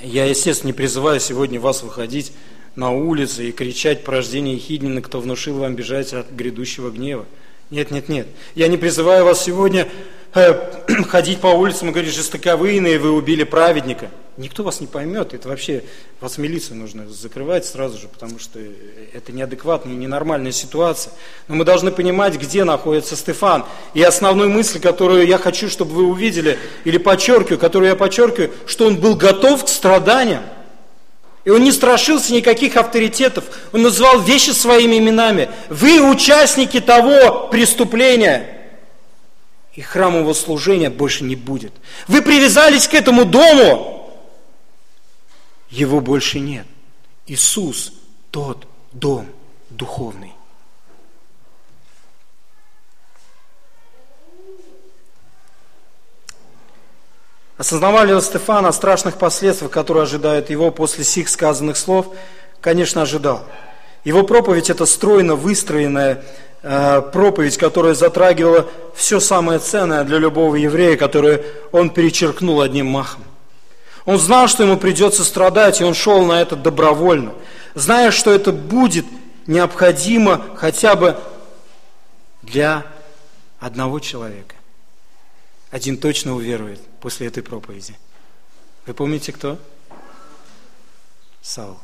я, 0.00 0.24
естественно, 0.26 0.68
не 0.68 0.72
призываю 0.72 1.20
сегодня 1.20 1.58
вас 1.58 1.82
выходить 1.82 2.32
на 2.76 2.92
улицы 2.92 3.48
и 3.48 3.52
кричать 3.52 4.04
порождение 4.04 4.56
Хиднина, 4.56 5.02
кто 5.02 5.20
внушил 5.20 5.58
вам 5.58 5.74
бежать 5.74 6.12
от 6.14 6.30
грядущего 6.30 6.90
гнева. 6.90 7.26
Нет, 7.70 7.90
нет, 7.90 8.08
нет. 8.08 8.28
Я 8.54 8.68
не 8.68 8.76
призываю 8.76 9.24
вас 9.24 9.42
сегодня 9.42 9.88
э, 10.34 11.02
ходить 11.08 11.40
по 11.40 11.48
улицам 11.48 11.88
и 11.88 11.92
говорить, 11.92 12.14
жестоковыйные, 12.14 12.98
вы 12.98 13.10
убили 13.10 13.42
праведника. 13.42 14.10
Никто 14.38 14.62
вас 14.62 14.80
не 14.80 14.86
поймет. 14.86 15.34
Это 15.34 15.48
вообще, 15.48 15.82
вас 16.20 16.34
в 16.34 16.38
милицию 16.38 16.76
нужно 16.76 17.08
закрывать 17.08 17.66
сразу 17.66 17.98
же, 17.98 18.06
потому 18.06 18.38
что 18.38 18.60
это 19.12 19.32
неадекватная 19.32 19.96
ненормальная 19.96 20.52
ситуация. 20.52 21.12
Но 21.48 21.56
мы 21.56 21.64
должны 21.64 21.90
понимать, 21.90 22.36
где 22.36 22.62
находится 22.62 23.16
Стефан. 23.16 23.64
И 23.94 24.02
основную 24.02 24.48
мысль, 24.48 24.78
которую 24.78 25.26
я 25.26 25.38
хочу, 25.38 25.68
чтобы 25.68 25.90
вы 25.92 26.04
увидели, 26.04 26.56
или 26.84 26.98
подчеркиваю, 26.98 27.58
которую 27.58 27.90
я 27.90 27.96
подчеркиваю, 27.96 28.52
что 28.66 28.86
он 28.86 29.00
был 29.00 29.16
готов 29.16 29.64
к 29.64 29.68
страданиям. 29.68 30.44
И 31.44 31.50
он 31.50 31.64
не 31.64 31.72
страшился 31.72 32.32
никаких 32.32 32.76
авторитетов. 32.76 33.44
Он 33.72 33.82
называл 33.82 34.20
вещи 34.20 34.50
своими 34.50 34.98
именами. 34.98 35.50
Вы 35.68 36.00
участники 36.00 36.80
того 36.80 37.48
преступления, 37.48 38.54
и 39.74 39.80
храмового 39.80 40.32
служения 40.32 40.90
больше 40.90 41.24
не 41.24 41.34
будет. 41.34 41.72
Вы 42.06 42.22
привязались 42.22 42.86
к 42.86 42.94
этому 42.94 43.24
дому, 43.24 43.97
его 45.70 46.00
больше 46.00 46.40
нет. 46.40 46.66
Иисус 47.26 47.92
тот 48.30 48.66
дом 48.92 49.26
духовный. 49.70 50.32
Осознавал 57.58 58.06
ли 58.06 58.20
Стефан 58.20 58.66
о 58.66 58.72
страшных 58.72 59.18
последствиях, 59.18 59.72
которые 59.72 60.04
ожидают 60.04 60.48
его 60.48 60.70
после 60.70 61.02
сих 61.02 61.28
сказанных 61.28 61.76
слов? 61.76 62.06
Конечно, 62.60 63.02
ожидал. 63.02 63.44
Его 64.04 64.22
проповедь– 64.22 64.70
это 64.70 64.86
стройно 64.86 65.34
выстроенная 65.34 66.24
э, 66.62 67.02
проповедь, 67.12 67.58
которая 67.58 67.94
затрагивала 67.94 68.68
все 68.94 69.18
самое 69.18 69.58
ценное 69.58 70.04
для 70.04 70.18
любого 70.18 70.54
еврея, 70.54 70.96
которое 70.96 71.42
он 71.72 71.90
перечеркнул 71.90 72.60
одним 72.60 72.86
махом. 72.86 73.24
Он 74.08 74.18
знал, 74.18 74.48
что 74.48 74.62
ему 74.62 74.78
придется 74.78 75.22
страдать, 75.22 75.82
и 75.82 75.84
он 75.84 75.92
шел 75.92 76.24
на 76.24 76.40
это 76.40 76.56
добровольно, 76.56 77.34
зная, 77.74 78.10
что 78.10 78.32
это 78.32 78.52
будет 78.52 79.04
необходимо 79.46 80.56
хотя 80.56 80.96
бы 80.96 81.20
для 82.40 82.86
одного 83.60 84.00
человека. 84.00 84.54
Один 85.70 85.98
точно 85.98 86.34
уверует 86.34 86.80
после 87.02 87.26
этой 87.26 87.42
проповеди. 87.42 87.98
Вы 88.86 88.94
помните 88.94 89.30
кто? 89.30 89.58
Саул. 91.42 91.76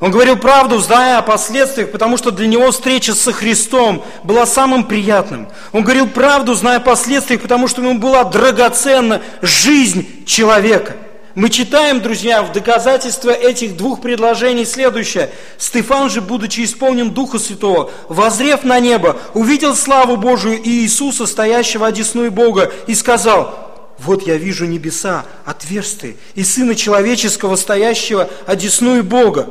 Он 0.00 0.10
говорил 0.10 0.36
правду, 0.36 0.78
зная 0.78 1.18
о 1.18 1.22
последствиях, 1.22 1.90
потому 1.90 2.16
что 2.16 2.30
для 2.30 2.46
него 2.46 2.70
встреча 2.70 3.14
со 3.14 3.32
Христом 3.32 4.02
была 4.24 4.46
самым 4.46 4.84
приятным. 4.84 5.48
Он 5.72 5.82
говорил 5.82 6.08
правду, 6.08 6.54
зная 6.54 6.78
о 6.78 6.80
последствиях, 6.80 7.42
потому 7.42 7.68
что 7.68 7.82
ему 7.82 7.98
была 7.98 8.24
драгоценна 8.24 9.20
жизнь 9.42 10.24
человека. 10.24 10.96
Мы 11.34 11.48
читаем, 11.48 12.00
друзья, 12.00 12.42
в 12.42 12.52
доказательство 12.52 13.30
этих 13.30 13.76
двух 13.76 14.00
предложений 14.00 14.64
следующее. 14.64 15.30
Стефан 15.58 16.10
же, 16.10 16.20
будучи 16.20 16.64
исполнен 16.64 17.10
Духа 17.10 17.38
Святого, 17.38 17.90
возрев 18.08 18.64
на 18.64 18.80
небо, 18.80 19.16
увидел 19.34 19.76
славу 19.76 20.16
Божию 20.16 20.60
и 20.60 20.68
Иисуса, 20.68 21.26
стоящего 21.26 21.86
одесную 21.86 22.32
Бога, 22.32 22.72
и 22.86 22.94
сказал, 22.94 23.94
вот 23.98 24.26
я 24.26 24.36
вижу 24.36 24.64
небеса 24.64 25.24
отверстые, 25.44 26.16
и 26.34 26.42
Сына 26.42 26.74
Человеческого, 26.74 27.56
стоящего 27.56 28.28
одесную 28.46 29.04
Бога. 29.04 29.50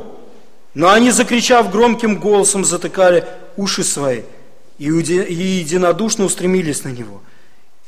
Но 0.74 0.90
они, 0.90 1.10
закричав 1.10 1.70
громким 1.70 2.18
голосом, 2.18 2.64
затыкали 2.64 3.26
уши 3.56 3.82
свои 3.82 4.22
и 4.78 4.84
единодушно 4.86 6.24
устремились 6.24 6.84
на 6.84 6.88
него. 6.88 7.22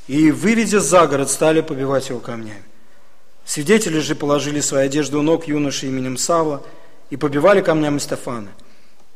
И, 0.09 0.31
выведя 0.31 0.81
за 0.81 1.07
город, 1.07 1.31
стали 1.31 1.61
побивать 1.61 2.09
его 2.09 2.19
камнями. 2.19 2.65
Свидетели 3.45 3.99
же 3.99 4.15
положили 4.15 4.61
свои 4.61 4.87
одежды 4.87 5.17
у 5.17 5.23
ног 5.23 5.47
юноши 5.47 5.87
именем 5.87 6.17
Савла 6.17 6.63
и 7.11 7.17
побивали 7.17 7.61
камнями 7.61 7.99
Стефана, 7.99 8.53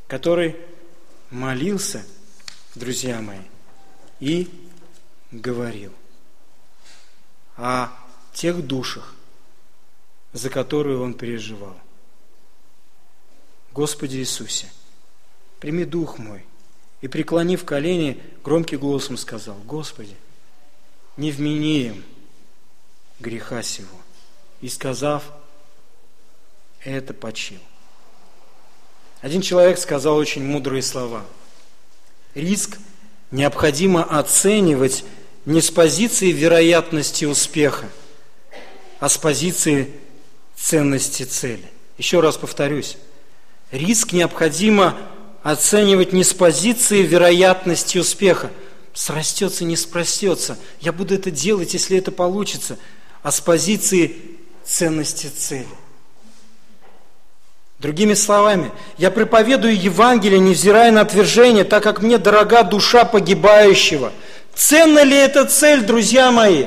который 0.06 0.56
молился, 1.30 2.04
друзья 2.74 3.20
мои, 3.20 3.38
и 4.20 4.48
говорил 5.30 5.92
о 7.56 7.88
тех 8.32 8.66
душах, 8.66 9.14
за 10.32 10.50
которые 10.50 10.98
он 10.98 11.14
переживал. 11.14 11.76
Господи 13.76 14.16
Иисусе, 14.16 14.72
прими 15.60 15.84
дух 15.84 16.16
мой. 16.16 16.46
И, 17.02 17.08
преклонив 17.08 17.66
колени, 17.66 18.22
громким 18.42 18.78
голосом 18.78 19.18
сказал, 19.18 19.54
Господи, 19.66 20.16
не 21.18 21.30
вмени 21.30 21.88
им 21.88 22.04
греха 23.20 23.62
сего. 23.62 23.98
И 24.62 24.70
сказав, 24.70 25.24
это 26.80 27.12
почил. 27.12 27.60
Один 29.20 29.42
человек 29.42 29.78
сказал 29.78 30.16
очень 30.16 30.42
мудрые 30.42 30.80
слова. 30.80 31.26
Риск 32.34 32.78
необходимо 33.30 34.04
оценивать 34.04 35.04
не 35.44 35.60
с 35.60 35.70
позиции 35.70 36.32
вероятности 36.32 37.26
успеха, 37.26 37.90
а 39.00 39.10
с 39.10 39.18
позиции 39.18 39.92
ценности 40.56 41.24
цели. 41.24 41.70
Еще 41.98 42.20
раз 42.20 42.38
повторюсь, 42.38 42.96
Риск 43.72 44.12
необходимо 44.12 44.96
оценивать 45.42 46.12
не 46.12 46.24
с 46.24 46.32
позиции 46.32 47.02
вероятности 47.02 47.98
успеха. 47.98 48.50
Срастется, 48.94 49.64
не 49.64 49.76
спростется. 49.76 50.56
Я 50.80 50.92
буду 50.92 51.14
это 51.14 51.30
делать, 51.30 51.74
если 51.74 51.98
это 51.98 52.12
получится. 52.12 52.78
А 53.22 53.30
с 53.30 53.40
позиции 53.40 54.16
ценности 54.64 55.26
цели. 55.26 55.66
Другими 57.78 58.14
словами, 58.14 58.72
я 58.96 59.10
проповедую 59.10 59.78
Евангелие, 59.78 60.38
невзирая 60.38 60.90
на 60.90 61.02
отвержение, 61.02 61.64
так 61.64 61.82
как 61.82 62.00
мне 62.00 62.16
дорога 62.16 62.62
душа 62.62 63.04
погибающего. 63.04 64.12
Ценна 64.54 65.02
ли 65.02 65.16
эта 65.16 65.44
цель, 65.44 65.82
друзья 65.82 66.30
мои? 66.30 66.66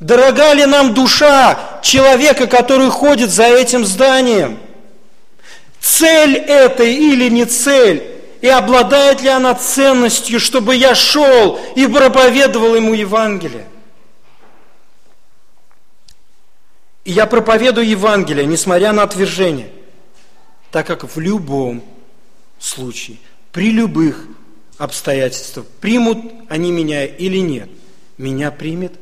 Дорога 0.00 0.52
ли 0.52 0.66
нам 0.66 0.94
душа 0.94 1.80
человека, 1.82 2.48
который 2.48 2.90
ходит 2.90 3.30
за 3.30 3.44
этим 3.44 3.84
зданием? 3.84 4.58
Цель 5.80 6.36
это 6.36 6.84
или 6.84 7.28
не 7.28 7.44
цель, 7.44 8.02
и 8.40 8.48
обладает 8.48 9.22
ли 9.22 9.28
она 9.28 9.54
ценностью, 9.54 10.40
чтобы 10.40 10.76
я 10.76 10.94
шел 10.94 11.58
и 11.74 11.86
проповедовал 11.86 12.74
ему 12.74 12.94
Евангелие. 12.94 13.66
И 17.04 17.12
я 17.12 17.26
проповедую 17.26 17.88
Евангелие, 17.88 18.46
несмотря 18.46 18.92
на 18.92 19.04
отвержение, 19.04 19.70
так 20.72 20.86
как 20.86 21.04
в 21.04 21.20
любом 21.20 21.84
случае, 22.58 23.18
при 23.52 23.70
любых 23.70 24.26
обстоятельствах, 24.76 25.66
примут 25.80 26.18
они 26.48 26.72
меня 26.72 27.06
или 27.06 27.38
нет, 27.38 27.70
меня 28.18 28.50
примет 28.50 28.92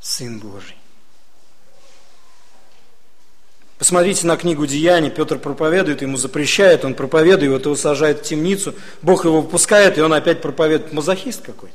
Сын 0.00 0.38
Божий. 0.38 0.79
Посмотрите 3.80 4.26
на 4.26 4.36
книгу 4.36 4.66
Деяний, 4.66 5.08
Петр 5.08 5.38
проповедует, 5.38 6.02
ему 6.02 6.18
запрещает, 6.18 6.84
он 6.84 6.92
проповедует, 6.92 7.64
его 7.64 7.74
сажает 7.74 8.18
в 8.18 8.22
темницу, 8.24 8.74
Бог 9.00 9.24
его 9.24 9.40
выпускает, 9.40 9.96
и 9.96 10.02
он 10.02 10.12
опять 10.12 10.42
проповедует. 10.42 10.92
Мазохист 10.92 11.40
какой 11.40 11.70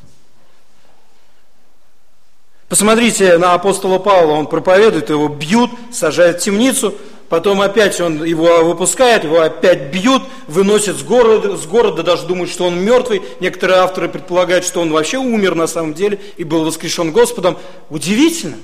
Посмотрите 2.70 3.39
на 3.39 3.56
апостола 3.56 3.97
Павла, 3.97 4.34
он 4.34 4.45
проповедует, 4.45 5.10
его 5.10 5.30
бьют, 5.30 5.72
сажают 5.91 6.41
в 6.41 6.43
темницу, 6.43 6.93
потом 7.28 7.62
опять 7.62 7.99
он 7.99 8.24
его 8.24 8.64
выпускает, 8.64 9.24
его 9.24 9.39
опять 9.39 9.91
бьют, 9.91 10.22
выносят 10.47 10.97
с 10.97 11.01
города, 11.01 11.58
с 11.58 11.66
города, 11.66 12.03
даже 12.03 12.28
думают, 12.28 12.51
что 12.51 12.66
он 12.66 12.78
мертвый. 12.78 13.24
Некоторые 13.39 13.80
авторы 13.80 14.10
предполагают, 14.10 14.64
что 14.64 14.80
он 14.80 14.91
вообще 14.91 15.18
умер 15.18 15.56
на 15.56 15.66
самом 15.66 15.95
деле 15.95 16.20
и 16.38 16.43
был 16.43 16.66
воскрешен 16.66 17.12
Господом. 17.12 17.58
Удивительно. 17.89 18.58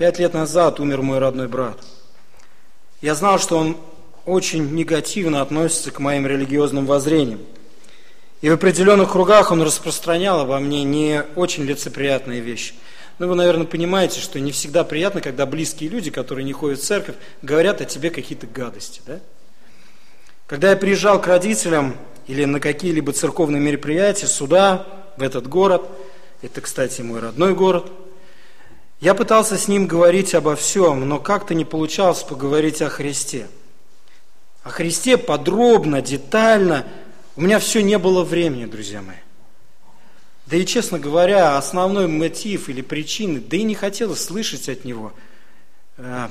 Пять 0.00 0.18
лет 0.18 0.32
назад 0.32 0.80
умер 0.80 1.02
мой 1.02 1.18
родной 1.18 1.46
брат. 1.46 1.76
Я 3.02 3.14
знал, 3.14 3.38
что 3.38 3.58
он 3.58 3.76
очень 4.24 4.74
негативно 4.74 5.42
относится 5.42 5.90
к 5.90 5.98
моим 5.98 6.26
религиозным 6.26 6.86
воззрениям. 6.86 7.40
И 8.40 8.48
в 8.48 8.54
определенных 8.54 9.12
кругах 9.12 9.50
он 9.52 9.60
распространял 9.60 10.40
обо 10.40 10.58
мне 10.58 10.84
не 10.84 11.22
очень 11.36 11.64
лицеприятные 11.64 12.40
вещи. 12.40 12.72
Но 13.18 13.28
вы, 13.28 13.34
наверное, 13.34 13.66
понимаете, 13.66 14.20
что 14.20 14.40
не 14.40 14.52
всегда 14.52 14.84
приятно, 14.84 15.20
когда 15.20 15.44
близкие 15.44 15.90
люди, 15.90 16.10
которые 16.10 16.46
не 16.46 16.54
ходят 16.54 16.78
в 16.78 16.82
церковь, 16.82 17.16
говорят 17.42 17.82
о 17.82 17.84
тебе 17.84 18.08
какие-то 18.08 18.46
гадости. 18.46 19.02
Да? 19.06 19.20
Когда 20.46 20.70
я 20.70 20.76
приезжал 20.76 21.20
к 21.20 21.26
родителям 21.26 21.94
или 22.26 22.46
на 22.46 22.58
какие-либо 22.58 23.12
церковные 23.12 23.60
мероприятия, 23.60 24.28
сюда, 24.28 24.86
в 25.18 25.22
этот 25.22 25.46
город, 25.46 25.82
это, 26.40 26.62
кстати, 26.62 27.02
мой 27.02 27.20
родной 27.20 27.52
город– 27.52 27.92
я 29.00 29.14
пытался 29.14 29.56
с 29.56 29.66
ним 29.66 29.86
говорить 29.86 30.34
обо 30.34 30.54
всем, 30.56 31.08
но 31.08 31.18
как-то 31.18 31.54
не 31.54 31.64
получалось 31.64 32.22
поговорить 32.22 32.82
о 32.82 32.90
Христе. 32.90 33.48
О 34.62 34.68
Христе 34.68 35.16
подробно, 35.16 36.02
детально. 36.02 36.86
У 37.34 37.40
меня 37.40 37.58
все 37.58 37.82
не 37.82 37.98
было 37.98 38.24
времени, 38.24 38.66
друзья 38.66 39.00
мои. 39.00 39.16
Да 40.44 40.56
и, 40.56 40.66
честно 40.66 40.98
говоря, 40.98 41.56
основной 41.56 42.08
мотив 42.08 42.68
или 42.68 42.82
причины, 42.82 43.40
да 43.40 43.56
и 43.56 43.62
не 43.62 43.74
хотелось 43.74 44.22
слышать 44.22 44.68
от 44.68 44.84
него 44.84 45.12
э, 45.96 46.28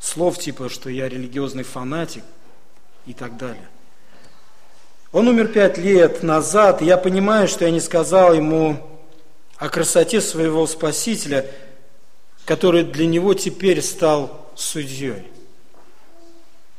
слов 0.00 0.38
типа, 0.38 0.68
что 0.68 0.90
я 0.90 1.08
религиозный 1.08 1.62
фанатик 1.62 2.24
и 3.06 3.12
так 3.12 3.36
далее. 3.36 3.68
Он 5.12 5.28
умер 5.28 5.48
пять 5.48 5.78
лет 5.78 6.24
назад, 6.24 6.82
и 6.82 6.86
я 6.86 6.96
понимаю, 6.96 7.46
что 7.46 7.64
я 7.64 7.70
не 7.70 7.80
сказал 7.80 8.34
ему 8.34 8.95
о 9.58 9.68
красоте 9.68 10.20
своего 10.20 10.66
Спасителя, 10.66 11.46
который 12.44 12.84
для 12.84 13.06
него 13.06 13.34
теперь 13.34 13.82
стал 13.82 14.48
судьей. 14.54 15.24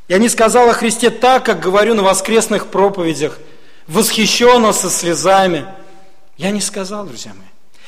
Я 0.08 0.20
не 0.20 0.30
сказал 0.30 0.70
о 0.70 0.74
Христе 0.74 1.10
так, 1.10 1.46
как 1.46 1.60
говорю 1.60 1.94
на 1.94 2.04
воскресных 2.04 2.68
проповедях, 2.68 3.40
восхищенно, 3.88 4.72
со 4.72 4.90
слезами. 4.90 5.66
Я 6.38 6.52
не 6.52 6.62
сказал, 6.62 7.06
друзья 7.06 7.34
мои. 7.34 7.48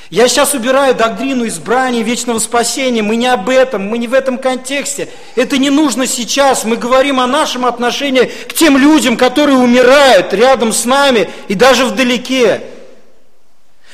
Я 0.10 0.28
сейчас 0.28 0.56
убираю 0.56 0.96
доктрину 0.96 1.48
избрания 1.48 2.02
вечного 2.02 2.40
спасения. 2.40 3.04
Мы 3.04 3.16
не 3.16 3.28
об 3.28 3.48
этом, 3.48 3.88
мы 3.88 4.00
не 4.00 4.08
в 4.08 4.14
этом 4.16 4.40
контексте. 4.40 5.08
Это 5.36 5.60
не 5.60 5.70
нужно 5.70 6.08
сейчас. 6.08 6.66
Мы 6.66 6.78
говорим 6.78 7.20
о 7.20 7.28
нашем 7.28 7.64
отношении 7.64 8.24
к 8.24 8.54
тем 8.54 8.76
людям, 8.76 9.18
которые 9.18 9.60
умирают 9.60 10.34
рядом 10.34 10.74
с 10.74 10.84
нами 10.86 11.30
и 11.48 11.54
даже 11.54 11.86
вдалеке. 11.86 12.64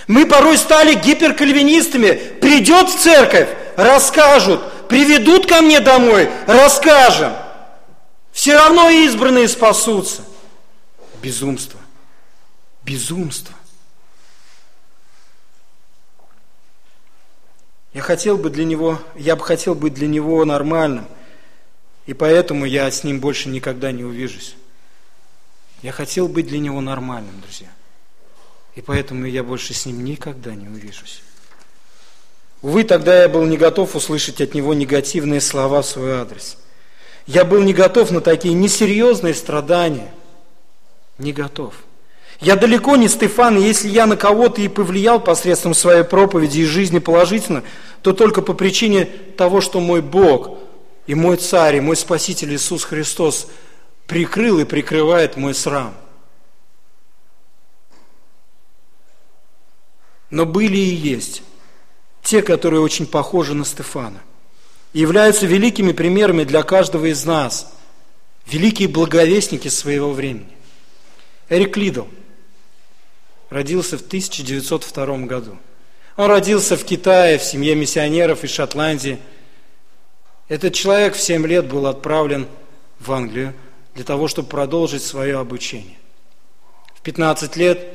Мы 0.07 0.25
порой 0.25 0.57
стали 0.57 0.93
гиперкальвинистами. 0.93 2.39
Придет 2.39 2.89
в 2.89 2.99
церковь, 2.99 3.49
расскажут. 3.75 4.61
Приведут 4.87 5.47
ко 5.47 5.61
мне 5.61 5.79
домой, 5.79 6.29
расскажем. 6.45 7.33
Все 8.31 8.53
равно 8.53 8.89
избранные 8.89 9.47
спасутся. 9.47 10.21
Безумство. 11.21 11.79
Безумство. 12.83 13.55
Я 17.93 18.01
хотел 18.01 18.37
бы 18.37 18.49
для 18.49 18.65
него, 18.65 18.99
я 19.15 19.37
бы 19.37 19.43
хотел 19.45 19.73
быть 19.73 19.93
для 19.93 20.07
него 20.07 20.43
нормальным, 20.43 21.07
и 22.05 22.13
поэтому 22.13 22.65
я 22.65 22.91
с 22.91 23.05
ним 23.05 23.21
больше 23.21 23.47
никогда 23.47 23.93
не 23.93 24.03
увижусь. 24.03 24.55
Я 25.81 25.93
хотел 25.93 26.27
быть 26.27 26.47
для 26.47 26.59
него 26.59 26.81
нормальным, 26.81 27.39
друзья. 27.39 27.69
И 28.75 28.81
поэтому 28.81 29.25
я 29.25 29.43
больше 29.43 29.73
с 29.73 29.85
ним 29.85 30.03
никогда 30.03 30.53
не 30.53 30.67
увижусь. 30.67 31.21
Увы, 32.61 32.83
тогда 32.83 33.21
я 33.21 33.29
был 33.29 33.45
не 33.45 33.57
готов 33.57 33.95
услышать 33.95 34.41
от 34.41 34.53
него 34.53 34.73
негативные 34.73 35.39
слова 35.39 35.81
в 35.81 35.85
свой 35.85 36.13
адрес. 36.13 36.57
Я 37.25 37.45
был 37.45 37.61
не 37.61 37.73
готов 37.73 38.11
на 38.11 38.21
такие 38.21 38.53
несерьезные 38.53 39.33
страдания. 39.33 40.11
Не 41.17 41.31
готов. 41.31 41.73
Я 42.41 42.57
далеко 42.57 42.97
не 42.97 43.07
Стефан, 43.07 43.57
и 43.57 43.61
если 43.61 43.87
я 43.87 44.05
на 44.05 44.17
кого-то 44.17 44.61
и 44.61 44.67
повлиял 44.67 45.21
посредством 45.21 45.73
своей 45.73 46.03
проповеди 46.03 46.59
и 46.61 46.65
жизни 46.65 46.99
положительно, 46.99 47.63
то 48.01 48.11
только 48.11 48.41
по 48.41 48.53
причине 48.53 49.05
того, 49.05 49.61
что 49.61 49.79
мой 49.79 50.01
Бог 50.01 50.57
и 51.07 51.15
мой 51.15 51.37
Царь, 51.37 51.77
и 51.77 51.81
мой 51.81 51.95
Спаситель 51.95 52.53
Иисус 52.53 52.83
Христос 52.83 53.47
прикрыл 54.05 54.59
и 54.59 54.65
прикрывает 54.65 55.37
мой 55.37 55.53
срам. 55.53 55.93
Но 60.35 60.45
были 60.45 60.75
и 60.75 60.93
есть 60.93 61.43
те, 62.21 62.41
которые 62.41 62.81
очень 62.81 63.05
похожи 63.05 63.53
на 63.53 63.63
Стефана, 63.63 64.21
и 64.91 64.99
являются 64.99 65.45
великими 65.45 65.93
примерами 65.93 66.43
для 66.43 66.61
каждого 66.63 67.05
из 67.05 67.23
нас, 67.23 67.73
великие 68.45 68.89
благовестники 68.89 69.69
своего 69.69 70.11
времени. 70.11 70.49
Эрик 71.47 71.77
Лидл– 71.77 72.03
родился 73.49 73.97
в 73.97 74.01
1902 74.01 75.19
году. 75.19 75.57
Он 76.17 76.25
родился 76.25 76.75
в 76.75 76.83
Китае, 76.83 77.37
в 77.37 77.43
семье 77.43 77.73
миссионеров 77.73 78.43
из 78.43 78.49
Шотландии. 78.49 79.19
Этот 80.49 80.73
человек 80.73 81.15
в 81.15 81.21
7 81.21 81.47
лет 81.47 81.65
был 81.65 81.87
отправлен 81.87 82.49
в 82.99 83.09
Англию 83.13 83.53
для 83.93 84.03
того, 84.03 84.27
чтобы 84.27 84.49
продолжить 84.49 85.03
свое 85.03 85.39
обучение. 85.39 85.95
В 86.93 86.99
15 87.03 87.55
лет 87.55 87.87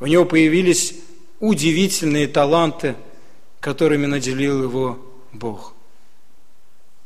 у 0.00 0.06
него 0.06 0.24
появились 0.24 0.94
удивительные 1.40 2.26
таланты, 2.28 2.96
которыми 3.60 4.06
наделил 4.06 4.62
его 4.62 4.98
Бог. 5.32 5.74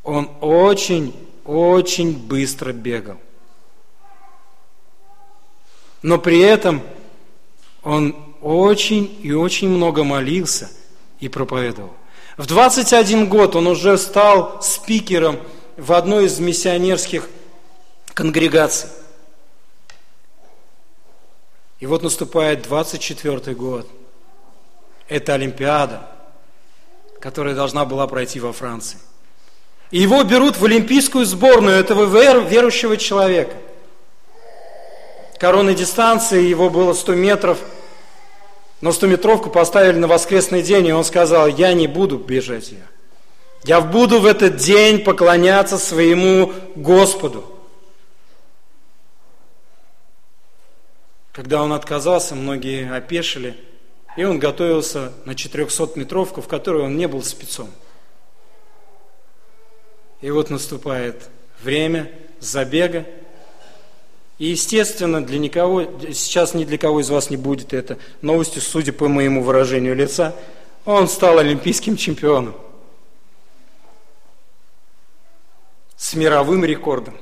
Он 0.02 0.30
очень, 0.40 1.14
очень 1.44 2.16
быстро 2.16 2.72
бегал. 2.72 3.18
Но 6.02 6.18
при 6.18 6.40
этом 6.40 6.82
он 7.82 8.16
очень 8.40 9.18
и 9.22 9.32
очень 9.32 9.68
много 9.68 10.02
молился 10.02 10.70
и 11.20 11.28
проповедовал. 11.28 11.92
В 12.36 12.46
21 12.46 13.28
год 13.28 13.54
он 13.54 13.66
уже 13.68 13.96
стал 13.98 14.60
спикером 14.62 15.38
в 15.76 15.92
одной 15.92 16.26
из 16.26 16.40
миссионерских 16.40 17.28
конгрегаций. 18.14 18.88
И 21.78 21.86
вот 21.86 22.02
наступает 22.02 22.62
24 22.62 23.54
год. 23.54 23.88
Это 25.12 25.34
Олимпиада, 25.34 26.08
которая 27.20 27.54
должна 27.54 27.84
была 27.84 28.06
пройти 28.06 28.40
во 28.40 28.52
Франции. 28.52 28.98
И 29.90 30.00
его 30.00 30.22
берут 30.24 30.56
в 30.56 30.64
олимпийскую 30.64 31.26
сборную 31.26 31.76
этого 31.76 32.04
верующего 32.04 32.96
человека– 32.96 33.54
коронной 35.42 35.74
дистанции, 35.74 36.40
его 36.40 36.70
было 36.70 36.92
100 36.92 37.14
метров, 37.16 37.58
но 38.80 38.90
100-метровку 38.90 39.50
поставили 39.50 39.98
на 39.98 40.06
воскресный 40.06 40.62
день, 40.62 40.86
и 40.86 40.92
он 40.92 41.02
сказал, 41.02 41.48
я 41.48 41.72
не 41.72 41.88
буду 41.88 42.16
бежать 42.16 42.70
ее. 42.70 42.86
Я 43.64 43.80
буду 43.80 44.20
в 44.20 44.26
этот 44.26 44.54
день 44.54 45.00
поклоняться 45.00 45.78
своему 45.78 46.52
Господу. 46.76 47.44
Когда 51.32 51.60
он 51.60 51.72
отказался, 51.72 52.36
многие 52.36 52.88
опешили, 52.94 53.56
и 54.16 54.24
он 54.24 54.38
готовился 54.38 55.12
на 55.24 55.32
400-метровку, 55.32 56.42
в 56.42 56.48
которой 56.48 56.82
он 56.82 56.96
не 56.96 57.08
был 57.08 57.22
спецом. 57.22 57.70
И 60.20 60.30
вот 60.30 60.50
наступает 60.50 61.28
время 61.62 62.12
забега, 62.38 63.06
и, 64.38 64.46
естественно, 64.46 65.24
для 65.24 65.38
никого, 65.38 65.84
сейчас 66.12 66.54
ни 66.54 66.64
для 66.64 66.78
кого 66.78 67.00
из 67.00 67.10
вас 67.10 67.30
не 67.30 67.36
будет 67.36 67.72
это 67.72 67.98
новостью, 68.22 68.60
судя 68.60 68.92
по 68.92 69.08
моему 69.08 69.42
выражению 69.42 69.94
лица, 69.94 70.34
он 70.84 71.06
стал 71.08 71.38
олимпийским 71.38 71.96
чемпионом. 71.96 72.56
С 75.96 76.14
мировым 76.14 76.64
рекордом. 76.64 77.16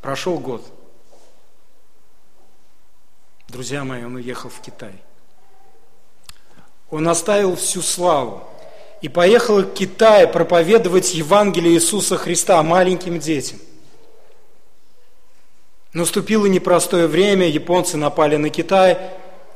Прошел 0.00 0.38
год. 0.38 0.64
Друзья 3.52 3.84
мои, 3.84 4.02
он 4.04 4.16
уехал 4.16 4.48
в 4.48 4.60
Китай. 4.60 4.94
Он 6.90 7.06
оставил 7.08 7.54
всю 7.54 7.82
славу 7.82 8.42
и 9.02 9.08
поехал 9.08 9.60
в 9.60 9.74
Китай 9.74 10.26
проповедовать 10.26 11.14
Евангелие 11.14 11.74
Иисуса 11.74 12.16
Христа 12.16 12.62
маленьким 12.62 13.20
детям– 13.20 13.58
Наступило 15.92 16.46
непростое 16.46 17.06
время, 17.06 17.46
японцы 17.46 17.98
напали 17.98 18.36
на 18.36 18.48
Китай, 18.48 18.98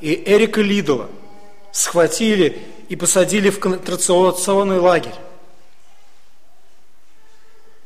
и 0.00 0.22
Эрика 0.26 0.60
Лидла 0.60 1.08
схватили 1.72 2.62
и 2.90 2.96
посадили 2.96 3.48
в 3.48 3.58
концентрационный 3.58 4.78
лагерь. 4.78 5.14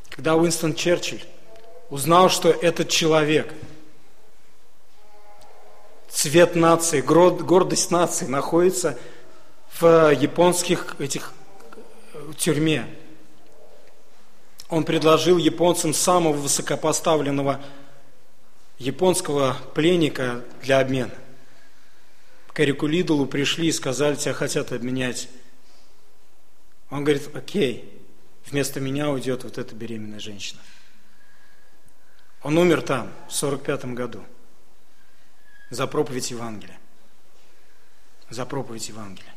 Когда 0.09 0.35
Уинстон 0.35 0.75
Черчилль 0.75 1.23
узнал, 1.91 2.29
что 2.29 2.51
этот 2.51 2.89
человек, 2.89 3.55
цвет 6.11 6.55
нации, 6.55 7.01
гордость 7.01 7.91
нации, 7.91 8.27
находится 8.27 8.99
в 9.81 10.13
японских 10.13 10.97
этих 10.99 11.33
в 12.13 12.35
тюрьме, 12.35 12.87
он 14.69 14.85
предложил 14.85 15.37
японцам 15.37 15.93
самого 15.93 16.33
высокопоставленного 16.35 17.61
японского 18.79 19.57
пленника 19.75 20.45
для 20.63 20.79
обмена. 20.79 21.15
К 22.53 22.61
Эрику 22.61 22.87
Лидолу 22.87 23.27
пришли 23.27 23.69
и 23.69 23.73
сказали, 23.73 24.15
тебя 24.15 24.33
хотят 24.33 24.73
обменять. 24.73 25.29
Он 26.89 27.05
говорит, 27.05 27.35
окей, 27.35 28.01
вместо 28.47 28.81
меня 28.81 29.11
уйдет 29.11 29.45
вот 29.45 29.59
эта 29.59 29.75
беременная 29.75 30.21
женщина. 30.21 30.61
Он 32.43 32.57
умер 32.57 32.83
там, 32.83 33.13
в 33.29 33.35
45 33.35 33.87
году, 33.87 34.25
за 35.71 35.87
проповедь 35.87 36.31
Евангелия. 36.31 36.79
За 38.29 38.45
проповедь 38.45 38.89
Евангелия. 38.89 39.35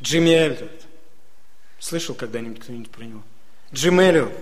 Джимми 0.00 0.30
Эллиот. 0.30 0.86
Слышал 1.78 2.14
когда-нибудь 2.14 2.60
кто-нибудь 2.60 2.90
про 2.90 3.04
него? 3.04 3.22
Джим 3.72 4.00
Эллиот 4.00 4.32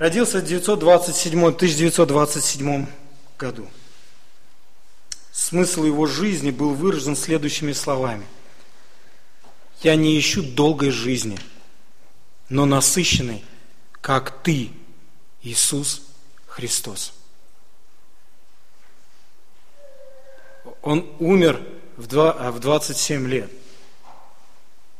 Родился 0.00 0.40
в 0.40 0.44
1927, 0.44 1.44
1927 1.44 2.86
году. 3.38 3.68
Смысл 5.30 5.84
его 5.84 6.06
жизни 6.06 6.50
был 6.50 6.72
выражен 6.72 7.14
следующими 7.14 7.72
словами. 7.72 8.26
«Я 9.82 9.96
не 9.96 10.18
ищу 10.18 10.42
долгой 10.42 10.88
жизни, 10.88 11.38
но 12.48 12.64
насыщенной, 12.64 13.44
как 14.00 14.42
Ты, 14.42 14.70
Иисус 15.42 16.00
Христос». 16.46 17.12
Он 20.82 21.06
умер 21.18 21.62
в 21.96 22.06
27 22.06 23.26
лет. 23.28 23.50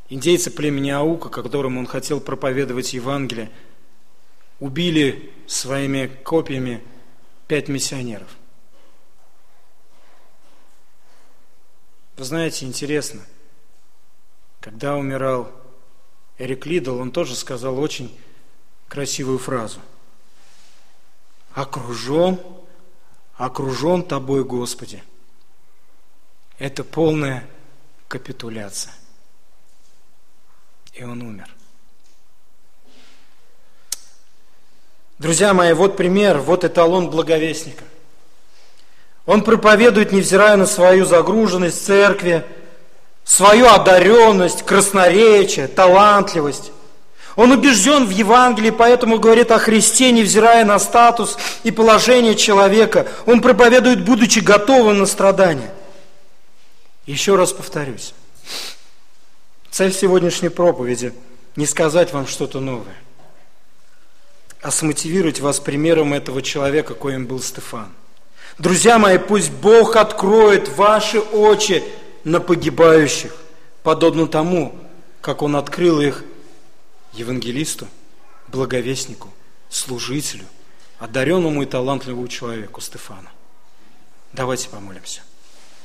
Индейцы 0.08 0.50
племени 0.50 0.90
Аука, 0.90 1.28
которым 1.28 1.78
он 1.78 1.86
хотел 1.86 2.20
проповедовать 2.20 2.92
Евангелие, 2.92 3.50
убили 4.58 5.32
своими 5.46 6.06
копьями 6.06 6.82
пять 7.46 7.68
миссионеров. 7.68 8.28
Вы 12.16 12.24
знаете, 12.24 12.66
интересно, 12.66 13.22
когда 14.60 14.96
умирал 14.96 15.50
Эрик 16.38 16.66
Лидл, 16.66 16.98
он 16.98 17.12
тоже 17.12 17.34
сказал 17.34 17.78
очень 17.78 18.14
красивую 18.88 19.38
фразу. 19.38 19.80
Окружен, 21.54 22.38
окружен 23.36 24.02
тобой, 24.02 24.44
Господи. 24.44 25.02
Это 26.60 26.84
полная 26.84 27.42
капитуляция. 28.06 28.92
И 30.92 31.02
он 31.02 31.22
умер. 31.22 31.48
Друзья 35.18 35.54
мои, 35.54 35.72
вот 35.72 35.96
пример, 35.96 36.38
вот 36.38 36.64
эталон 36.64 37.08
благовестника. 37.08 37.84
Он 39.24 39.42
проповедует, 39.42 40.12
невзирая 40.12 40.56
на 40.56 40.66
свою 40.66 41.06
загруженность 41.06 41.82
церкви, 41.82 42.44
свою 43.24 43.66
одаренность, 43.66 44.62
красноречие, 44.62 45.66
талантливость. 45.66 46.72
Он 47.36 47.52
убежден 47.52 48.04
в 48.04 48.10
Евангелии, 48.10 48.70
поэтому 48.70 49.18
говорит 49.18 49.50
о 49.50 49.58
Христе, 49.58 50.12
невзирая 50.12 50.66
на 50.66 50.78
статус 50.78 51.38
и 51.62 51.70
положение 51.70 52.34
человека. 52.34 53.08
Он 53.24 53.40
проповедует, 53.40 54.04
будучи 54.04 54.40
готовым 54.40 54.98
на 54.98 55.06
страдания. 55.06 55.70
Еще 57.10 57.34
раз 57.34 57.52
повторюсь. 57.52 58.14
Цель 59.70 59.92
сегодняшней 59.92 60.48
проповеди– 60.48 61.12
не 61.56 61.66
сказать 61.66 62.12
вам 62.12 62.26
что-то 62.28 62.60
новое– 62.60 62.96
а 64.62 64.70
смотивировать 64.70 65.40
вас 65.40 65.58
примером 65.58 66.12
этого 66.12 66.42
человека, 66.42 66.94
коим 66.94 67.26
был 67.26 67.40
Стефан. 67.40 67.88
Друзья 68.58 68.98
мои, 68.98 69.18
пусть 69.18 69.50
Бог 69.50 69.96
откроет 69.96 70.68
ваши 70.76 71.18
очи 71.18 71.82
на 72.24 72.40
погибающих, 72.40 73.34
подобно 73.82 74.26
тому, 74.28 74.78
как 75.20 75.42
Он 75.42 75.56
открыл 75.56 76.00
их 76.00 76.22
евангелисту, 77.14 77.88
благовестнику, 78.48 79.30
служителю, 79.70 80.44
одаренному 80.98 81.62
и 81.62 81.66
талантливому 81.66 82.28
человеку 82.28 82.80
Стефану. 82.82 83.30
Давайте 84.32 84.68
помолимся. 84.68 85.22